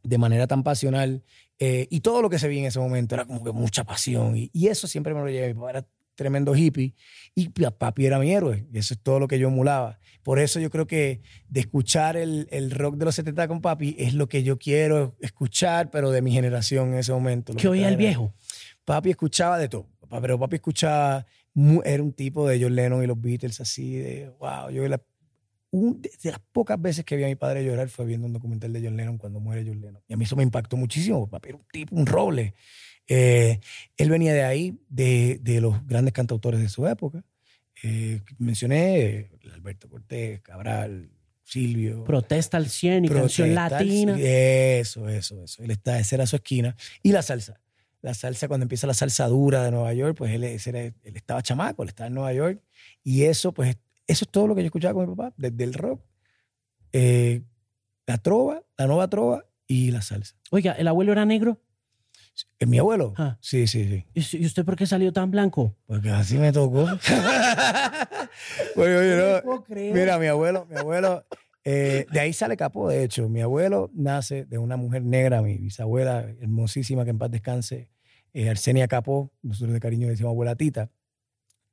de 0.04 0.18
manera 0.18 0.46
tan 0.46 0.62
pasional. 0.62 1.24
Eh, 1.58 1.88
y 1.90 2.00
todo 2.00 2.22
lo 2.22 2.30
que 2.30 2.38
se 2.38 2.46
vi 2.46 2.60
en 2.60 2.66
ese 2.66 2.78
momento 2.78 3.16
era 3.16 3.24
como 3.26 3.42
que 3.42 3.50
mucha 3.50 3.82
pasión. 3.82 4.36
Y, 4.36 4.50
y 4.54 4.68
eso 4.68 4.86
siempre 4.86 5.12
me 5.14 5.20
lo 5.20 5.28
llevé. 5.28 5.48
Mi 5.48 5.54
papá 5.54 5.70
era 5.70 5.86
tremendo 6.18 6.56
hippie 6.56 6.96
y 7.36 7.48
papi 7.48 8.06
era 8.06 8.18
mi 8.18 8.32
héroe. 8.32 8.66
Y 8.72 8.78
eso 8.78 8.92
es 8.92 9.00
todo 9.00 9.20
lo 9.20 9.28
que 9.28 9.38
yo 9.38 9.46
emulaba. 9.46 10.00
Por 10.24 10.40
eso 10.40 10.58
yo 10.58 10.68
creo 10.68 10.88
que 10.88 11.22
de 11.48 11.60
escuchar 11.60 12.16
el, 12.16 12.48
el 12.50 12.72
rock 12.72 12.96
de 12.96 13.04
los 13.04 13.14
70 13.14 13.46
con 13.46 13.60
papi 13.60 13.94
es 13.98 14.14
lo 14.14 14.28
que 14.28 14.42
yo 14.42 14.58
quiero 14.58 15.16
escuchar, 15.20 15.92
pero 15.92 16.10
de 16.10 16.20
mi 16.20 16.32
generación 16.32 16.88
en 16.88 16.98
ese 16.98 17.12
momento. 17.12 17.54
¿Qué 17.54 17.68
oía 17.68 17.88
el 17.88 17.96
viejo? 17.96 18.34
Papi 18.84 19.10
escuchaba 19.10 19.58
de 19.58 19.68
todo. 19.68 19.86
Pero 20.20 20.40
papi 20.40 20.56
escuchaba, 20.56 21.24
era 21.84 22.02
un 22.02 22.12
tipo 22.12 22.48
de 22.48 22.60
John 22.60 22.74
Lennon 22.74 23.04
y 23.04 23.06
los 23.06 23.20
Beatles 23.20 23.60
así, 23.60 23.96
de 23.96 24.32
wow. 24.40 24.70
Yo 24.70 24.88
la, 24.88 25.00
de 25.70 26.30
las 26.30 26.40
pocas 26.50 26.82
veces 26.82 27.04
que 27.04 27.14
vi 27.14 27.22
a 27.22 27.28
mi 27.28 27.36
padre 27.36 27.64
llorar 27.64 27.88
fue 27.88 28.06
viendo 28.06 28.26
un 28.26 28.32
documental 28.32 28.72
de 28.72 28.82
John 28.82 28.96
Lennon 28.96 29.18
cuando 29.18 29.38
muere 29.38 29.64
John 29.64 29.80
Lennon. 29.80 30.02
Y 30.08 30.14
a 30.14 30.16
mí 30.16 30.24
eso 30.24 30.34
me 30.34 30.42
impactó 30.42 30.76
muchísimo. 30.76 31.28
Papi 31.28 31.50
era 31.50 31.58
un 31.58 31.64
tipo, 31.70 31.94
un 31.94 32.06
roble. 32.06 32.54
Eh, 33.08 33.60
él 33.96 34.10
venía 34.10 34.32
de 34.32 34.44
ahí, 34.44 34.78
de, 34.88 35.40
de, 35.42 35.60
los 35.60 35.86
grandes 35.86 36.12
cantautores 36.12 36.60
de 36.60 36.68
su 36.68 36.86
época. 36.86 37.24
Eh, 37.82 38.20
mencioné 38.38 39.30
Alberto 39.54 39.88
Cortés, 39.88 40.40
Cabral, 40.40 41.10
Silvio. 41.42 42.04
Protesta 42.04 42.58
al 42.58 42.68
100 42.68 43.06
y 43.06 43.08
canción 43.08 43.54
latina. 43.54 44.16
Eso, 44.18 45.08
eso, 45.08 45.42
eso. 45.42 45.62
Él 45.62 45.70
está, 45.70 45.98
esa 45.98 46.16
era 46.16 46.26
su 46.26 46.36
esquina. 46.36 46.76
Y 47.02 47.12
la 47.12 47.22
salsa. 47.22 47.60
La 48.00 48.14
salsa, 48.14 48.46
cuando 48.46 48.64
empieza 48.64 48.86
la 48.86 48.94
salsa 48.94 49.26
dura 49.26 49.64
de 49.64 49.70
Nueva 49.70 49.92
York, 49.94 50.16
pues 50.16 50.32
él, 50.32 50.44
él 50.44 50.94
estaba 51.16 51.42
chamaco, 51.42 51.82
él 51.82 51.88
estaba 51.88 52.08
en 52.08 52.14
Nueva 52.14 52.32
York. 52.32 52.60
Y 53.02 53.24
eso, 53.24 53.52
pues, 53.52 53.76
eso 54.06 54.24
es 54.24 54.30
todo 54.30 54.46
lo 54.46 54.54
que 54.54 54.62
yo 54.62 54.66
escuchaba 54.66 54.94
con 54.94 55.08
mi 55.08 55.16
papá, 55.16 55.34
desde 55.36 55.64
el 55.64 55.74
rock, 55.74 56.02
eh, 56.92 57.42
la 58.06 58.18
trova, 58.18 58.62
la 58.76 58.86
nueva 58.86 59.08
trova 59.08 59.44
y 59.66 59.90
la 59.90 60.00
salsa. 60.00 60.34
Oiga, 60.50 60.72
¿el 60.72 60.88
abuelo 60.88 61.12
era 61.12 61.26
negro? 61.26 61.60
¿Es 62.58 62.68
mi 62.68 62.78
abuelo? 62.78 63.14
Ah. 63.16 63.38
Sí, 63.40 63.66
sí, 63.66 64.04
sí. 64.14 64.38
¿Y 64.38 64.46
usted 64.46 64.64
por 64.64 64.76
qué 64.76 64.86
salió 64.86 65.12
tan 65.12 65.30
blanco? 65.30 65.76
Porque 65.86 66.10
así 66.10 66.38
me 66.38 66.52
tocó. 66.52 66.84
oye, 68.76 69.40
no, 69.42 69.64
mira, 69.68 70.18
mi 70.18 70.26
abuelo, 70.26 70.66
mi 70.66 70.76
abuelo, 70.76 71.24
eh, 71.64 72.06
de 72.10 72.20
ahí 72.20 72.32
sale 72.32 72.56
Capó, 72.56 72.88
de 72.88 73.04
hecho. 73.04 73.28
Mi 73.28 73.40
abuelo 73.40 73.90
nace 73.94 74.44
de 74.44 74.58
una 74.58 74.76
mujer 74.76 75.02
negra, 75.02 75.42
mi 75.42 75.58
bisabuela 75.58 76.20
hermosísima, 76.40 77.04
que 77.04 77.10
en 77.10 77.18
paz 77.18 77.30
descanse, 77.30 77.90
eh, 78.32 78.48
Arsenia 78.48 78.88
Capó, 78.88 79.32
nosotros 79.42 79.74
de 79.74 79.80
cariño 79.80 80.06
le 80.06 80.12
decimos 80.12 80.30
abuela 80.30 80.56
Tita. 80.56 80.90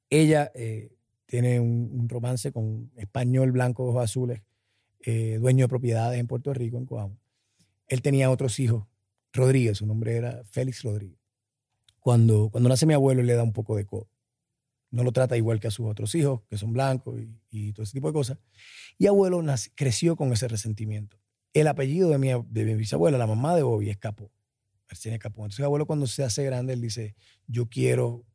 Ella 0.09 0.51
eh, 0.53 0.91
tiene 1.26 1.59
un, 1.59 2.07
romance 2.09 2.51
con 2.51 2.63
un 2.63 2.91
español 2.95 3.51
blanco, 3.51 3.86
ojos 3.86 4.03
azules, 4.03 4.41
dueño 5.05 5.66
de 5.66 5.70
propiedades 5.70 6.20
en 6.20 6.28
Puerto 6.28 6.53
Rico, 6.53 6.78
en 6.78 6.86
Coamo. 6.86 7.18
Él 7.88 8.01
tenía 8.01 8.32
otros 8.32 8.59
hijos 8.59 8.88
Rodríguez, 9.36 9.77
su 9.77 9.86
nombre 9.86 10.15
era 10.15 10.43
Félix 10.45 10.83
Rodríguez. 10.83 11.19
Cuando, 11.99 12.49
cuando 12.49 12.69
nace 12.69 12.86
mi 12.86 12.93
abuelo, 12.93 13.23
le 13.23 13.33
da 13.33 13.43
un 13.43 13.53
poco 13.53 13.75
de 13.75 13.86
co. 13.86 14.07
No 14.91 15.03
lo 15.03 15.11
trata 15.11 15.36
igual 15.36 15.59
que 15.59 15.67
a 15.67 15.71
sus 15.71 15.88
otros 15.88 16.15
hijos, 16.15 16.41
que 16.49 16.57
son 16.57 16.71
blancos 16.71 17.19
y, 17.49 17.73
todo 17.73 17.83
ese 17.83 17.93
tipo 17.93 18.07
de 18.07 18.13
cosas. 18.13 18.38
Y 18.97 19.07
abuelo 19.07 19.43
creció 19.75 20.15
con 20.15 20.31
ese 20.31 20.47
resentimiento. 20.47 21.19
El 21.53 21.67
apellido 21.67 22.09
de 22.09 22.17
mi, 22.17 22.75
bisabuela, 22.75 23.17
la 23.17 23.27
mamá 23.27 23.55
de 23.55 23.63
Bobby, 23.63 23.89
escapó. 23.89 24.31
escapó. 24.89 25.41
Entonces, 25.41 25.65
abuelo, 25.65 25.86
cuando 25.86 26.07
se 26.07 26.23
hace 26.23 26.43
grande, 26.43 26.73
él 26.73 26.81
dice: 26.81 27.15
Yo 27.47 27.67
quiero 27.67 28.25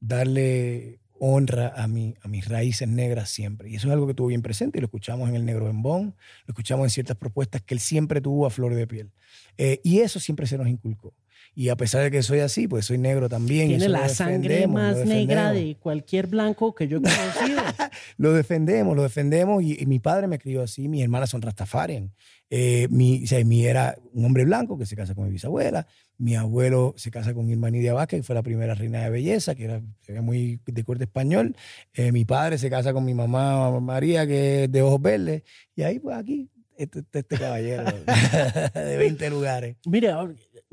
darle 0.00 1.00
honra 1.18 1.72
a, 1.76 1.86
mi, 1.86 2.14
a 2.22 2.28
mis 2.28 2.48
raíces 2.48 2.88
negras 2.88 3.30
siempre. 3.30 3.70
Y 3.70 3.76
eso 3.76 3.88
es 3.88 3.92
algo 3.92 4.06
que 4.06 4.14
tuvo 4.14 4.28
bien 4.28 4.42
presente 4.42 4.78
y 4.78 4.80
lo 4.80 4.86
escuchamos 4.86 5.28
en 5.28 5.36
El 5.36 5.44
Negro 5.44 5.66
Bembón, 5.66 6.14
lo 6.46 6.52
escuchamos 6.52 6.84
en 6.84 6.90
ciertas 6.90 7.16
propuestas 7.16 7.62
que 7.62 7.74
él 7.74 7.80
siempre 7.80 8.20
tuvo 8.20 8.46
a 8.46 8.50
flor 8.50 8.74
de 8.74 8.86
piel. 8.86 9.10
Eh, 9.56 9.80
y 9.84 10.00
eso 10.00 10.20
siempre 10.20 10.46
se 10.46 10.58
nos 10.58 10.68
inculcó. 10.68 11.14
Y 11.56 11.68
a 11.68 11.76
pesar 11.76 12.02
de 12.02 12.10
que 12.10 12.22
soy 12.22 12.40
así, 12.40 12.66
pues 12.66 12.86
soy 12.86 12.98
negro 12.98 13.28
también. 13.28 13.68
Tiene 13.68 13.88
la 13.88 14.08
sangre 14.08 14.66
más 14.66 14.96
negra 15.04 15.52
de 15.52 15.76
cualquier 15.76 16.26
blanco 16.26 16.74
que 16.74 16.88
yo 16.88 16.98
he 16.98 17.00
conocido. 17.00 17.62
lo 18.16 18.32
defendemos, 18.32 18.96
lo 18.96 19.02
defendemos. 19.04 19.62
Y, 19.62 19.86
mi 19.86 20.00
padre 20.00 20.26
me 20.26 20.38
crió 20.38 20.62
así, 20.62 20.88
mis 20.88 21.02
hermanas 21.02 21.30
son 21.30 21.42
rastafarian. 21.42 22.12
Eh, 22.50 22.88
mi, 22.90 23.24
o 23.24 23.26
sea, 23.26 23.44
mi 23.44 23.64
era 23.66 23.96
un 24.12 24.24
hombre 24.24 24.44
blanco 24.44 24.76
que 24.76 24.86
se 24.86 24.96
casa 24.96 25.14
con 25.14 25.26
mi 25.26 25.30
bisabuela. 25.30 25.86
Mi 26.18 26.34
abuelo 26.34 26.94
se 26.96 27.10
casa 27.10 27.34
con 27.34 27.48
Irma 27.48 27.70
Nidia 27.70 27.94
Vázquez, 27.94 28.20
que 28.20 28.24
fue 28.24 28.34
la 28.34 28.42
primera 28.42 28.74
reina 28.74 29.02
de 29.02 29.10
belleza, 29.10 29.54
que 29.54 29.64
era, 29.64 30.22
muy 30.22 30.60
de 30.66 30.84
corte 30.84 31.04
español. 31.04 31.56
Eh, 31.92 32.10
mi 32.10 32.24
padre 32.24 32.58
se 32.58 32.68
casa 32.70 32.92
con 32.92 33.04
mi 33.04 33.14
mamá 33.14 33.80
María, 33.80 34.26
que 34.26 34.64
es 34.64 34.72
de 34.72 34.82
ojos 34.82 35.00
verdes. 35.00 35.42
Y 35.76 35.82
ahí, 35.82 35.98
pues 36.00 36.16
aquí, 36.16 36.48
este, 36.76 37.00
este, 37.00 37.20
este 37.20 37.38
caballero 37.38 37.84
de 38.74 38.96
20 38.96 39.30
lugares. 39.30 39.76
Mire, 39.86 40.12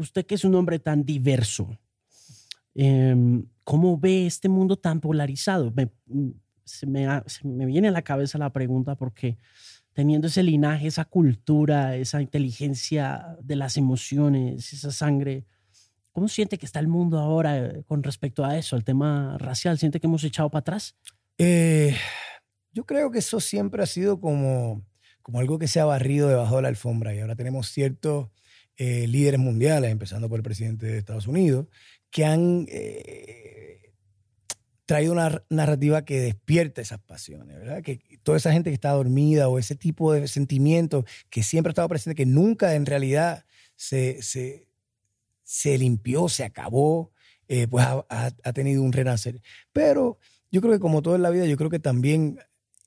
usted 0.02 0.26
que 0.26 0.36
es 0.36 0.43
un 0.43 0.56
hombre 0.56 0.80
tan 0.80 1.04
diverso, 1.06 1.78
em, 2.76 3.45
¿cómo 3.64 3.97
ve 3.97 4.26
este 4.26 4.49
mundo 4.49 4.78
tan 4.78 4.99
polarizado? 4.99 5.72
Me, 5.72 5.89
se, 6.64 6.86
me, 6.88 7.08
me, 7.43 7.66
viene 7.66 7.89
a 7.89 7.91
la 7.91 8.02
cabeza 8.02 8.38
la 8.38 8.52
pregunta 8.52 8.95
porque 8.95 9.38
teniendo 9.93 10.28
ese 10.28 10.43
linaje, 10.43 10.88
esa 10.88 11.06
cultura, 11.06 11.95
esa 11.95 12.22
inteligencia 12.22 13.38
de 13.41 13.56
las 13.56 13.78
emociones, 13.78 14.74
esa 14.74 14.91
sangre, 14.91 15.45
¿cómo 16.12 16.28
siente 16.28 16.58
que 16.58 16.66
está 16.66 16.80
el 16.80 16.88
mundo 16.88 17.20
ahora 17.20 17.58
eh, 17.58 17.84
con 17.88 18.04
respecto 18.04 18.45
a 18.45 18.58
eso, 18.58 18.76
al 18.76 18.84
tema 18.84 19.38
racial? 19.38 19.78
¿Siente 19.78 19.99
que 19.99 20.08
hemos 20.08 20.24
echado 20.24 20.49
para 20.49 20.62
atrás? 20.62 20.95
Eh, 21.38 21.95
yo 22.72 22.86
creo 22.86 23.12
que 23.12 23.20
eso 23.20 23.39
siempre 23.39 23.84
ha 23.84 23.88
sido 23.88 24.20
como 24.20 24.84
como 25.22 25.39
algo 25.39 25.60
que 25.60 25.68
se 25.68 25.80
ha 25.80 25.86
barrido 25.86 26.28
debajo 26.28 26.58
de 26.58 26.62
la 26.64 26.68
alfombra. 26.68 27.14
Y 27.14 27.20
ahora 27.20 27.36
tenemos 27.36 27.70
ciertos 27.70 28.30
eh, 28.84 29.05
líderes 29.05 29.39
mundiales, 29.39 29.91
empezando 29.91 30.27
por 30.27 30.39
el 30.39 30.43
presidente 30.43 30.88
de 30.88 30.97
Estados 30.97 31.27
Unidos, 31.27 31.67
que 32.09 32.25
han 32.25 32.65
eh, 32.67 33.93
traído 34.88 35.13
una 35.13 35.43
narrativa 35.51 36.03
que 36.03 36.19
despierta 36.19 36.82
esas 36.82 36.99
pasiones, 36.99 37.59
¿verdad? 37.59 37.84
Que 37.84 37.99
toda 38.23 38.39
esa 38.39 38.51
gente 38.51 38.71
que 38.71 38.73
está 38.73 38.89
dormida 38.89 39.49
o 39.49 39.59
ese 39.59 39.75
tipo 39.75 40.11
de 40.13 40.27
sentimientos 40.27 41.05
que 41.29 41.43
siempre 41.43 41.69
ha 41.69 41.73
estado 41.73 41.89
presente, 41.89 42.15
que 42.15 42.25
nunca 42.25 42.73
en 42.73 42.88
realidad 42.88 43.45
se, 43.75 44.23
se, 44.23 44.67
se 45.43 45.77
limpió, 45.77 46.27
se 46.27 46.43
acabó, 46.43 47.11
eh, 47.49 47.67
pues 47.67 47.86
ha, 47.86 48.03
ha 48.09 48.53
tenido 48.53 48.82
un 48.82 48.93
renacer. 48.93 49.43
Pero 49.71 50.17
yo 50.49 50.59
creo 50.59 50.73
que 50.73 50.79
como 50.79 51.03
todo 51.03 51.15
en 51.15 51.21
la 51.21 51.29
vida, 51.29 51.45
yo 51.45 51.55
creo 51.55 51.69
que 51.69 51.77
también 51.77 52.39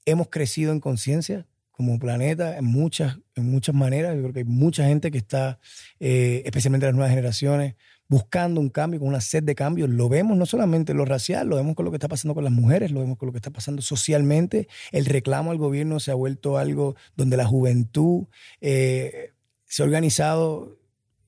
hemos 0.07 0.29
crecido 0.29 0.73
en 0.73 0.81
conciencia 0.81 1.47
como 1.77 1.99
planeta 1.99 2.57
en 2.57 2.67
muchas, 2.67 3.19
en 3.35 3.51
muchas 3.51 3.75
maneras. 3.75 4.15
Yo 4.15 4.23
creo 4.23 4.33
que 4.33 4.39
hay 4.41 4.45
mucha 4.45 4.87
gente 4.87 5.11
que 5.11 5.19
está, 5.19 5.59
eh, 5.99 6.43
especialmente 6.45 6.87
las 6.87 6.95
nuevas 6.95 7.11
generaciones, 7.11 7.75
buscando 8.07 8.61
un 8.61 8.69
cambio, 8.69 9.01
con 9.01 9.09
una 9.09 9.21
sed 9.21 9.43
de 9.43 9.57
cambio. 9.57 9.89
Lo 9.89 10.09
vemos 10.09 10.37
no 10.37 10.47
solamente 10.47 10.93
en 10.93 10.99
lo 10.99 11.05
racial, 11.05 11.49
lo 11.49 11.57
vemos 11.57 11.75
con 11.75 11.85
lo 11.85 11.91
que 11.91 11.97
está 11.97 12.07
pasando 12.07 12.33
con 12.33 12.45
las 12.45 12.53
mujeres, 12.53 12.93
lo 12.93 13.01
vemos 13.01 13.19
con 13.19 13.27
lo 13.27 13.33
que 13.33 13.39
está 13.39 13.51
pasando 13.51 13.83
socialmente. 13.83 14.69
El 14.93 15.07
reclamo 15.07 15.51
al 15.51 15.59
gobierno 15.59 15.99
se 15.99 16.13
ha 16.13 16.15
vuelto 16.15 16.59
algo 16.59 16.95
donde 17.17 17.37
la 17.37 17.45
juventud 17.45 18.27
eh, 18.61 19.33
se 19.65 19.83
ha 19.83 19.87
organizado 19.87 20.79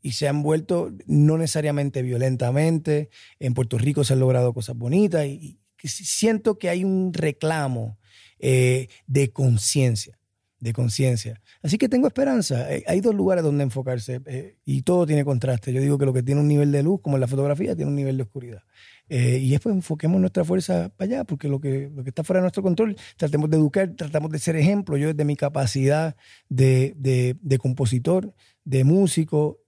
y 0.01 0.13
se 0.13 0.29
han 0.29 0.45
vuelto 0.45 0.93
no 1.07 1.39
necesariamente 1.39 2.03
violentamente. 2.03 3.11
En 3.41 3.55
Puerto 3.55 3.79
Rico 3.79 4.05
se 4.05 4.13
han 4.13 4.21
logrado 4.21 4.55
cosas 4.55 4.77
bonitas 4.77 5.27
y, 5.27 5.59
siento 5.83 6.59
que 6.59 6.69
hay 6.69 6.83
un 6.83 7.13
reclamo 7.13 7.97
eh, 8.41 8.89
de 9.07 9.31
conciencia 9.31 10.19
de 10.59 10.73
conciencia. 10.73 11.41
Así 11.63 11.77
que 11.79 11.89
tengo 11.89 12.07
esperanza. 12.07 12.73
Eh, 12.75 12.85
hay 12.87 13.01
dos 13.01 13.15
lugares 13.15 13.45
donde 13.45 13.65
enfocarse 13.65 14.21
eh, 14.27 14.57
y 14.65 14.83
todo 14.83 15.07
tiene 15.07 15.25
contraste. 15.25 15.73
Yo 15.73 15.81
digo 15.81 15.99
que 15.99 16.07
lo 16.07 16.13
que 16.13 16.23
tiene 16.23 16.41
un 16.41 16.49
nivel 16.49 16.73
de 16.73 16.83
luz, 16.83 17.01
como 17.03 17.17
en 17.17 17.21
la 17.21 17.27
fotografía, 17.27 17.77
tiene 17.77 17.91
un 17.91 17.97
nivel 17.97 18.17
de 18.17 18.23
oscuridad. 18.23 18.63
Eh, 19.09 19.39
y 19.41 19.51
después 19.51 19.75
enfoquemos 19.75 20.21
nuestra 20.21 20.45
fuerza 20.45 20.91
para 20.97 21.11
allá, 21.11 21.25
porque 21.25 21.49
lo 21.49 21.61
que, 21.61 21.91
lo 21.95 22.03
que 22.03 22.11
está 22.11 22.25
fuera 22.25 22.41
de 22.41 22.45
nuestro 22.45 22.63
control, 22.63 22.97
tratemos 23.17 23.51
de 23.51 23.57
educar, 23.57 23.95
tratamos 23.97 24.31
de 24.31 24.39
ser 24.39 24.57
ejemplo. 24.57 24.97
Yo 24.97 25.09
desde 25.09 25.25
mi 25.25 25.37
capacidad 25.37 26.17
de, 26.49 26.95
de, 26.97 27.59
compositor, 27.59 28.35
de 28.65 28.85
músico, 28.85 29.61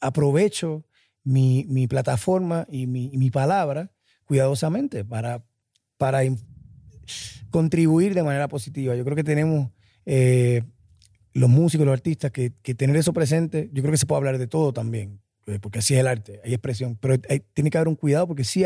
aprovecho 0.00 0.84
mi, 1.24 1.64
mi 1.68 1.88
plataforma 1.88 2.66
y 2.70 2.86
mi, 2.86 3.10
mi, 3.16 3.30
palabra 3.30 3.90
cuidadosamente 4.26 5.04
para, 5.04 5.44
para 5.96 6.20
contribuir 7.50 8.14
de 8.14 8.22
manera 8.22 8.46
positiva. 8.46 8.94
Yo 8.94 9.04
creo 9.04 9.16
que 9.16 9.24
tenemos 9.24 9.70
eh, 10.06 10.62
los 11.34 11.50
músicos, 11.50 11.84
los 11.84 11.92
artistas, 11.92 12.30
que, 12.30 12.50
tener 12.50 12.96
eso 12.96 13.12
presente, 13.12 13.68
yo 13.72 13.82
creo 13.82 13.92
que 13.92 13.98
se 13.98 14.06
puede 14.06 14.18
hablar 14.18 14.38
de 14.38 14.46
todo 14.46 14.72
también. 14.72 15.20
eh, 15.46 15.58
porque 15.60 15.80
así 15.80 15.94
es 15.94 16.00
el 16.00 16.06
arte, 16.06 16.40
hay 16.44 16.54
expresión, 16.54 16.96
pero 16.96 17.18
tiene 17.52 17.70
que 17.70 17.78
haber 17.78 17.88
un 17.88 17.96
cuidado 17.96 18.26
porque 18.26 18.44
sí 18.44 18.64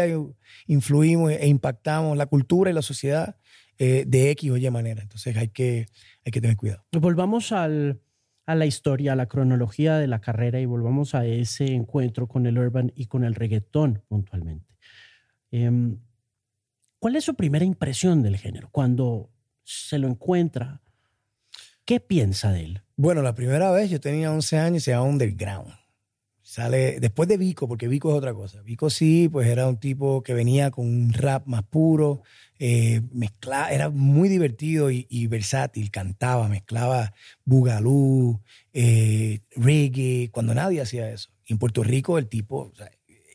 influimos 0.67 1.33
e 1.33 1.49
impactamos 1.49 2.17
la 2.17 2.27
cultura 2.27 2.71
y 2.71 2.75
la 2.75 2.83
sociedad 2.83 3.37
eh, 3.83 4.05
de 4.07 4.31
X 4.33 4.51
o 4.51 4.57
Y 4.59 4.71
manera. 4.71 5.01
Entonces 5.03 5.35
hay 5.39 5.49
que, 5.49 5.87
tener 6.23 6.55
cuidado. 6.57 6.85
Volvamos 6.93 7.51
al, 7.51 8.03
a 8.45 8.55
la 8.55 8.67
historia, 8.67 9.15
a 9.15 9.17
la 9.17 9.27
cronología 9.27 9.97
de 9.97 10.07
la 10.07 10.21
carrera 10.21 10.61
y 10.61 10.67
volvamos 10.67 11.15
a 11.15 11.25
ese 11.25 11.73
encuentro 11.73 12.29
con 12.29 12.45
el 12.45 12.59
urban 12.59 12.93
y 12.95 13.07
con 13.07 13.25
el 13.25 13.35
reggaetón 13.35 14.03
puntualmente. 14.07 14.77
Em, 15.51 15.99
¿Cuál 16.99 17.17
es 17.17 17.25
su 17.25 17.35
primera 17.35 17.65
impresión 17.65 18.23
del 18.23 18.37
género 18.37 18.69
cuando 18.71 19.31
se 19.65 19.99
lo 19.99 20.09
encuentra? 20.09 20.83
¿Qué 21.91 21.99
piensa 21.99 22.53
de 22.53 22.61
él? 22.61 22.83
Bueno, 22.95 23.21
la 23.21 23.35
primera 23.35 23.73
vez 23.73 23.91
yo 23.91 23.99
tenía 23.99 24.31
11 24.31 24.59
años 24.59 24.77
y 24.77 24.85
se 24.85 24.91
llama 24.93 25.07
Underground. 25.07 25.75
Sale 26.41 27.01
después 27.01 27.29
de 27.29 27.37
Vico, 27.37 27.67
porque 27.67 27.89
Vico 27.89 28.13
es 28.13 28.17
otra 28.17 28.33
cosa. 28.33 28.63
Vico 28.63 28.91
sí, 28.91 29.29
pues 29.29 29.49
era 29.49 29.67
un 29.67 29.77
tipo 29.77 30.23
que 30.23 30.33
venía 30.33 30.71
con 30.71 30.87
un 30.87 31.13
rap 31.13 31.49
más 31.49 31.65
puro, 31.65 32.23
eh, 32.61 33.03
era 33.73 33.91
muy 33.91 34.29
divertido 34.29 34.89
y, 34.93 35.27
versátil, 35.27 35.91
cantaba, 35.91 36.47
mezclaba 36.47 37.13
bugalú, 37.45 38.41
eh, 38.73 39.41
reggae, 39.57 40.31
cuando 40.31 40.55
nadie 40.55 40.83
hacía 40.83 41.11
eso. 41.11 41.31
Y 41.45 41.55
en 41.55 41.59
Puerto 41.59 41.83
Rico 41.83 42.19
el 42.19 42.29
tipo 42.29 42.73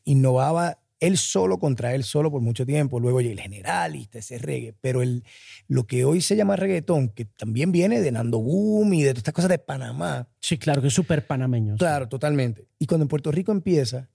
innovaba 0.06 0.80
él 1.00 1.18
solo 1.18 1.60
contra 1.60 1.94
él 1.94 2.04
solo 2.04 2.32
por 2.32 2.42
mucho 2.42 2.66
tiempo, 2.66 3.00
luego 3.00 3.20
el 3.20 3.40
generalista, 3.40 4.20
ese 4.20 4.38
reggae, 4.38 4.74
pero 4.80 5.02
el, 5.02 5.24
lo 5.68 5.86
que 5.86 6.06
hoy 6.06 6.22
se 6.22 6.36
llama 6.36 6.56
reggaetón, 6.56 7.10
que 7.10 7.26
también 7.26 7.72
viene 7.72 8.02
de 8.02 8.12
Nando 8.12 8.40
Boom 8.40 8.94
y 8.94 9.04
de 9.04 9.10
todas 9.10 9.20
estas 9.20 9.34
cosas 9.34 9.50
de 9.50 9.60
Panamá. 9.60 10.30
Sí, 10.40 10.58
claro, 10.58 10.82
que 10.82 10.88
es 10.88 10.94
súper 10.94 11.28
panameño. 11.28 11.76
Claro, 11.78 12.08
totalmente. 12.08 12.68
Y 12.80 12.86
cuando 12.86 13.04
en 13.04 13.10
Puerto 13.10 13.32
Rico 13.32 13.52
empieza, 13.52 14.10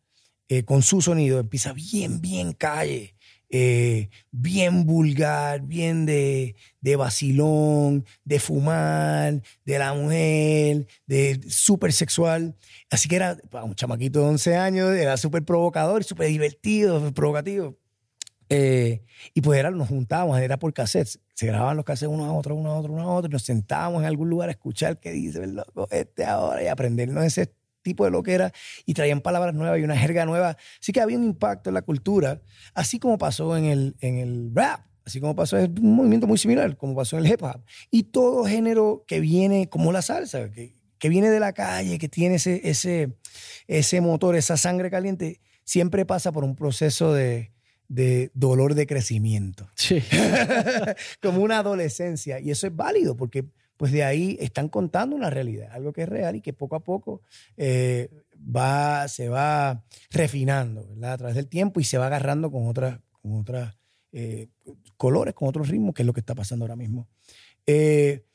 eh, 0.49 0.65
con 0.65 0.83
su 0.83 1.01
sonido, 1.01 1.39
empieza 1.39 1.73
bien, 1.73 2.21
bien 2.21 2.53
calle, 2.53 3.15
eh, 3.51 4.11
bien 4.31 4.87
vulgar, 4.87 5.63
bien 5.63 6.07
de, 6.07 6.55
de 6.81 6.97
vacilón, 6.97 8.05
de 8.25 8.39
fumar, 8.39 9.43
de 9.65 9.79
la 9.79 9.93
mujer, 9.93 10.87
de 11.07 11.41
súper 11.49 11.93
sexual. 11.93 12.57
Así 12.91 13.09
que 13.09 13.17
era 13.17 13.37
un 13.65 13.75
chamaquito 13.75 14.21
de 14.21 14.27
11 14.27 14.57
años, 14.57 14.91
era 14.93 15.17
súper 15.17 15.45
provocador, 15.45 16.05
súper 16.05 16.29
divertido, 16.29 17.13
provocativo. 17.13 17.77
Eh, 18.53 19.05
y 19.33 19.41
pues 19.43 19.59
era, 19.61 19.71
nos 19.71 19.89
juntábamos, 19.89 20.39
era 20.41 20.59
por 20.59 20.73
cassettes. 20.73 21.21
Se 21.35 21.47
grababan 21.47 21.77
los 21.77 21.85
cassettes 21.85 22.13
uno 22.13 22.25
a 22.25 22.33
otro, 22.33 22.55
uno 22.55 22.71
a 22.71 22.79
otro, 22.79 22.93
uno 22.93 23.03
a 23.03 23.15
otro, 23.15 23.29
y 23.31 23.33
nos 23.33 23.43
sentábamos 23.43 24.03
en 24.03 24.07
algún 24.07 24.29
lugar 24.29 24.49
a 24.49 24.53
escuchar 24.53 24.99
qué 24.99 25.13
dice 25.13 25.43
el 25.43 25.55
loco 25.55 25.89
este 25.91 26.25
ahora 26.25 26.63
y 26.63 26.67
aprendernos 26.67 27.25
ese 27.25 27.53
tipo 27.83 28.05
de 28.05 28.11
lo 28.11 28.23
que 28.23 28.35
era 28.35 28.53
y 28.87 28.95
traían 28.95 29.21
palabras 29.21 29.55
nuevas 29.55 29.79
y 29.79 29.83
una 29.83 29.97
jerga 29.97 30.27
nueva. 30.27 30.57
Así 30.81 30.93
que 30.93 31.01
había 31.01 31.17
un 31.17 31.25
impacto 31.25 31.71
en 31.71 31.75
la 31.75 31.83
cultura, 31.83 32.41
así 32.75 32.99
como 32.99 33.19
pasó 33.19 33.57
en 33.57 33.65
el, 33.65 33.97
en 34.01 34.19
el 34.19 34.51
rap, 34.55 34.85
así 35.05 35.21
como 35.21 35.35
pasó, 35.35 35.59
en 35.59 35.79
un 35.79 35.97
movimiento 35.97 36.27
muy 36.27 36.39
similar, 36.39 36.77
como 36.77 36.95
pasó 36.95 37.19
en 37.19 37.27
el 37.27 37.33
hip 37.33 37.43
hop. 37.43 37.63
Y 37.91 38.05
todo 38.05 38.45
género 38.45 39.05
que 39.07 39.21
viene, 39.21 39.69
como 39.69 39.93
la 39.93 40.03
salsa, 40.03 40.51
que, 40.51 40.77
que 40.99 41.09
viene 41.09 41.31
de 41.31 41.41
la 41.41 41.53
calle, 41.53 41.99
que 41.99 42.09
tiene 42.09 42.37
ese, 42.37 42.61
ese, 42.65 43.17
ese 43.67 44.01
motor, 44.01 44.37
esa 44.37 44.57
sangre 44.57 44.91
caliente, 44.91 45.41
siempre 45.65 46.05
pasa 46.05 46.33
por 46.33 46.45
un 46.45 46.57
proceso 46.57 47.13
de, 47.13 47.53
de 47.89 48.31
dolor 48.35 48.75
de 48.75 48.87
crecimiento. 48.87 49.69
Sí. 49.75 50.03
como 51.23 51.43
una 51.43 51.59
adolescencia. 51.59 52.39
Y 52.41 52.51
eso 52.51 52.69
es 52.69 52.75
válido 52.75 53.17
porque 53.17 53.45
pues 53.81 53.93
de 53.93 54.05
ahí 54.05 54.37
están 54.41 54.69
contando 54.69 55.17
una 55.17 55.31
realidad, 55.31 55.71
algo 55.73 55.95
que 55.95 56.03
es 56.03 56.09
real 56.11 56.37
y 56.37 56.43
que 56.43 56.53
poco 56.53 56.77
a 56.77 56.85
poco 56.85 57.23
eh, 57.57 58.11
va, 58.37 59.09
se 59.09 59.31
va 59.31 59.87
refinando 60.11 60.87
a 61.03 61.17
través 61.17 61.35
del 61.35 61.49
tiempo 61.49 61.81
y 61.81 61.85
se 61.85 61.97
va 61.97 62.09
agarrando 62.09 62.51
con 62.51 62.69
otras 62.69 63.01
con 63.11 63.41
otras 63.41 63.79
eh, 64.13 64.49
colores, 64.99 65.33
con 65.33 65.49
otros 65.49 65.69
ritmos, 65.69 65.95
que 65.95 66.03
es 66.03 66.07
lo 66.07 66.13
que 66.13 66.21
está 66.21 66.35
pasando 66.35 66.67
ahora 66.67 66.77
mismo. 66.77 67.09
Eh, 67.67 68.27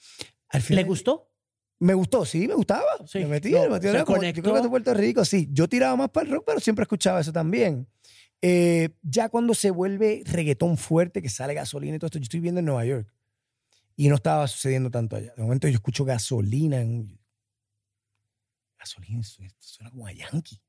¿Le 0.70 0.84
gustó? 0.84 1.30
Me 1.78 1.94
gustó, 1.94 2.26
sí, 2.26 2.48
me 2.48 2.56
gustaba. 2.56 2.90
me 3.14 3.28
metí, 3.28 3.52
me 3.52 3.70
metí 3.70 3.86
yo 3.86 4.04
creo 4.42 4.64
que 4.64 4.70
Puerto 4.70 4.96
Rico, 4.96 5.24
sí. 5.26 5.48
Yo 5.52 5.70
tiraba 5.70 5.96
más 5.96 6.10
para 6.10 6.26
el 6.26 6.34
rock, 6.34 6.46
pero 6.48 6.60
siempre 6.60 6.82
escuchaba 6.82 7.20
eso 7.20 7.32
también. 7.32 7.88
ya 8.42 9.30
cuando 9.30 9.54
se 9.54 9.70
vuelve 9.70 10.24
reggaetón 10.26 10.76
fuerte, 10.76 11.22
que 11.22 11.30
sale 11.30 11.54
gasolina 11.54 11.98
y 11.98 12.00
todo 12.00 12.08
esto, 12.08 12.18
yo 12.18 12.24
estoy 12.24 12.40
viendo 12.40 12.62
en 12.62 12.66
Nueva 12.66 12.84
York. 12.84 13.15
Y 13.96 14.10
no 14.10 14.16
estaba 14.16 14.48
sucediendo 14.48 14.92
tanto 14.92 15.16
allá. 15.16 15.34
De 15.36 15.44
momento 15.44 15.68
yo 15.68 15.76
escucho 15.76 16.06
gasolina. 16.06 16.82
En... 16.82 17.20
Gasolina, 18.78 19.24
suena 19.60 19.92
como 19.92 20.08
a 20.08 20.12
Yankee. 20.12 20.62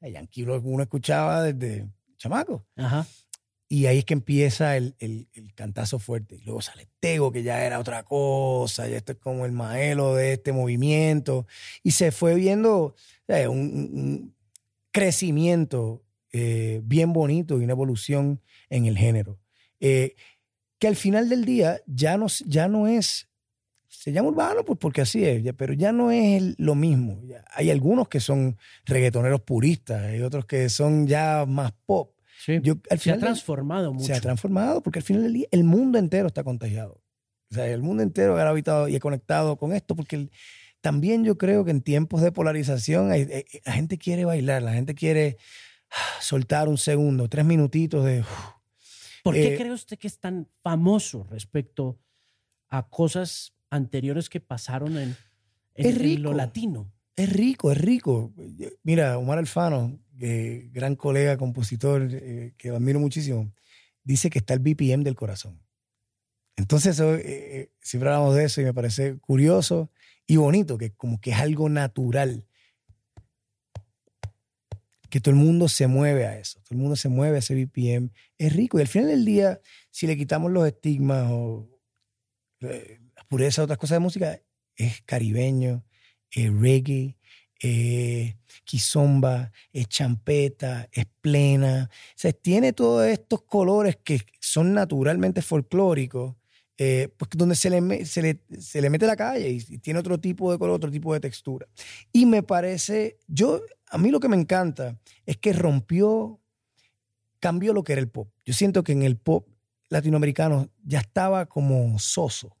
A 0.00 0.08
Yankee 0.08 0.44
lo 0.44 0.60
uno 0.60 0.82
escuchaba 0.82 1.42
desde 1.42 1.88
chamaco. 2.18 2.66
Ajá. 2.76 3.06
Y 3.68 3.86
ahí 3.86 3.98
es 3.98 4.04
que 4.04 4.14
empieza 4.14 4.76
el, 4.76 4.94
el, 5.00 5.28
el, 5.32 5.52
cantazo 5.54 5.98
fuerte. 5.98 6.36
Y 6.36 6.42
luego 6.42 6.62
sale 6.62 6.88
Tego, 7.00 7.32
que 7.32 7.42
ya 7.42 7.64
era 7.64 7.80
otra 7.80 8.04
cosa. 8.04 8.86
Ya 8.86 8.96
esto 8.96 9.12
es 9.12 9.18
como 9.18 9.44
el 9.44 9.52
maelo 9.52 10.14
de 10.14 10.34
este 10.34 10.52
movimiento. 10.52 11.46
Y 11.82 11.92
se 11.92 12.12
fue 12.12 12.34
viendo 12.36 12.94
un, 13.28 13.48
un, 13.48 14.36
crecimiento 14.92 16.04
eh, 16.32 16.80
bien 16.84 17.12
bonito 17.12 17.60
y 17.60 17.64
una 17.64 17.72
evolución 17.72 18.40
en 18.70 18.86
el 18.86 18.96
género. 18.96 19.38
Eh, 19.80 20.14
que 20.78 20.88
al 20.88 20.96
final 20.96 21.28
del 21.28 21.44
día 21.44 21.80
ya 21.86 22.16
no, 22.16 22.26
ya 22.44 22.68
no 22.68 22.86
es, 22.86 23.28
se 23.88 24.12
llama 24.12 24.28
urbano 24.28 24.64
pues 24.64 24.78
porque 24.78 25.00
así 25.00 25.24
es, 25.24 25.42
pero 25.56 25.72
ya 25.74 25.92
no 25.92 26.10
es 26.10 26.54
lo 26.58 26.74
mismo. 26.74 27.20
Hay 27.54 27.70
algunos 27.70 28.08
que 28.08 28.20
son 28.20 28.56
reggaetoneros 28.84 29.40
puristas, 29.40 30.02
hay 30.02 30.22
otros 30.22 30.46
que 30.46 30.68
son 30.68 31.06
ya 31.06 31.44
más 31.46 31.72
pop. 31.86 32.12
se 32.44 33.10
ha 33.10 33.18
transformado 33.18 33.92
mucho. 33.92 34.06
Se 34.06 34.14
ha 34.14 34.20
transformado 34.20 34.82
porque 34.82 34.98
al 34.98 35.04
final 35.04 35.22
del 35.22 35.32
día 35.32 35.46
el 35.50 35.64
mundo 35.64 35.98
entero 35.98 36.28
está 36.28 36.44
contagiado. 36.44 37.00
O 37.50 37.54
sea, 37.54 37.66
el 37.66 37.82
mundo 37.82 38.02
entero 38.02 38.36
ha 38.36 38.48
habitado 38.48 38.88
y 38.88 38.96
ha 38.96 39.00
conectado 39.00 39.56
con 39.56 39.72
esto 39.72 39.94
porque 39.94 40.28
también 40.80 41.24
yo 41.24 41.38
creo 41.38 41.64
que 41.64 41.70
en 41.70 41.80
tiempos 41.80 42.22
de 42.22 42.32
polarización 42.32 43.08
la 43.08 43.72
gente 43.72 43.98
quiere 43.98 44.24
bailar, 44.24 44.62
la 44.62 44.72
gente 44.72 44.94
quiere 44.94 45.36
ah, 45.90 46.20
soltar 46.20 46.68
un 46.68 46.78
segundo, 46.78 47.28
tres 47.28 47.44
minutitos 47.44 48.04
de... 48.04 48.24
¿Por 49.26 49.34
qué 49.34 49.54
eh, 49.54 49.56
cree 49.56 49.72
usted 49.72 49.98
que 49.98 50.06
es 50.06 50.20
tan 50.20 50.48
famoso 50.62 51.26
respecto 51.28 51.98
a 52.68 52.88
cosas 52.88 53.54
anteriores 53.70 54.28
que 54.28 54.40
pasaron 54.40 54.96
en, 54.96 55.16
lo 56.22 56.32
latino? 56.32 56.92
Es 57.16 57.32
rico, 57.32 57.72
es 57.72 57.78
rico. 57.78 58.32
Mira, 58.84 59.18
Omar 59.18 59.38
Alfano, 59.38 59.98
gran 60.12 60.94
colega, 60.94 61.36
compositor, 61.36 62.08
eh, 62.12 62.54
que 62.56 62.68
admiro 62.68 63.00
muchísimo, 63.00 63.52
dice 64.04 64.30
que 64.30 64.38
está 64.38 64.54
el 64.54 64.60
BPM 64.60 65.02
del 65.02 65.16
corazón. 65.16 65.60
Entonces, 66.56 67.00
eh, 67.00 67.72
siempre 67.80 68.10
hablamos 68.10 68.36
de 68.36 68.44
eso 68.44 68.60
y 68.60 68.64
me 68.64 68.74
parece 68.74 69.18
curioso 69.18 69.90
y 70.24 70.36
bonito, 70.36 70.78
que 70.78 70.92
como 70.92 71.20
que 71.20 71.32
es 71.32 71.38
algo 71.38 71.68
natural 71.68 72.46
que 75.08 75.20
todo 75.20 75.34
el 75.34 75.40
mundo 75.40 75.68
se 75.68 75.86
mueve 75.86 76.26
a 76.26 76.38
eso, 76.38 76.60
todo 76.60 76.74
el 76.74 76.78
mundo 76.78 76.96
se 76.96 77.08
mueve 77.08 77.36
a 77.36 77.38
ese 77.38 77.54
BPM, 77.54 78.10
es 78.38 78.52
rico. 78.52 78.78
Y 78.78 78.82
al 78.82 78.88
final 78.88 79.08
del 79.08 79.24
día, 79.24 79.60
si 79.90 80.06
le 80.06 80.16
quitamos 80.16 80.50
los 80.50 80.66
estigmas 80.66 81.28
o 81.30 81.68
eh, 82.60 83.00
la 83.14 83.24
pureza 83.24 83.62
otras 83.62 83.78
cosas 83.78 83.96
de 83.96 84.00
música, 84.00 84.40
es 84.76 85.02
caribeño, 85.02 85.84
es 86.30 86.52
reggae, 86.52 87.16
es 87.58 88.34
kizomba, 88.64 89.52
es 89.72 89.88
champeta, 89.88 90.88
es 90.92 91.06
plena. 91.20 91.88
O 91.90 92.14
sea, 92.14 92.32
tiene 92.32 92.72
todos 92.72 93.06
estos 93.06 93.42
colores 93.42 93.96
que 94.02 94.20
son 94.40 94.74
naturalmente 94.74 95.42
folclóricos, 95.42 96.36
eh, 96.78 97.08
pues 97.16 97.30
donde 97.34 97.54
se 97.54 97.70
le, 97.70 98.04
se, 98.04 98.20
le, 98.20 98.40
se 98.58 98.82
le 98.82 98.90
mete 98.90 99.06
la 99.06 99.16
calle 99.16 99.48
y, 99.50 99.64
y 99.68 99.78
tiene 99.78 100.00
otro 100.00 100.18
tipo 100.18 100.52
de 100.52 100.58
color, 100.58 100.74
otro 100.74 100.90
tipo 100.90 101.14
de 101.14 101.20
textura. 101.20 101.66
Y 102.12 102.26
me 102.26 102.42
parece, 102.42 103.18
yo 103.26 103.62
a 103.90 103.98
mí 103.98 104.10
lo 104.10 104.20
que 104.20 104.28
me 104.28 104.36
encanta 104.36 104.98
es 105.24 105.36
que 105.36 105.52
rompió, 105.52 106.40
cambió 107.40 107.72
lo 107.72 107.84
que 107.84 107.92
era 107.92 108.00
el 108.00 108.08
pop. 108.08 108.28
Yo 108.44 108.52
siento 108.52 108.82
que 108.82 108.92
en 108.92 109.02
el 109.02 109.16
pop 109.16 109.48
latinoamericano 109.88 110.68
ya 110.84 111.00
estaba 111.00 111.46
como 111.46 111.98
soso, 111.98 112.56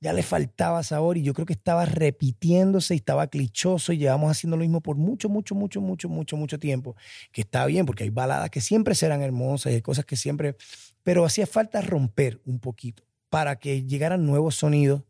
ya 0.00 0.12
le 0.12 0.22
faltaba 0.22 0.82
sabor 0.82 1.16
y 1.16 1.22
yo 1.22 1.32
creo 1.32 1.46
que 1.46 1.52
estaba 1.52 1.84
repitiéndose 1.86 2.94
y 2.94 2.96
estaba 2.96 3.28
clichoso 3.28 3.92
y 3.92 3.98
llevamos 3.98 4.30
haciendo 4.30 4.56
lo 4.56 4.62
mismo 4.62 4.80
por 4.80 4.96
mucho, 4.96 5.28
mucho, 5.28 5.54
mucho, 5.54 5.80
mucho, 5.80 6.08
mucho, 6.08 6.36
mucho 6.36 6.58
tiempo, 6.58 6.96
que 7.30 7.42
está 7.42 7.64
bien 7.66 7.86
porque 7.86 8.04
hay 8.04 8.10
baladas 8.10 8.50
que 8.50 8.60
siempre 8.60 8.94
serán 8.94 9.22
hermosas 9.22 9.72
y 9.72 9.76
hay 9.76 9.82
cosas 9.82 10.04
que 10.04 10.16
siempre, 10.16 10.56
pero 11.02 11.24
hacía 11.24 11.46
falta 11.46 11.80
romper 11.82 12.40
un 12.44 12.58
poquito 12.58 13.04
para 13.28 13.56
que 13.56 13.84
llegaran 13.84 14.26
nuevos 14.26 14.56
sonidos 14.56 15.02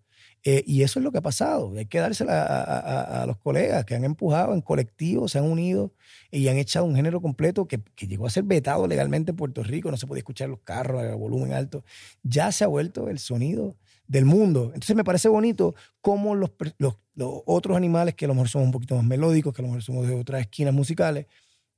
eh, 0.45 0.65
y 0.67 0.83
eso 0.83 0.99
es 0.99 1.05
lo 1.05 1.13
que 1.13 1.19
ha 1.19 1.23
pasado. 1.23 1.73
Hay 1.77 1.87
que 1.87 1.99
dársela 1.99 3.23
a, 3.23 3.27
los 3.27 3.37
colegas 3.39 3.85
que 3.85 3.95
han 3.95 4.05
empujado 4.05 4.55
en 4.55 4.61
colectivo, 4.61 5.29
se 5.29 5.39
han 5.39 5.45
unido 5.45 5.93
y 6.31 6.49
han 6.49 6.57
echado 6.57 6.85
un 6.85 6.97
género 6.97 7.21
completo 7.21 7.69
que, 7.69 7.81
llegó 8.07 8.27
a 8.27 8.31
ser 8.31 8.43
vetado 8.45 8.87
legalmente 8.89 9.31
en 9.31 9.37
Puerto 9.37 9.63
Rico. 9.63 9.91
No 9.91 9.97
se 9.97 10.07
podía 10.07 10.21
escuchar 10.21 10.49
los 10.49 10.61
carros 10.61 11.03
a 11.03 11.15
volumen 11.15 11.53
alto. 11.53 11.85
Ya 12.23 12.51
se 12.51 12.65
ha 12.65 12.67
vuelto 12.67 13.09
el 13.09 13.21
sonido 13.21 13.77
del 14.09 14.25
mundo. 14.25 14.73
Entonces 14.75 14.97
me 14.97 15.05
parece 15.05 15.29
bonito 15.29 15.75
cómo 16.01 16.35
los, 16.35 16.51
los, 16.79 16.97
otros 17.15 17.77
animales, 17.77 18.15
que 18.15 18.25
a 18.25 18.29
lo 18.29 18.35
mejor 18.35 18.49
somos 18.49 18.67
un 18.67 18.73
poquito 18.73 18.97
más 18.97 19.05
melódicos, 19.05 19.55
que 19.55 19.63
a 19.63 19.65
lo 19.65 19.69
mejor 19.69 19.83
somos 19.83 20.09
de 20.09 20.15
otras 20.15 20.41
esquinas 20.41 20.75
musicales, 20.75 21.27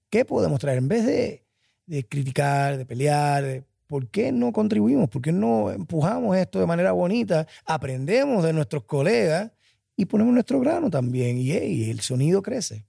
¿qué 0.08 0.24
podemos 0.24 0.58
traer? 0.58 0.78
En 0.78 0.88
vez 0.88 1.04
de, 1.04 1.44
de 1.86 2.04
criticar, 2.08 2.78
de 2.78 2.86
pelear, 2.86 3.44
de, 3.44 3.64
¿por 3.86 4.08
qué 4.08 4.32
no 4.32 4.52
contribuimos? 4.52 5.08
¿Por 5.08 5.22
qué 5.22 5.32
no 5.32 5.70
empujamos 5.70 6.36
esto 6.36 6.60
de 6.60 6.66
manera 6.66 6.92
bonita? 6.92 7.46
Aprendemos 7.64 8.44
de 8.44 8.52
nuestros 8.52 8.84
colegas 8.84 9.52
y 9.96 10.06
ponemos 10.06 10.34
nuestro 10.34 10.60
grano 10.60 10.90
también 10.90 11.38
y 11.38 11.52
hey, 11.52 11.90
el 11.90 12.00
sonido 12.00 12.42
crece. 12.42 12.86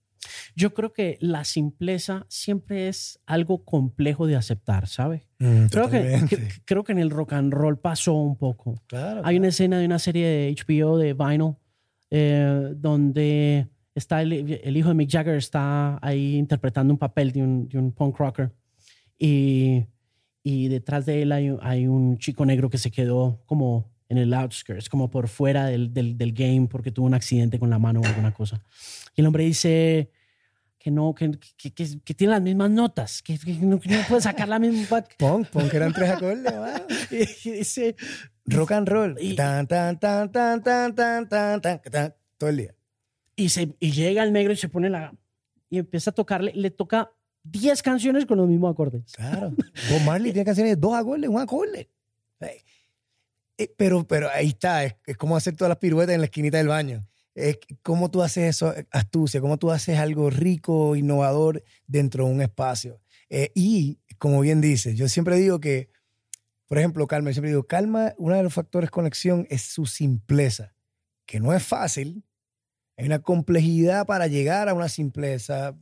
Yo 0.56 0.74
creo 0.74 0.92
que 0.92 1.18
la 1.22 1.44
simpleza 1.44 2.26
siempre 2.30 2.88
es 2.88 3.20
algo 3.26 3.64
complejo 3.64 4.26
de 4.26 4.36
aceptar, 4.36 4.88
¿sabes? 4.88 5.22
Mm, 5.40 5.66
creo, 5.68 5.90
que, 5.90 6.20
creo 6.66 6.84
que 6.84 6.94
en 6.94 7.00
el 7.00 7.12
rock 7.12 7.34
and 7.34 7.54
roll 7.54 7.78
pasó 7.78 8.14
un 8.14 8.36
poco. 8.36 8.82
Claro. 8.88 9.22
Hay 9.24 9.38
una 9.38 9.50
escena 9.50 9.78
de 9.78 9.86
una 9.86 10.00
serie 10.00 10.26
de 10.26 10.56
HBO 10.56 10.98
de 10.98 11.14
Vinyl 11.14 11.56
eh, 12.10 12.74
donde 12.76 13.68
está 13.94 14.22
el, 14.22 14.34
el 14.34 14.78
hijo 14.78 14.90
de 14.90 14.96
Mick 14.96 15.12
Jagger 15.12 15.36
está 15.36 16.00
ahí 16.02 16.36
interpretando 16.36 16.94
un 16.94 16.98
papel 16.98 17.32
de 17.32 17.44
un, 17.44 17.68
de 17.68 17.78
un 17.78 17.92
punk 17.92 18.18
rocker 18.18 18.52
y, 19.18 19.86
y 20.48 20.68
detrás 20.68 21.08
de 21.08 21.24
él 21.24 21.32
hay, 21.32 21.52
hay 21.64 21.88
un 21.88 22.20
chico 22.20 22.46
negro 22.46 22.70
que 22.70 22.78
se 22.78 22.92
quedó 22.92 23.42
como 23.48 23.90
en 24.10 24.20
el 24.20 24.32
outskirts, 24.36 24.88
como 24.90 25.10
por 25.10 25.28
fuera 25.28 25.66
del, 25.66 25.92
del, 25.92 26.16
del 26.20 26.32
game 26.34 26.68
porque 26.70 26.92
tuvo 26.92 27.08
un 27.08 27.16
accidente 27.16 27.58
con 27.58 27.72
la 27.72 27.80
mano 27.80 28.02
o 28.02 28.06
alguna 28.06 28.32
cosa. 28.32 28.62
Y 29.16 29.22
el 29.22 29.28
hombre 29.28 29.44
dice 29.44 30.12
que 30.78 30.92
no, 30.92 31.16
que, 31.16 31.32
que, 31.58 31.72
que- 31.74 32.00
que 32.00 32.14
tiene 32.14 32.34
las 32.34 32.44
mismas 32.44 32.70
notas, 32.70 33.24
que, 33.24 33.40
no, 33.60 33.78
no 33.84 34.02
puede 34.08 34.22
sacar 34.22 34.48
la 34.48 34.60
misma... 34.60 35.04
Punk, 35.18 35.48
punk 35.48 35.74
eran 35.74 35.92
tres 35.94 36.12
acordes, 36.12 36.54
y 37.46 37.50
dice, 37.52 37.96
Rock 38.46 38.74
and 38.74 38.88
roll. 38.88 39.18
Y- 39.20 39.36
Tan, 39.36 39.66
tan, 39.66 40.00
tan, 40.00 40.32
tan, 40.32 40.62
tan, 40.62 40.94
tan, 40.94 41.28
tan, 41.28 41.60
tan, 41.62 41.82
tan, 41.82 42.14
todo 42.38 42.52
el 42.52 42.58
día. 42.58 42.76
Y, 43.36 43.50
se, 43.50 43.76
y 43.80 43.92
llega 43.94 44.22
el 44.22 44.32
negro 44.32 44.54
y 44.54 44.58
se 44.58 44.70
pone 44.70 44.92
la... 44.92 45.12
Y 45.72 45.80
empieza 45.80 46.12
a 46.12 46.14
tocarle, 46.14 46.52
le 46.54 46.70
toca 46.70 47.10
10 47.46 47.82
canciones 47.84 48.26
con 48.26 48.38
los 48.38 48.48
mismos 48.48 48.74
acordes. 48.74 49.04
Claro. 49.14 49.52
Bob 49.90 50.02
Marley 50.06 50.32
tiene 50.32 50.46
canciones 50.46 50.76
de 50.76 50.82
dos 50.82 50.96
acordes, 50.96 51.30
un 51.30 51.40
acorde. 51.40 51.90
Eh, 53.58 53.74
Pero, 53.78 54.06
pero 54.06 54.30
ahí 54.30 54.50
está, 54.50 54.84
es, 54.84 54.96
es 55.06 55.16
como 55.16 55.38
hacer 55.38 55.56
todas 55.56 55.70
las 55.70 55.78
piruetas 55.78 56.14
en 56.14 56.22
la 56.22 56.26
esquinita 56.26 56.58
del 56.58 56.68
baño. 56.68 57.08
Es 57.36 57.58
cómo 57.84 58.10
tú 58.10 58.24
haces 58.24 58.56
eso, 58.56 58.76
eh, 58.76 58.88
astucia, 58.92 59.42
cómo 59.42 59.58
tú 59.58 59.72
haces 59.72 60.00
algo 60.00 60.30
rico, 60.30 60.96
innovador 60.96 61.64
dentro 61.86 62.26
de 62.26 62.32
un 62.32 62.42
espacio. 62.42 63.02
Eh, 63.30 63.52
y, 63.56 64.00
como 64.18 64.42
bien 64.42 64.62
dices, 64.62 64.98
yo 64.98 65.08
siempre 65.08 65.36
digo 65.38 65.60
que, 65.60 65.90
por 66.68 66.78
ejemplo, 66.78 67.08
Calma, 67.08 67.30
yo 67.30 67.36
siempre 67.36 67.52
digo, 67.52 67.66
Calma, 67.66 68.14
uno 68.18 68.36
de 68.36 68.44
los 68.44 68.54
factores 68.54 68.90
conexión 68.90 69.46
es 69.50 69.62
su 69.62 69.86
simpleza, 69.86 70.74
que 71.26 71.40
no 71.40 71.54
es 71.54 71.64
fácil. 71.64 72.24
Hay 72.98 73.06
una 73.06 73.20
complejidad 73.20 74.06
para 74.06 74.28
llegar 74.28 74.70
a 74.70 74.74
una 74.74 74.90
simpleza 74.90 75.78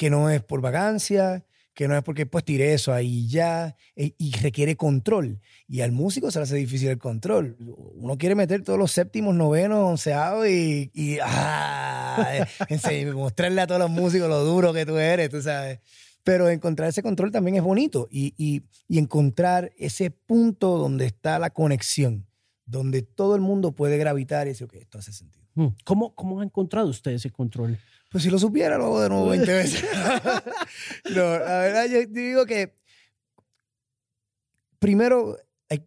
que 0.00 0.08
no 0.08 0.30
es 0.30 0.42
por 0.42 0.62
vagancia, 0.62 1.44
que 1.74 1.86
no 1.86 1.94
es 1.94 2.02
porque 2.02 2.24
pues 2.24 2.42
tiré 2.42 2.72
eso 2.72 2.94
ahí 2.94 3.28
ya, 3.28 3.76
e- 3.94 4.14
y 4.16 4.32
requiere 4.38 4.74
control. 4.74 5.42
Y 5.68 5.82
al 5.82 5.92
músico 5.92 6.30
se 6.30 6.38
le 6.38 6.44
hace 6.44 6.56
difícil 6.56 6.88
el 6.88 6.96
control. 6.96 7.58
Uno 7.96 8.16
quiere 8.16 8.34
meter 8.34 8.62
todos 8.62 8.78
los 8.78 8.92
séptimos, 8.92 9.34
novenos, 9.34 9.78
onceados 9.86 10.48
y, 10.48 10.90
y 10.94 11.18
ah, 11.22 12.46
mostrarle 13.14 13.60
a 13.60 13.66
todos 13.66 13.78
los 13.78 13.90
músicos 13.90 14.26
lo 14.30 14.42
duro 14.42 14.72
que 14.72 14.86
tú 14.86 14.96
eres, 14.96 15.28
tú 15.28 15.42
sabes. 15.42 15.80
Pero 16.24 16.48
encontrar 16.48 16.88
ese 16.88 17.02
control 17.02 17.30
también 17.30 17.56
es 17.56 17.62
bonito 17.62 18.08
y, 18.10 18.32
y, 18.38 18.62
y 18.88 18.96
encontrar 18.96 19.70
ese 19.76 20.10
punto 20.10 20.78
donde 20.78 21.04
está 21.04 21.38
la 21.38 21.50
conexión, 21.50 22.26
donde 22.64 23.02
todo 23.02 23.34
el 23.34 23.42
mundo 23.42 23.72
puede 23.72 23.98
gravitar 23.98 24.46
y 24.46 24.52
decir, 24.52 24.64
ok, 24.64 24.76
esto 24.76 24.96
hace 24.96 25.12
sentido. 25.12 25.44
Mm. 25.56 25.66
¿Cómo, 25.84 26.14
¿Cómo 26.14 26.40
ha 26.40 26.44
encontrado 26.44 26.88
usted 26.88 27.10
ese 27.10 27.30
control? 27.30 27.78
Pues 28.10 28.24
si 28.24 28.30
lo 28.30 28.40
supiera, 28.40 28.76
lo 28.76 28.86
hago 28.86 29.00
de 29.02 29.08
nuevo 29.08 29.28
20 29.28 29.52
veces. 29.52 29.84
no, 31.14 31.38
la 31.38 31.58
verdad, 31.60 31.86
yo 31.86 32.04
digo 32.08 32.44
que 32.44 32.74
primero 34.80 35.36
hay, 35.68 35.84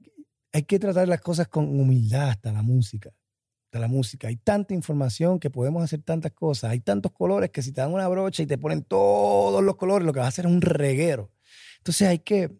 hay 0.54 0.64
que 0.64 0.80
tratar 0.80 1.10
las 1.10 1.20
cosas 1.20 1.50
con 1.50 1.66
humildad 1.66 2.30
hasta 2.30 2.54
la 2.54 2.62
música. 2.62 3.14
Hasta 3.66 3.80
la 3.80 3.90
música. 3.90 4.30
Hay 4.30 4.38
tanta 4.38 4.74
información 4.74 5.38
que 5.38 5.50
podemos 5.50 5.84
hacer 5.84 6.02
tantas 6.02 6.32
cosas. 6.32 6.72
Hay 6.72 6.80
tantos 6.80 7.12
colores 7.12 7.50
que 7.50 7.62
si 7.62 7.74
te 7.74 7.82
dan 7.82 7.92
una 7.92 8.08
brocha 8.08 8.42
y 8.42 8.48
te 8.48 8.58
ponen 8.58 8.84
todos 8.84 9.62
los 9.62 9.76
colores, 9.76 10.06
lo 10.06 10.14
que 10.14 10.20
vas 10.20 10.28
a 10.28 10.30
hacer 10.30 10.46
es 10.46 10.52
un 10.52 10.62
reguero. 10.62 11.30
Entonces 11.80 12.08
hay 12.08 12.20
que... 12.20 12.56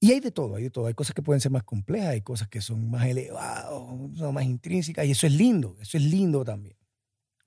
Y 0.00 0.12
hay 0.12 0.20
de 0.20 0.30
todo, 0.30 0.56
hay 0.56 0.64
de 0.64 0.70
todo. 0.70 0.86
Hay 0.88 0.94
cosas 0.94 1.14
que 1.14 1.22
pueden 1.22 1.40
ser 1.40 1.50
más 1.50 1.62
complejas, 1.62 2.08
hay 2.08 2.20
cosas 2.20 2.48
que 2.48 2.60
son 2.60 2.90
más 2.90 3.06
elevadas, 3.06 3.70
son 4.18 4.34
más 4.34 4.44
intrínsecas, 4.44 5.06
y 5.06 5.12
eso 5.12 5.26
es 5.26 5.32
lindo, 5.32 5.78
eso 5.80 5.96
es 5.96 6.02
lindo 6.02 6.44
también. 6.44 6.76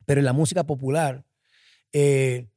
Pero 0.08 0.22
en 0.22 0.26
la 0.26 0.34
música 0.34 0.66
popular, 0.66 1.26
eh, 1.94 2.48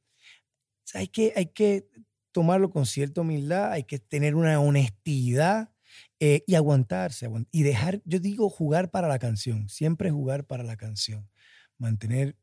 hay, 0.93 1.07
que, 1.09 1.33
hay 1.35 1.47
que 1.47 1.87
tomarlo 2.31 2.71
con 2.71 2.85
cierta 2.85 3.21
humildad, 3.21 3.71
hay 3.73 3.83
que 3.83 3.99
tener 3.99 4.35
una 4.35 4.59
honestidad 4.59 5.71
eh, 6.19 6.43
y 6.47 6.55
aguantarse, 6.55 7.27
aguant- 7.29 7.47
y 7.51 7.63
dejar, 7.63 8.01
yo 8.05 8.19
digo, 8.19 8.49
jugar 8.49 8.89
para 8.89 9.09
la 9.09 9.19
canción, 9.19 9.69
siempre 9.69 10.11
jugar 10.11 10.45
para 10.45 10.63
la 10.63 10.77
canción, 10.77 11.29
mantener, 11.77 12.37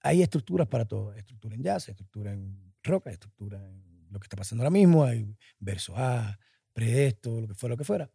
hay 0.00 0.22
estructuras 0.22 0.66
para 0.68 0.86
todo, 0.86 1.14
estructura 1.14 1.54
en 1.54 1.62
jazz, 1.62 1.88
estructura 1.88 2.32
en 2.32 2.74
rock, 2.82 3.08
estructura 3.08 3.58
en 3.58 4.08
lo 4.10 4.18
que 4.18 4.24
está 4.26 4.36
pasando 4.36 4.62
ahora 4.64 4.70
mismo, 4.70 5.04
hay 5.04 5.36
verso 5.60 5.94
A, 5.96 6.38
pre 6.72 7.06
esto, 7.06 7.40
lo 7.40 7.48
que 7.48 7.54
fuera, 7.54 7.74
lo 7.74 7.76
que 7.78 7.84
fuera. 7.84 8.10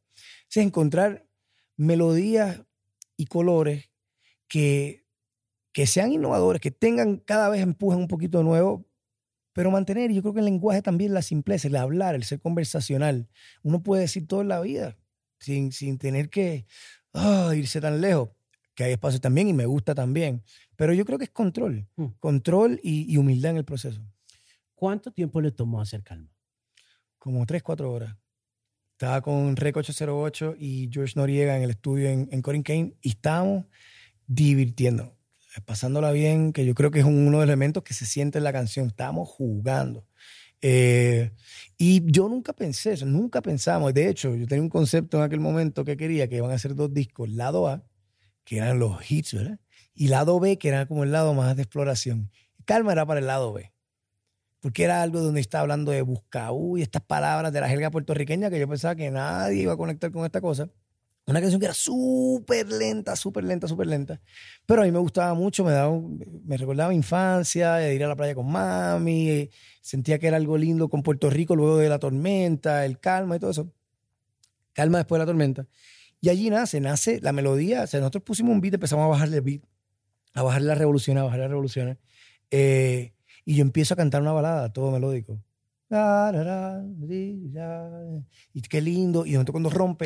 Es 0.50 0.58
encontrar 0.58 1.26
melodías 1.78 2.62
y 3.18 3.26
colores 3.28 3.90
que 4.48 5.01
que 5.72 5.88
sean 5.88 6.12
innovadores, 6.12 6.62
que 6.62 6.72
tengan 6.72 7.18
cada 7.18 7.50
vez 7.50 7.62
empujen 7.62 8.00
un 8.00 8.08
poquito 8.08 8.40
de 8.40 8.44
nuevo, 8.44 8.86
pero 9.54 9.72
mantener, 9.72 10.12
yo 10.12 10.22
creo 10.22 10.34
que 10.34 10.40
el 10.40 10.46
lenguaje 10.46 10.82
también, 10.82 11.14
la 11.14 11.22
simpleza, 11.22 11.68
el 11.68 11.76
hablar, 11.76 12.16
el 12.16 12.24
ser 12.24 12.40
conversacional. 12.40 13.28
Uno 13.64 13.84
puede 13.84 14.04
decir 14.04 14.28
todo 14.28 14.42
en 14.42 14.48
la 14.48 14.62
vida 14.62 14.98
sin, 15.40 15.72
sin 15.72 15.98
tener 15.98 16.30
que 16.30 16.66
ah, 17.14 17.52
irse 17.56 17.82
tan 17.82 18.00
lejos, 18.02 18.30
que 18.76 18.86
hay 18.86 18.94
espacio 18.94 19.20
también 19.20 19.50
y 19.50 19.54
me 19.54 19.66
gusta 19.66 19.94
también, 19.94 20.44
pero 20.78 20.94
yo 20.94 21.06
creo 21.06 21.18
que 21.18 21.26
es 21.26 21.32
control, 21.32 21.88
Mm. 21.96 22.06
control 22.20 22.80
y, 22.84 23.12
y 23.14 23.18
humildad 23.18 23.52
en 23.52 23.58
el 23.58 23.66
proceso. 23.66 24.02
¿Cuánto 24.76 25.12
tiempo 25.12 25.42
le 25.42 25.52
tomó 25.52 25.82
hacer 25.82 26.02
calma? 26.04 26.30
Como 27.20 27.46
tres, 27.46 27.62
cuatro 27.62 27.92
horas. 27.92 28.16
Estaba 28.94 29.22
con 29.22 29.56
Rec 29.56 29.76
808 29.78 30.56
y 30.58 30.90
George 30.92 31.14
Noriega 31.16 31.58
en 31.58 31.64
el 31.64 31.72
estudio 31.72 32.10
en, 32.10 32.30
en 32.32 32.42
Corin 32.42 32.64
Kane 32.64 32.96
y 33.02 33.10
estábamos 33.10 33.66
divirtiendo, 34.28 35.18
pasándola 35.66 36.12
bien, 36.12 36.54
que 36.54 36.66
yo 36.66 36.74
creo 36.74 36.92
que 36.92 37.00
es 37.00 37.06
uno 37.06 37.26
de 37.26 37.32
los 37.32 37.44
elementos 37.44 37.84
que 37.84 37.94
se 37.94 38.06
siente 38.06 38.38
en 38.38 38.44
la 38.44 38.54
canción. 38.54 38.88
Estábamos 38.88 39.30
jugando. 39.30 40.06
Eh, 40.62 41.32
y 41.78 42.10
yo 42.12 42.30
nunca 42.30 42.54
pensé 42.54 42.94
eso, 42.94 43.06
nunca 43.06 43.42
pensamos. 43.42 43.94
De 43.94 44.08
hecho, 44.08 44.36
yo 44.36 44.48
tenía 44.48 44.62
un 44.62 44.70
concepto 44.70 45.18
en 45.18 45.24
aquel 45.24 45.40
momento 45.40 45.84
que 45.84 45.98
quería 45.98 46.28
que 46.28 46.38
iban 46.38 46.52
a 46.52 46.60
ser 46.60 46.76
dos 46.76 46.94
discos, 46.94 47.30
lado 47.30 47.68
A, 47.68 47.84
que 48.44 48.58
eran 48.58 48.80
los 48.80 49.10
hits, 49.12 49.34
¿verdad? 49.34 49.60
Y 49.94 50.08
lado 50.08 50.40
B, 50.40 50.58
que 50.58 50.70
era 50.70 50.86
como 50.86 51.04
el 51.04 51.12
lado 51.12 51.34
más 51.34 51.56
de 51.56 51.64
exploración. 51.64 52.32
Calma 52.66 52.94
era 52.94 53.06
para 53.06 53.20
el 53.20 53.28
lado 53.28 53.54
B 53.54 53.72
porque 54.62 54.84
era 54.84 55.02
algo 55.02 55.20
donde 55.20 55.42
estaba 55.42 55.64
hablando 55.64 55.92
de 55.92 56.04
buscaú 56.04 56.78
y 56.78 56.84
estas 56.84 57.02
palabras 57.02 57.52
de 57.52 57.60
la 57.60 57.68
jerga 57.68 57.90
puertorriqueña 57.90 58.50
que 58.50 58.60
yo 58.60 58.68
pensaba 58.68 58.96
que 58.96 59.10
nadie 59.10 59.64
iba 59.64 59.74
a 59.74 59.78
conectar 59.78 60.12
con 60.12 60.24
esta 60.24 60.40
cosa. 60.40 60.70
Una 61.28 61.40
canción 61.40 61.60
que 61.60 61.66
era 61.66 61.74
súper 61.74 62.68
lenta, 62.72 63.16
súper 63.16 63.44
lenta, 63.44 63.68
súper 63.68 63.88
lenta. 63.88 64.22
Pero 64.66 64.82
a 64.82 64.86
mí 64.86 64.92
me 64.92 65.00
gustaba 65.00 65.34
mucho, 65.34 65.64
me, 65.64 65.72
daba, 65.72 65.96
me 66.44 66.58
recordaba 66.58 66.90
mi 66.90 66.96
infancia, 66.96 67.76
de 67.76 67.94
ir 67.94 68.04
a 68.04 68.08
la 68.08 68.16
playa 68.16 68.34
con 68.34 68.52
mami, 68.52 69.30
eh, 69.30 69.50
sentía 69.82 70.18
que 70.20 70.28
era 70.28 70.38
algo 70.38 70.58
lindo 70.58 70.90
con 70.90 71.04
Puerto 71.04 71.30
Rico 71.30 71.56
luego 71.56 71.78
de 71.78 71.90
la 71.90 72.00
tormenta, 72.00 72.86
el 72.86 73.00
calma 73.00 73.36
y 73.36 73.40
todo 73.40 73.52
eso. 73.52 73.72
Calma 74.74 74.98
después 75.00 75.18
de 75.18 75.24
la 75.24 75.26
tormenta. 75.28 75.68
Y 76.22 76.30
allí 76.30 76.50
nace, 76.50 76.80
nace 76.80 77.20
la 77.22 77.32
melodía. 77.34 77.84
O 77.84 77.88
sea, 77.88 78.00
nosotros 78.00 78.24
pusimos 78.24 78.54
un 78.54 78.62
beat, 78.62 78.76
empezamos 78.76 79.06
a 79.06 79.08
bajarle 79.08 79.38
el 79.38 79.44
beat, 79.44 79.62
a 80.34 80.44
bajarle 80.44 80.68
las 80.68 80.78
revoluciones, 80.78 81.22
a 81.22 81.26
bajarle 81.26 81.44
las 81.44 81.52
revoluciones. 81.52 81.98
Eh, 82.52 83.14
y 83.46 83.56
yo 83.56 83.62
empiezo 83.64 83.94
a 83.94 83.98
cantar 83.98 84.22
una 84.22 84.32
balada, 84.32 84.72
todo 84.72 84.92
melódico. 84.92 85.42
Y 88.54 88.62
qué 88.62 88.82
lindo. 88.82 89.26
Y 89.26 89.34
de 89.34 89.46
cuando 89.46 89.70
rompe. 89.70 90.06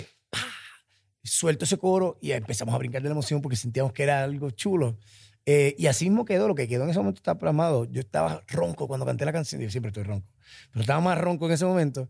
Suelto 1.26 1.66
ese 1.66 1.78
coro 1.78 2.18
y 2.22 2.32
empezamos 2.32 2.74
a 2.74 2.78
brincar 2.78 3.02
de 3.02 3.10
la 3.10 3.14
emoción 3.14 3.42
porque 3.42 3.56
sentíamos 3.56 3.94
que 3.94 4.04
era 4.04 4.24
algo 4.24 4.52
chulo. 4.52 4.98
Eh, 5.46 5.76
y 5.78 5.88
así 5.88 6.06
mismo 6.06 6.26
quedó, 6.26 6.48
lo 6.48 6.56
que 6.56 6.68
quedó 6.68 6.84
en 6.84 6.90
ese 6.90 7.00
momento 7.00 7.20
está 7.20 7.38
plasmado. 7.38 7.86
Yo 7.86 8.00
estaba 8.02 8.44
ronco 8.48 8.88
cuando 8.88 9.06
canté 9.06 9.26
la 9.26 9.34
canción, 9.34 9.62
yo 9.62 9.70
siempre 9.70 9.90
estoy 9.90 10.04
ronco, 10.04 10.32
pero 10.72 10.82
estaba 10.82 11.00
más 11.02 11.18
ronco 11.18 11.46
en 11.48 11.52
ese 11.52 11.66
momento. 11.66 12.10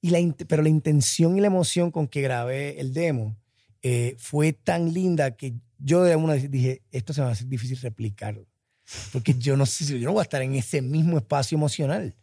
Y 0.00 0.10
la, 0.10 0.18
pero 0.48 0.62
la 0.62 0.68
intención 0.68 1.36
y 1.36 1.40
la 1.40 1.48
emoción 1.48 1.90
con 1.90 2.08
que 2.08 2.22
grabé 2.22 2.80
el 2.80 2.94
demo 2.94 3.36
eh, 3.82 4.16
fue 4.18 4.52
tan 4.52 4.94
linda 4.94 5.36
que 5.36 5.54
yo 5.78 6.02
de 6.02 6.16
una 6.16 6.34
dije, 6.34 6.82
esto 6.90 7.12
se 7.12 7.20
me 7.20 7.24
va 7.24 7.30
a 7.30 7.32
hacer 7.32 7.48
difícil 7.48 7.78
replicarlo. 7.80 8.46
Porque 9.12 9.34
yo 9.34 9.56
no 9.56 9.66
sé 9.66 9.84
si 9.84 9.98
yo 9.98 10.06
no 10.06 10.12
voy 10.12 10.20
a 10.20 10.24
estar 10.24 10.42
en 10.42 10.54
ese 10.54 10.82
mismo 10.82 11.18
espacio 11.18 11.56
emocional. 11.56 12.16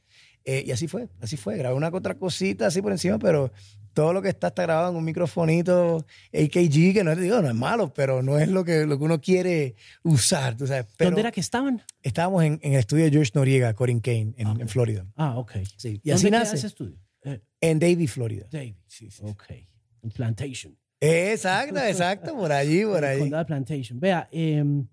Eh, 0.44 0.64
y 0.66 0.72
así 0.72 0.88
fue, 0.88 1.10
así 1.22 1.38
fue. 1.38 1.58
Grabé 1.58 1.76
una 1.76 1.90
otra 1.90 2.18
cosita 2.18 2.68
así 2.68 2.82
por 2.82 2.92
encima, 2.92 3.20
pero 3.20 3.52
todo 3.98 4.14
lo 4.14 4.22
que 4.22 4.30
está 4.30 4.50
está 4.50 4.62
grabado 4.62 4.91
en 4.91 4.95
un 4.95 5.04
microfonito 5.04 6.06
AKG, 6.32 6.93
que 6.93 7.02
no 7.04 7.14
es, 7.14 7.18
digo, 7.20 7.41
no 7.41 7.48
es 7.48 7.56
malo, 7.56 7.91
pero 7.95 8.22
no 8.22 8.38
es 8.38 8.48
lo 8.48 8.64
que, 8.64 8.86
lo 8.86 9.00
que 9.00 9.04
uno 9.04 9.20
quiere 9.20 9.74
usar. 10.04 10.56
¿tú 10.56 10.68
sabes? 10.68 10.86
Pero 10.98 11.10
¿Dónde 11.10 11.22
era 11.22 11.32
que 11.32 11.39
estaban? 11.39 11.82
Estábamos 12.04 12.43
en, 12.43 12.60
en 12.62 12.74
el 12.74 12.80
estudio 12.80 13.06
de 13.06 13.10
George 13.10 13.32
Noriega, 13.34 13.74
Corin 13.74 14.00
Kane, 14.00 14.36
en, 14.38 14.62
en 14.62 14.68
Florida. 14.70 15.08
Ah, 15.16 15.39
ok. 15.39 15.54
Sí. 15.78 16.00
Y 16.04 16.12
así 16.12 16.26
¿Dónde 16.26 16.30
queda 16.30 16.39
nace. 16.41 16.56
ese 16.58 16.68
estudio? 16.68 16.95
Eh, 17.24 17.41
En 17.60 17.80
Davie, 17.80 18.08
Florida. 18.08 18.45
David. 18.52 18.76
Ok. 19.22 19.45
En 20.04 20.12
Plantation. 20.12 20.78
Exacto, 21.00 21.80
exacto, 21.80 22.36
por 22.36 22.52
allí, 22.52 22.84
por 22.86 23.04
allí. 23.04 23.22
condado 23.22 23.48
Plantation. 23.48 24.00
Vea, 24.00 24.30
em, 24.32 24.86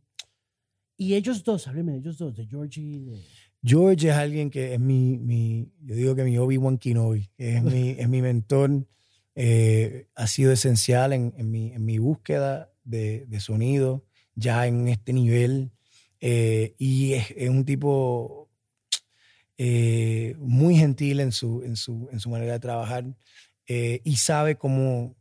y 0.96 1.12
ellos 1.12 1.44
dos, 1.44 1.68
hábleme 1.68 1.92
de 1.92 1.98
ellos 1.98 2.16
dos, 2.16 2.34
de 2.34 2.46
Georgie 2.46 2.82
y 2.82 3.00
de... 3.00 3.20
George 3.64 4.08
es 4.08 4.14
alguien 4.14 4.50
que 4.50 4.74
es 4.74 4.80
mi, 4.80 5.18
mi 5.18 5.72
yo 5.80 5.94
digo 5.94 6.14
que 6.14 6.24
mi 6.24 6.36
Obi-Wan 6.36 6.76
Kenobi, 6.78 7.30
es 7.38 7.62
mi, 7.62 7.90
es 7.90 8.08
mi 8.08 8.20
mentor, 8.20 8.86
eh, 9.34 10.08
ha 10.14 10.26
sido 10.26 10.52
esencial 10.52 11.12
en, 11.14 11.32
en 11.38 11.50
mi, 11.50 11.72
en 11.72 11.84
mi 11.84 11.98
búsqueda 11.98 12.70
de, 12.84 13.24
de 13.26 13.40
sonido, 13.40 14.04
ya 14.34 14.66
en 14.66 14.88
este 14.88 15.12
nivel, 15.14 15.72
eh, 16.20 16.74
y 16.78 17.14
es, 17.14 17.30
es 17.36 17.48
un 17.48 17.64
tipo 17.64 18.50
eh, 19.56 20.34
muy 20.38 20.76
gentil 20.76 21.20
en 21.20 21.32
su, 21.32 21.62
en, 21.62 21.76
su, 21.76 22.08
en 22.12 22.20
su 22.20 22.28
manera 22.28 22.54
de 22.54 22.60
trabajar 22.60 23.04
eh, 23.66 24.00
y 24.04 24.16
sabe 24.16 24.56
cómo, 24.56 25.16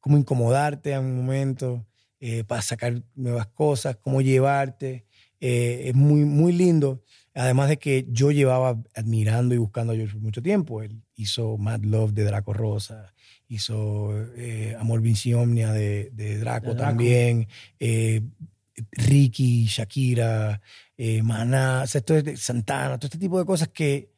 cómo 0.00 0.18
incomodarte 0.18 0.92
en 0.92 1.04
un 1.04 1.16
momento 1.16 1.86
eh, 2.20 2.44
para 2.44 2.60
sacar 2.62 3.02
nuevas 3.14 3.46
cosas, 3.46 3.96
cómo 3.96 4.20
llevarte. 4.20 5.06
Eh, 5.40 5.84
es 5.86 5.94
muy, 5.94 6.24
muy 6.24 6.52
lindo. 6.52 7.02
Además 7.34 7.68
de 7.68 7.78
que 7.78 8.06
yo 8.10 8.32
llevaba 8.32 8.82
admirando 8.94 9.54
y 9.54 9.58
buscando 9.58 9.92
a 9.92 9.96
George 9.96 10.14
por 10.14 10.22
mucho 10.22 10.42
tiempo. 10.42 10.82
Él 10.82 11.02
hizo 11.14 11.56
Mad 11.56 11.82
Love 11.82 12.12
de 12.12 12.24
Draco 12.24 12.52
Rosa, 12.52 13.14
hizo 13.48 14.10
eh, 14.36 14.76
Amor 14.78 15.00
Vinciomnia 15.00 15.72
de, 15.72 16.10
de 16.12 16.38
Draco 16.38 16.70
De 16.70 16.74
Draco. 16.74 16.90
también, 16.90 17.48
eh, 17.78 18.22
Ricky, 18.92 19.66
Shakira, 19.66 20.60
eh, 20.96 21.22
Maná, 21.22 21.82
o 21.84 21.86
sea, 21.86 22.00
esto 22.00 22.16
es 22.16 22.24
de 22.24 22.36
Santana, 22.36 22.98
todo 22.98 23.06
este 23.06 23.18
tipo 23.18 23.38
de 23.38 23.44
cosas 23.44 23.68
que 23.68 24.10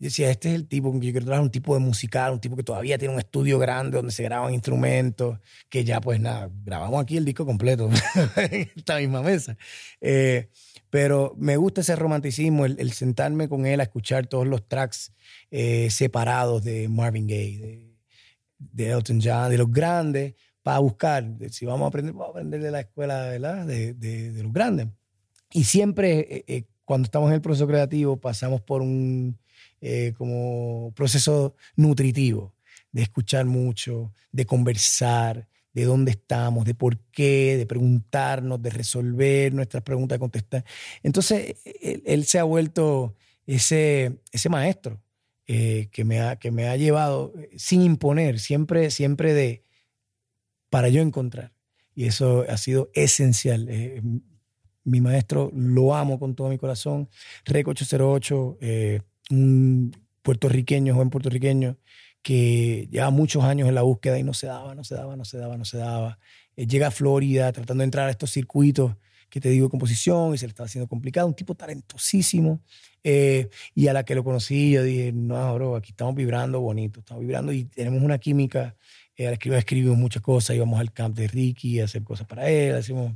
yo 0.00 0.06
decía, 0.06 0.30
este 0.30 0.48
es 0.48 0.54
el 0.54 0.66
tipo 0.66 0.90
que 0.98 1.08
yo 1.08 1.12
quiero 1.12 1.26
trabajar, 1.26 1.44
un 1.44 1.50
tipo 1.50 1.74
de 1.74 1.80
musical, 1.80 2.32
un 2.32 2.40
tipo 2.40 2.56
que 2.56 2.62
todavía 2.62 2.96
tiene 2.96 3.12
un 3.12 3.20
estudio 3.20 3.58
grande 3.58 3.98
donde 3.98 4.12
se 4.12 4.22
graban 4.22 4.54
instrumentos, 4.54 5.38
que 5.68 5.84
ya 5.84 6.00
pues 6.00 6.18
nada, 6.18 6.50
grabamos 6.64 7.02
aquí 7.02 7.18
el 7.18 7.26
disco 7.26 7.44
completo 7.44 7.90
en 8.36 8.70
esta 8.74 8.96
misma 8.96 9.20
mesa. 9.20 9.58
Eh, 10.00 10.48
pero 10.88 11.34
me 11.36 11.58
gusta 11.58 11.82
ese 11.82 11.96
romanticismo, 11.96 12.64
el, 12.64 12.92
sentarme 12.92 13.50
con 13.50 13.66
él 13.66 13.78
a 13.80 13.82
escuchar 13.82 14.26
todos 14.26 14.46
los 14.46 14.66
tracks 14.66 15.12
eh, 15.50 15.90
separados 15.90 16.64
de 16.64 16.88
Marvin 16.88 17.26
Gaye, 17.26 17.94
de, 18.58 18.90
Elton 18.90 19.20
John, 19.22 19.50
de 19.50 19.58
los 19.58 19.70
grandes, 19.70 20.34
para 20.62 20.78
buscar, 20.78 21.30
si 21.50 21.66
vamos 21.66 21.84
a 21.84 21.88
aprender, 21.88 22.14
vamos 22.14 22.28
a 22.28 22.30
aprender 22.30 22.62
de 22.62 22.70
la 22.70 22.80
escuela 22.80 23.26
¿verdad? 23.26 23.66
De, 23.66 23.92
de, 23.92 24.42
los 24.42 24.52
grandes. 24.52 24.86
Y 25.52 25.64
siempre, 25.64 26.42
eh, 26.48 26.64
cuando 26.86 27.04
estamos 27.04 27.28
en 27.28 27.34
el 27.34 27.42
proceso 27.42 27.66
creativo, 27.66 28.16
pasamos 28.16 28.62
por 28.62 28.80
un 28.80 29.38
eh, 29.80 30.12
como 30.16 30.92
proceso 30.94 31.54
nutritivo, 31.76 32.54
de 32.92 33.02
escuchar 33.02 33.46
mucho, 33.46 34.12
de 34.32 34.46
conversar, 34.46 35.48
de 35.72 35.84
dónde 35.84 36.12
estamos, 36.12 36.64
de 36.64 36.74
por 36.74 36.98
qué, 37.10 37.56
de 37.56 37.66
preguntarnos, 37.66 38.60
de 38.60 38.70
resolver 38.70 39.54
nuestras 39.54 39.82
preguntas, 39.82 40.16
de 40.16 40.20
contestar. 40.20 40.64
Entonces, 41.02 41.56
él, 42.04 42.24
se 42.24 42.38
ha 42.38 42.44
vuelto 42.44 43.14
ese, 43.46 44.20
ese 44.32 44.48
maestro 44.48 45.00
eh, 45.46 45.88
que, 45.92 46.04
me 46.04 46.20
ha, 46.20 46.36
que 46.36 46.50
me 46.50 46.68
ha 46.68 46.76
llevado 46.76 47.32
eh, 47.36 47.50
sin 47.56 47.82
imponer, 47.82 48.38
siempre, 48.38 48.90
siempre 48.90 49.34
de 49.34 49.64
para 50.70 50.88
yo 50.88 51.02
encontrar. 51.02 51.52
Y 51.94 52.06
eso 52.06 52.44
ha 52.48 52.56
sido 52.56 52.90
esencial. 52.94 53.68
Mi 54.84 55.00
maestro 55.00 55.50
lo 55.54 55.94
amo 55.94 56.18
con 56.18 56.34
todo 56.34 56.48
mi 56.48 56.58
corazón. 56.58 57.08
Rec 57.44 57.68
808, 57.68 58.58
eh, 58.60 59.00
un 59.30 59.96
puertorriqueño, 60.22 60.94
joven 60.94 61.10
puertorriqueño, 61.10 61.78
que 62.22 62.88
lleva 62.90 63.10
muchos 63.10 63.44
años 63.44 63.68
en 63.68 63.74
la 63.74 63.82
búsqueda 63.82 64.18
y 64.18 64.22
no 64.22 64.34
se 64.34 64.46
daba, 64.46 64.74
no 64.74 64.84
se 64.84 64.94
daba, 64.94 65.16
no 65.16 65.24
se 65.24 65.38
daba, 65.38 65.56
no 65.56 65.64
se 65.64 65.78
daba. 65.78 66.18
Eh, 66.56 66.66
llega 66.66 66.88
a 66.88 66.90
Florida 66.90 67.50
tratando 67.52 67.82
de 67.82 67.86
entrar 67.86 68.08
a 68.08 68.10
estos 68.10 68.30
circuitos 68.30 68.96
que 69.30 69.40
te 69.40 69.48
digo 69.48 69.66
de 69.66 69.70
composición 69.70 70.34
y 70.34 70.38
se 70.38 70.46
le 70.46 70.50
estaba 70.50 70.66
haciendo 70.66 70.88
complicado. 70.88 71.26
Un 71.26 71.34
tipo 71.34 71.54
talentosísimo. 71.54 72.60
eh, 73.02 73.48
y 73.74 73.86
a 73.86 73.92
la 73.92 74.04
que 74.04 74.14
lo 74.14 74.24
conocí, 74.24 74.72
yo 74.72 74.82
dije, 74.82 75.12
no, 75.12 75.54
bro, 75.54 75.76
aquí 75.76 75.92
estamos 75.92 76.14
vibrando 76.14 76.60
bonito, 76.60 77.00
estamos 77.00 77.22
vibrando 77.22 77.52
y 77.52 77.64
tenemos 77.64 78.02
una 78.02 78.18
química. 78.18 78.76
Eh, 79.16 79.26
al 79.26 79.34
escribir 79.34 79.58
escribimos 79.58 79.96
muchas 79.96 80.22
cosas, 80.22 80.56
íbamos 80.56 80.80
al 80.80 80.92
camp 80.92 81.16
de 81.16 81.28
Ricky 81.28 81.80
a 81.80 81.84
hacer 81.84 82.02
cosas 82.02 82.26
para 82.26 82.50
él, 82.50 82.74
hacemos 82.74 83.12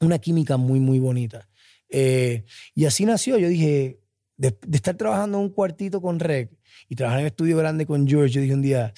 una 0.00 0.18
química 0.18 0.56
muy, 0.56 0.80
muy 0.80 0.98
bonita. 0.98 1.48
Eh, 1.88 2.44
y 2.74 2.86
así 2.86 3.04
nació. 3.04 3.38
Yo 3.38 3.48
dije, 3.48 4.00
de, 4.42 4.58
de 4.66 4.76
estar 4.76 4.96
trabajando 4.96 5.38
en 5.38 5.44
un 5.44 5.50
cuartito 5.50 6.02
con 6.02 6.18
Rec 6.18 6.50
y 6.88 6.96
trabajar 6.96 7.20
en 7.20 7.26
el 7.26 7.30
estudio 7.30 7.56
grande 7.56 7.86
con 7.86 8.08
George, 8.08 8.34
yo 8.34 8.40
dije 8.40 8.54
un 8.54 8.62
día, 8.62 8.92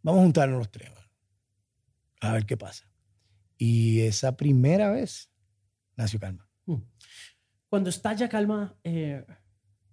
vamos 0.00 0.20
a 0.20 0.22
juntarnos 0.22 0.58
los 0.58 0.70
tres, 0.70 0.92
a 2.20 2.32
ver 2.32 2.46
qué 2.46 2.56
pasa. 2.56 2.88
Y 3.58 4.02
esa 4.02 4.36
primera 4.36 4.90
vez 4.92 5.28
nació 5.96 6.20
Calma. 6.20 6.48
Cuando 7.68 7.90
estalla 7.90 8.28
calma, 8.28 8.78
eh, 8.84 9.24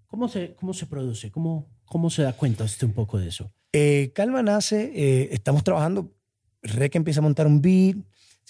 ¿cómo, 0.06 0.28
se, 0.28 0.54
¿cómo 0.54 0.76
se 0.76 0.86
produce? 0.86 1.32
¿Cómo, 1.32 1.68
¿Cómo 1.86 2.12
se 2.12 2.22
da 2.22 2.34
cuenta 2.34 2.64
usted 2.64 2.86
un 2.86 2.94
poco 2.94 3.18
de 3.18 3.30
eso? 3.30 3.52
Eh, 3.74 4.12
Calma 4.14 4.44
nace, 4.44 4.92
eh, 4.94 5.30
estamos 5.32 5.64
trabajando, 5.64 6.14
Rec 6.62 6.96
empieza 6.96 7.20
a 7.20 7.24
montar 7.24 7.48
un 7.48 7.60
beat, 7.60 7.98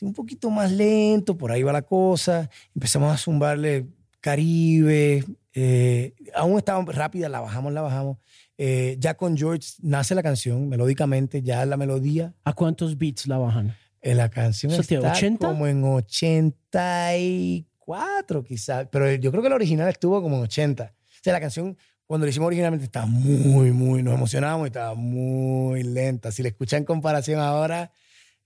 un 0.01 0.12
poquito 0.12 0.49
más 0.49 0.74
lento, 0.74 1.38
por 1.38 1.51
ahí 1.51 1.64
va 1.64 1.72
la 1.72 1.84
cosa, 1.84 2.49
empezamos 2.76 3.14
a 3.14 3.18
zumbarle 3.18 3.88
Caribe, 4.20 5.24
eh, 5.54 6.14
aún 6.34 6.58
estaba 6.58 6.84
rápida, 6.86 7.30
la 7.30 7.41
bajamos, 7.41 7.74
la 7.74 7.82
bajamos. 7.82 8.18
Eh, 8.58 8.95
ya 8.99 9.16
con 9.16 9.38
George 9.38 9.68
nace 9.82 10.16
la 10.16 10.24
canción 10.24 10.70
melódicamente, 10.70 11.41
ya 11.41 11.66
la 11.66 11.78
melodía, 11.78 12.34
¿A 12.43 12.54
cuántos 12.54 12.97
beats 12.97 13.28
la 13.28 13.38
bajan? 13.38 13.76
eh, 14.02 14.16
la 14.16 14.30
canción 14.30 14.72
¿Eso 14.72 14.82
está 14.82 14.89
tiene 14.99 15.10
80? 15.10 15.47
como 15.47 15.68
en 15.68 15.84
84 15.84 18.43
quizás, 18.43 18.88
pero 18.91 19.12
yo 19.16 19.32
creo 19.32 19.43
que 19.43 19.49
la 19.49 19.56
original 19.56 19.89
estuvo 19.89 20.22
como 20.22 20.38
en 20.38 20.43
80. 20.43 20.93
O 20.93 21.24
sea, 21.24 21.34
la 21.34 21.39
canción 21.39 21.78
cuando 22.06 22.26
la 22.26 22.30
hicimos 22.32 22.47
originalmente 22.47 22.86
estaba 22.86 23.06
muy, 23.06 23.72
muy, 23.72 24.04
nos 24.04 24.14
emocionábamos 24.14 24.66
y 24.66 24.70
estaba 24.70 24.95
muy 24.95 25.84
lenta. 25.84 26.32
Si 26.32 26.41
la 26.43 26.49
escuchan 26.49 26.80
en 26.80 26.86
comparación 26.86 27.39
ahora, 27.39 27.91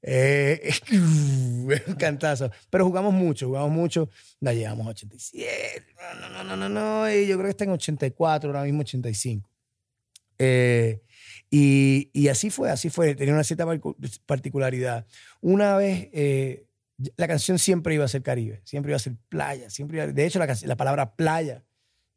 eh, 0.07 0.71
un 0.91 1.95
cantazo. 1.97 2.51
Pero 2.69 2.85
jugamos 2.85 3.13
mucho, 3.13 3.47
jugamos 3.47 3.71
mucho. 3.71 4.09
La 4.39 4.53
llevamos 4.53 4.85
a 4.85 4.89
87. 4.91 5.85
No, 6.21 6.29
no, 6.29 6.43
no, 6.43 6.55
no, 6.55 6.69
no. 6.69 7.11
Y 7.11 7.25
yo 7.27 7.35
creo 7.37 7.45
que 7.45 7.49
está 7.51 7.63
en 7.63 7.71
84, 7.71 8.49
ahora 8.49 8.63
mismo 8.63 8.81
85. 8.81 9.49
Eh, 10.37 11.01
y, 11.49 12.09
y 12.13 12.27
así 12.27 12.49
fue, 12.49 12.69
así 12.69 12.89
fue. 12.89 13.15
Tenía 13.15 13.33
una 13.33 13.43
cierta 13.43 13.65
par- 13.65 13.81
particularidad. 14.25 15.07
Una 15.41 15.75
vez, 15.77 16.09
eh, 16.13 16.65
la 17.17 17.27
canción 17.27 17.57
siempre 17.59 17.95
iba 17.95 18.05
a 18.05 18.09
ser 18.09 18.21
Caribe, 18.21 18.61
siempre 18.63 18.91
iba 18.91 18.97
a 18.97 18.99
ser 18.99 19.15
playa, 19.29 19.69
siempre 19.69 19.97
iba- 19.97 20.07
de 20.07 20.25
hecho 20.25 20.39
la, 20.39 20.55
la 20.65 20.75
palabra 20.77 21.15
playa 21.15 21.63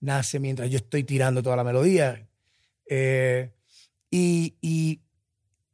nace 0.00 0.38
mientras 0.38 0.70
yo 0.70 0.76
estoy 0.76 1.04
tirando 1.04 1.42
toda 1.42 1.56
la 1.56 1.64
melodía. 1.64 2.28
Eh, 2.86 3.50
y, 4.10 4.56
y 4.60 5.02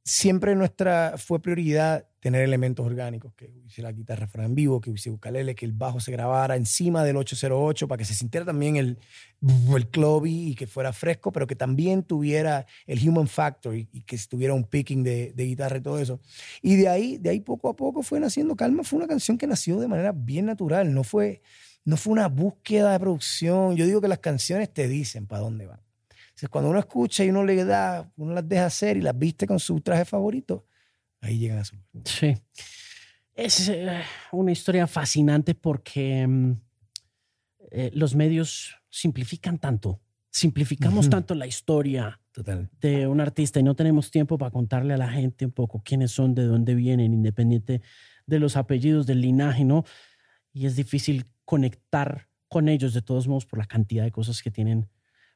siempre 0.04 0.54
nuestra 0.54 1.14
fue 1.16 1.40
prioridad 1.40 2.06
tener 2.20 2.42
elementos 2.42 2.84
orgánicos, 2.84 3.34
que 3.34 3.50
hubiese 3.60 3.82
la 3.82 3.92
guitarra 3.92 4.26
fuera 4.26 4.46
en 4.46 4.54
vivo, 4.54 4.80
que 4.80 4.90
hubiese 4.90 5.10
ukulele, 5.10 5.54
que 5.54 5.66
el 5.66 5.72
bajo 5.72 6.00
se 6.00 6.12
grabara 6.12 6.56
encima 6.56 7.04
del 7.04 7.16
808 7.16 7.88
para 7.88 7.98
que 7.98 8.04
se 8.04 8.14
sintiera 8.14 8.46
también 8.46 8.76
el, 8.76 8.98
el 9.42 9.88
clubby 9.88 10.50
y 10.50 10.54
que 10.54 10.66
fuera 10.66 10.92
fresco, 10.92 11.32
pero 11.32 11.46
que 11.46 11.56
también 11.56 12.02
tuviera 12.02 12.66
el 12.86 13.06
human 13.06 13.28
factor 13.28 13.76
y, 13.76 13.88
y 13.92 14.02
que 14.02 14.18
tuviera 14.28 14.54
un 14.54 14.64
picking 14.64 15.02
de, 15.02 15.32
de 15.34 15.44
guitarra 15.44 15.78
y 15.78 15.82
todo 15.82 15.98
eso. 15.98 16.20
Y 16.62 16.76
de 16.76 16.88
ahí, 16.88 17.18
de 17.18 17.30
ahí 17.30 17.40
poco 17.40 17.68
a 17.68 17.76
poco 17.76 18.02
fue 18.02 18.20
naciendo 18.20 18.56
Calma. 18.56 18.84
Fue 18.84 18.98
una 18.98 19.08
canción 19.08 19.36
que 19.36 19.46
nació 19.46 19.78
de 19.78 19.88
manera 19.88 20.12
bien 20.12 20.46
natural, 20.46 20.94
no 20.94 21.04
fue, 21.04 21.42
no 21.84 21.96
fue 21.96 22.12
una 22.12 22.28
búsqueda 22.28 22.92
de 22.92 23.00
producción. 23.00 23.76
Yo 23.76 23.86
digo 23.86 24.00
que 24.00 24.08
las 24.08 24.20
canciones 24.20 24.72
te 24.72 24.88
dicen 24.88 25.26
para 25.26 25.42
dónde 25.42 25.66
van. 25.66 25.80
Entonces, 26.34 26.48
cuando 26.48 26.70
uno 26.70 26.80
escucha 26.80 27.24
y 27.24 27.30
uno 27.30 27.44
le 27.44 27.64
da, 27.64 28.10
uno 28.16 28.34
las 28.34 28.48
deja 28.48 28.66
hacer 28.66 28.96
y 28.96 29.02
las 29.02 29.16
viste 29.16 29.46
con 29.46 29.60
su 29.60 29.80
traje 29.80 30.04
favorito, 30.04 30.66
ahí 31.20 31.38
llegan 31.38 31.58
a 31.58 31.64
su. 31.64 31.76
Sí. 32.04 32.34
Es 33.36 33.68
eh, 33.68 34.02
una 34.32 34.50
historia 34.50 34.88
fascinante 34.88 35.54
porque 35.54 36.26
mm, 36.26 36.52
eh, 37.70 37.90
los 37.94 38.16
medios 38.16 38.74
simplifican 38.90 39.58
tanto. 39.58 40.00
Simplificamos 40.28 41.08
tanto 41.08 41.36
la 41.36 41.46
historia 41.46 42.20
Total. 42.32 42.68
de 42.80 43.06
un 43.06 43.20
artista 43.20 43.60
y 43.60 43.62
no 43.62 43.76
tenemos 43.76 44.10
tiempo 44.10 44.36
para 44.36 44.50
contarle 44.50 44.92
a 44.92 44.96
la 44.96 45.08
gente 45.08 45.44
un 45.44 45.52
poco 45.52 45.84
quiénes 45.84 46.10
son, 46.10 46.34
de 46.34 46.46
dónde 46.46 46.74
vienen, 46.74 47.14
independiente 47.14 47.80
de 48.26 48.38
los 48.40 48.56
apellidos, 48.56 49.06
del 49.06 49.20
linaje, 49.20 49.64
¿no? 49.64 49.84
Y 50.52 50.66
es 50.66 50.74
difícil 50.74 51.26
conectar 51.44 52.28
con 52.48 52.68
ellos 52.68 52.92
de 52.92 53.02
todos 53.02 53.28
modos 53.28 53.46
por 53.46 53.60
la 53.60 53.66
cantidad 53.66 54.02
de 54.02 54.10
cosas 54.10 54.42
que 54.42 54.50
tienen 54.50 54.88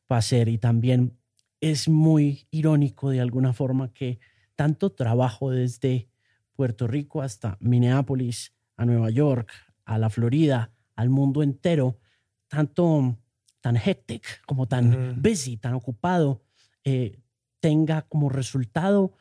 para 0.09 0.19
hacer 0.19 0.49
y 0.49 0.59
también 0.59 1.17
es 1.61 1.89
muy 1.89 2.47
irónico 2.51 3.11
de 3.11 3.21
alguna 3.21 3.53
forma 3.53 3.93
que 3.93 4.19
tanto 4.57 4.91
trabajo 4.91 5.51
desde 5.51 6.09
Puerto 6.55 6.89
Rico 6.89 7.23
hasta 7.23 7.57
Minneapolis, 7.61 8.53
a 8.77 8.85
Nueva 8.85 9.11
York, 9.11 9.53
a 9.85 9.99
la 9.99 10.11
Florida, 10.11 10.73
al 10.97 11.11
mundo 11.11 11.43
entero, 11.45 12.01
tanto 12.49 13.17
tan 13.61 13.77
hectic, 13.77 14.45
como 14.47 14.67
tan 14.67 15.21
busy, 15.21 15.57
tan 15.59 15.75
ocupado, 15.75 16.43
eh, 16.85 17.21
tenga 17.61 18.03
como 18.03 18.29
resultado 18.29 19.13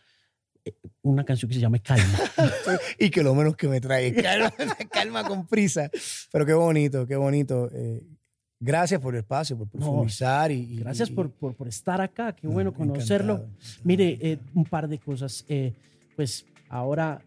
eh, 0.64 0.76
una 1.02 1.24
canción 1.26 1.50
que 1.50 1.56
se 1.56 1.62
llame 1.62 1.82
Calma. 1.82 2.20
y 3.00 3.10
que 3.10 3.24
lo 3.24 3.36
menos 3.36 3.56
que 3.56 3.68
me 3.68 3.82
trae, 3.82 4.14
calma, 4.22 4.54
calma 4.92 5.24
con 5.24 5.48
prisa. 5.48 5.90
Pero 6.32 6.46
qué 6.46 6.54
bonito, 6.54 7.06
qué 7.06 7.16
bonito. 7.16 7.70
Eh, 7.74 8.04
gracias 8.60 9.00
por 9.02 9.14
el 9.14 9.20
espacio, 9.20 9.58
por 9.58 9.68
profundizar. 9.68 10.52
y, 10.52 10.78
gracias 10.78 11.10
por, 11.10 11.30
por, 11.32 11.54
por, 11.54 11.68
estar 11.68 12.02
acá, 12.02 12.34
qué 12.34 12.48
bueno 12.48 12.74
conocerlo. 12.74 13.46
Mire, 13.84 14.40
un 14.54 14.66
par 14.66 14.88
de 14.88 15.00
cosas. 15.00 15.46
pues 16.16 16.46
ahora 16.70 17.22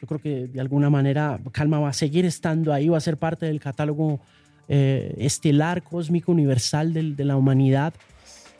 yo 0.00 0.06
creo 0.06 0.20
que 0.20 0.46
de 0.46 0.60
alguna 0.60 0.90
manera 0.90 1.40
Calma 1.52 1.80
va 1.80 1.88
a 1.88 1.92
seguir 1.92 2.24
estando 2.24 2.72
ahí, 2.72 2.88
va 2.88 2.98
a 2.98 3.00
ser 3.00 3.16
parte 3.16 3.46
del 3.46 3.60
catálogo 3.60 4.20
eh, 4.68 5.14
estelar, 5.18 5.82
cósmico, 5.82 6.30
universal 6.30 6.92
de, 6.92 7.24
la 7.24 7.36
humanidad. 7.36 7.94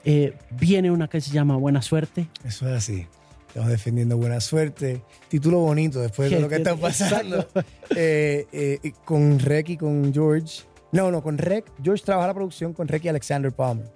Eh, 0.05 0.35
viene 0.59 0.91
una 0.91 1.09
que 1.09 1.21
se 1.21 1.31
llama 1.33 1.57
Buena 1.57 1.83
Suerte. 1.83 2.29
Eso 2.45 2.67
es 2.69 2.77
así. 2.77 3.07
Estamos 3.49 3.71
defendiendo 3.71 4.17
Buena 4.17 4.41
Suerte. 4.41 5.03
Título 5.29 5.61
bonito 5.61 6.01
después 6.01 6.31
de 6.31 6.41
lo 6.41 6.49
que 6.49 6.57
está 6.57 6.77
pasando. 6.77 7.47
Eh, 7.95 8.79
con 9.05 9.39
Rek 9.39 9.71
y 9.71 9.77
con 9.77 10.13
George. 10.13 10.63
No, 10.93 11.11
no, 11.11 11.23
con 11.23 11.39
Rek. 11.39 11.71
George 11.83 12.05
trabaja 12.05 12.29
la 12.29 12.35
producción 12.35 12.73
con 12.73 12.89
Rek 12.89 13.05
y 13.05 13.09
Alexander 13.09 13.53
Palmer. 13.53 13.87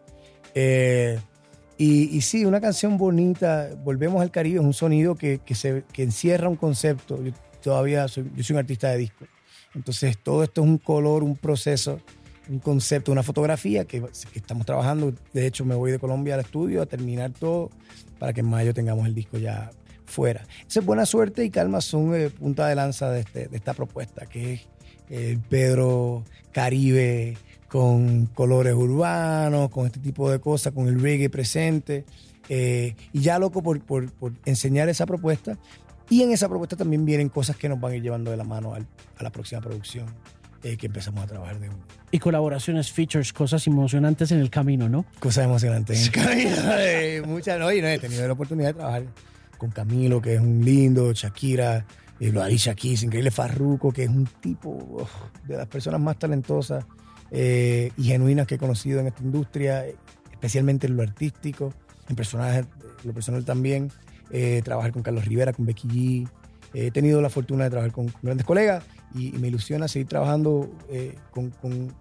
Y, 1.78 2.20
sí, 2.20 2.44
una 2.44 2.60
canción 2.60 2.96
bonita, 2.96 3.70
Volvemos 3.82 4.22
al 4.22 4.30
Caribe, 4.30 4.60
es 4.60 4.64
un 4.64 4.72
sonido 4.72 5.16
que, 5.16 5.40
que 5.40 6.02
encierra 6.02 6.48
un 6.48 6.56
concepto. 6.56 7.22
Yo 7.22 7.32
todavía 7.62 8.06
soy, 8.08 8.30
yo 8.36 8.44
soy 8.44 8.54
un 8.54 8.60
artista 8.60 8.90
de 8.90 8.98
disco. 8.98 9.24
Entonces, 9.74 10.18
todo 10.18 10.42
esto 10.42 10.62
es 10.62 10.68
un 10.68 10.78
color, 10.78 11.22
un 11.22 11.36
proceso, 11.36 12.00
un 12.48 12.58
concepto, 12.58 13.10
una 13.10 13.22
fotografía 13.22 13.84
que, 13.84 14.04
estamos 14.34 14.66
trabajando. 14.66 15.14
De 15.32 15.46
hecho, 15.46 15.64
me 15.64 15.74
voy 15.74 15.90
de 15.90 15.98
Colombia 15.98 16.34
al 16.34 16.40
estudio 16.40 16.82
a 16.82 16.86
terminar 16.86 17.32
todo 17.32 17.70
para 18.18 18.32
que 18.32 18.40
en 18.40 18.50
mayo 18.50 18.74
tengamos 18.74 19.06
el 19.06 19.14
disco 19.14 19.38
ya 19.38 19.70
fuera. 20.04 20.46
Esa 20.68 20.80
es 20.80 20.86
buena 20.86 21.06
suerte 21.06 21.44
y 21.44 21.50
calma 21.50 21.80
son 21.80 22.14
eh, 22.14 22.28
punta 22.28 22.66
de 22.66 22.74
lanza 22.74 23.10
de, 23.10 23.20
este, 23.20 23.48
esta 23.52 23.72
propuesta, 23.72 24.26
que 24.26 24.60
el 25.12 25.38
Pedro 25.38 26.24
Caribe 26.52 27.36
con 27.68 28.26
colores 28.26 28.74
urbanos, 28.74 29.70
con 29.70 29.86
este 29.86 30.00
tipo 30.00 30.30
de 30.30 30.40
cosas, 30.40 30.72
con 30.72 30.88
el 30.88 31.00
reggae 31.00 31.30
presente. 31.30 32.04
Eh, 32.48 32.96
y 33.12 33.20
ya 33.20 33.38
loco 33.38 33.62
por, 33.62 33.80
por, 33.80 34.10
por 34.12 34.32
enseñar 34.44 34.88
esa 34.88 35.06
propuesta 35.06 35.56
y 36.10 36.22
en 36.22 36.32
esa 36.32 36.48
propuesta 36.48 36.76
también 36.76 37.04
vienen 37.04 37.28
cosas 37.28 37.56
que 37.56 37.68
nos 37.68 37.80
van 37.80 37.92
a 37.92 37.96
ir 37.96 38.02
llevando 38.02 38.30
de 38.30 38.36
la 38.36 38.44
mano 38.44 38.74
a 38.74 39.22
la 39.22 39.30
próxima 39.30 39.60
producción 39.60 40.06
eh, 40.62 40.76
que 40.76 40.86
empezamos 40.86 41.24
a 41.24 41.26
trabajar 41.26 41.58
de 41.58 41.70
Y 42.10 42.18
colaboraciones, 42.18 42.92
features, 42.92 43.32
cosas 43.32 43.66
emocionantes 43.66 44.30
en 44.32 44.40
el 44.40 44.50
camino, 44.50 44.88
¿no? 44.88 45.06
Cosas 45.20 45.44
emocionantes 45.44 45.98
en 45.98 46.04
el 46.04 46.10
camino. 46.12 46.56
Eh, 46.78 47.22
muchas, 47.26 47.58
no, 47.58 47.72
y 47.72 47.80
no 47.80 47.88
he 47.88 47.98
tenido 47.98 48.26
la 48.26 48.32
oportunidad 48.32 48.68
de 48.68 48.74
trabajar 48.74 49.04
con 49.56 49.70
Camilo, 49.70 50.20
que 50.20 50.34
es 50.34 50.40
un 50.40 50.64
lindo, 50.64 51.12
Shakira, 51.12 51.86
y 52.22 52.30
lo 52.30 52.40
Alicia 52.40 52.76
Keys, 52.76 53.02
increíble 53.02 53.32
Farruko, 53.32 53.90
que 53.90 54.04
es 54.04 54.08
un 54.08 54.28
tipo 54.40 55.08
de 55.44 55.56
las 55.56 55.66
personas 55.66 56.00
más 56.00 56.16
talentosas 56.20 56.86
eh, 57.32 57.90
y 57.96 58.04
genuinas 58.04 58.46
que 58.46 58.54
he 58.54 58.58
conocido 58.58 59.00
en 59.00 59.08
esta 59.08 59.24
industria, 59.24 59.84
especialmente 60.30 60.86
en 60.86 60.96
lo 60.96 61.02
artístico, 61.02 61.74
en 62.08 62.14
personajes, 62.14 62.66
lo 63.02 63.12
personal 63.12 63.44
también 63.44 63.90
eh, 64.30 64.62
trabajar 64.64 64.92
con 64.92 65.02
Carlos 65.02 65.24
Rivera, 65.24 65.52
con 65.52 65.66
Becky 65.66 65.88
G. 65.88 66.28
he 66.74 66.92
tenido 66.92 67.20
la 67.20 67.28
fortuna 67.28 67.64
de 67.64 67.70
trabajar 67.70 67.90
con, 67.90 68.12
grandes 68.22 68.46
colegas 68.46 68.84
y, 69.16 69.32
me 69.32 69.48
ilusiona 69.48 69.88
seguir 69.88 70.06
trabajando 70.06 70.70
eh, 70.90 71.16
con, 71.32 71.92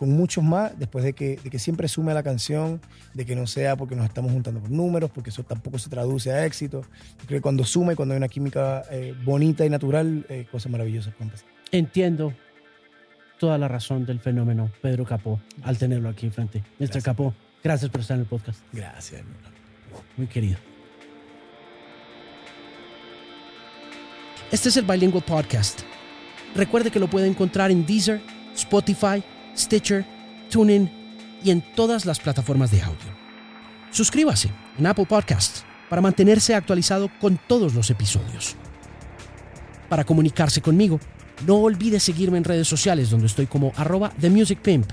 con, 0.00 0.10
muchos 0.10 0.42
más 0.42 0.78
después 0.78 1.04
de 1.04 1.12
que, 1.12 1.38
de 1.42 1.50
que 1.50 1.58
siempre 1.58 1.88
sume 1.88 2.12
a 2.12 2.14
la 2.14 2.22
canción, 2.22 2.80
de 3.14 3.26
que 3.26 3.36
no 3.36 3.46
sea 3.46 3.76
porque 3.76 3.94
nos 3.94 4.06
estamos 4.06 4.32
juntando 4.32 4.60
por 4.60 4.70
números, 4.70 5.10
porque 5.10 5.30
eso 5.30 5.42
tampoco 5.42 5.78
se 5.78 5.90
traduce 5.90 6.32
a 6.32 6.46
éxito. 6.46 6.82
creo 7.26 7.38
que 7.38 7.42
cuando 7.42 7.64
sume, 7.64 7.96
cuando 7.96 8.14
hay 8.14 8.18
una 8.18 8.28
química 8.28 8.82
eh, 8.90 9.14
bonita 9.24 9.64
y 9.66 9.70
natural, 9.70 10.26
cosas 10.50 10.72
maravillosas 10.72 11.14
pueden 11.14 11.30
pasar. 11.30 11.48
Entiendo 11.72 12.34
toda 13.38 13.56
la 13.56 13.68
razón 13.68 14.04
del 14.04 14.20
fenómeno 14.20 14.70
Pedro 14.82 15.04
Capó 15.04 15.40
al 15.62 15.78
tenerlo 15.78 16.08
aquí 16.08 16.26
enfrente. 16.26 16.62
Mr. 16.78 17.02
Capó, 17.02 17.34
gracias 17.64 17.90
por 17.90 18.02
estar 18.02 18.16
en 18.16 18.22
el 18.22 18.26
podcast. 18.26 18.60
Gracias, 18.72 19.22
Muy 20.16 20.26
querido. 20.26 20.58
Este 24.52 24.68
es 24.68 24.76
el 24.76 24.84
Bilingual 24.84 25.22
Podcast. 25.22 25.82
Recuerde 26.56 26.90
que 26.90 26.98
lo 26.98 27.08
puede 27.08 27.28
encontrar 27.28 27.70
en 27.70 27.86
Deezer, 27.86 28.20
Spotify, 28.54 29.22
Stitcher, 29.56 30.04
TuneIn 30.50 30.90
y 31.42 31.50
en 31.50 31.62
todas 31.74 32.06
las 32.06 32.20
plataformas 32.20 32.70
de 32.70 32.82
audio. 32.82 33.20
Suscríbase 33.90 34.50
en 34.78 34.86
Apple 34.86 35.06
Podcasts 35.06 35.64
para 35.88 36.02
mantenerse 36.02 36.54
actualizado 36.54 37.10
con 37.20 37.40
todos 37.48 37.74
los 37.74 37.90
episodios. 37.90 38.54
Para 39.88 40.04
comunicarse 40.04 40.60
conmigo, 40.60 41.00
no 41.46 41.56
olvide 41.56 41.98
seguirme 41.98 42.38
en 42.38 42.44
redes 42.44 42.68
sociales 42.68 43.10
donde 43.10 43.26
estoy 43.26 43.46
como 43.46 43.72
arroba 43.76 44.10
TheMusicPimp. 44.10 44.88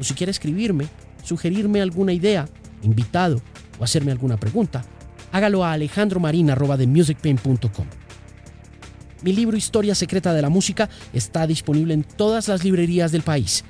O 0.00 0.04
si 0.04 0.14
quiere 0.14 0.32
escribirme, 0.32 0.88
sugerirme 1.22 1.80
alguna 1.80 2.12
idea, 2.12 2.48
invitado 2.82 3.40
o 3.78 3.84
hacerme 3.84 4.10
alguna 4.10 4.36
pregunta, 4.36 4.84
hágalo 5.32 5.64
a 5.64 5.72
alejandromarin.com. 5.72 7.86
Mi 9.22 9.32
libro 9.32 9.56
Historia 9.56 9.94
Secreta 9.94 10.34
de 10.34 10.42
la 10.42 10.48
Música 10.48 10.90
está 11.12 11.46
disponible 11.46 11.94
en 11.94 12.02
todas 12.04 12.48
las 12.48 12.64
librerías 12.64 13.12
del 13.12 13.22
país, 13.22 13.64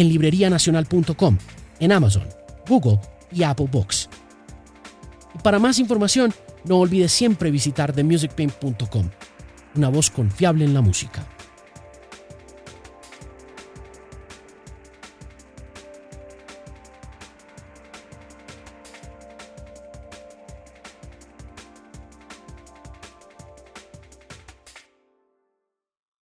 en 0.00 0.08
librerianacional.com, 0.08 1.36
en 1.78 1.92
Amazon, 1.92 2.26
Google 2.66 2.98
y 3.30 3.42
Apple 3.42 3.68
Books. 3.70 4.08
Y 5.34 5.38
para 5.40 5.58
más 5.58 5.78
información, 5.78 6.32
no 6.64 6.78
olvides 6.78 7.12
siempre 7.12 7.50
visitar 7.50 7.92
themusicpimp.com, 7.92 9.10
una 9.74 9.88
voz 9.90 10.10
confiable 10.10 10.64
en 10.64 10.72
la 10.72 10.80
música. 10.80 11.26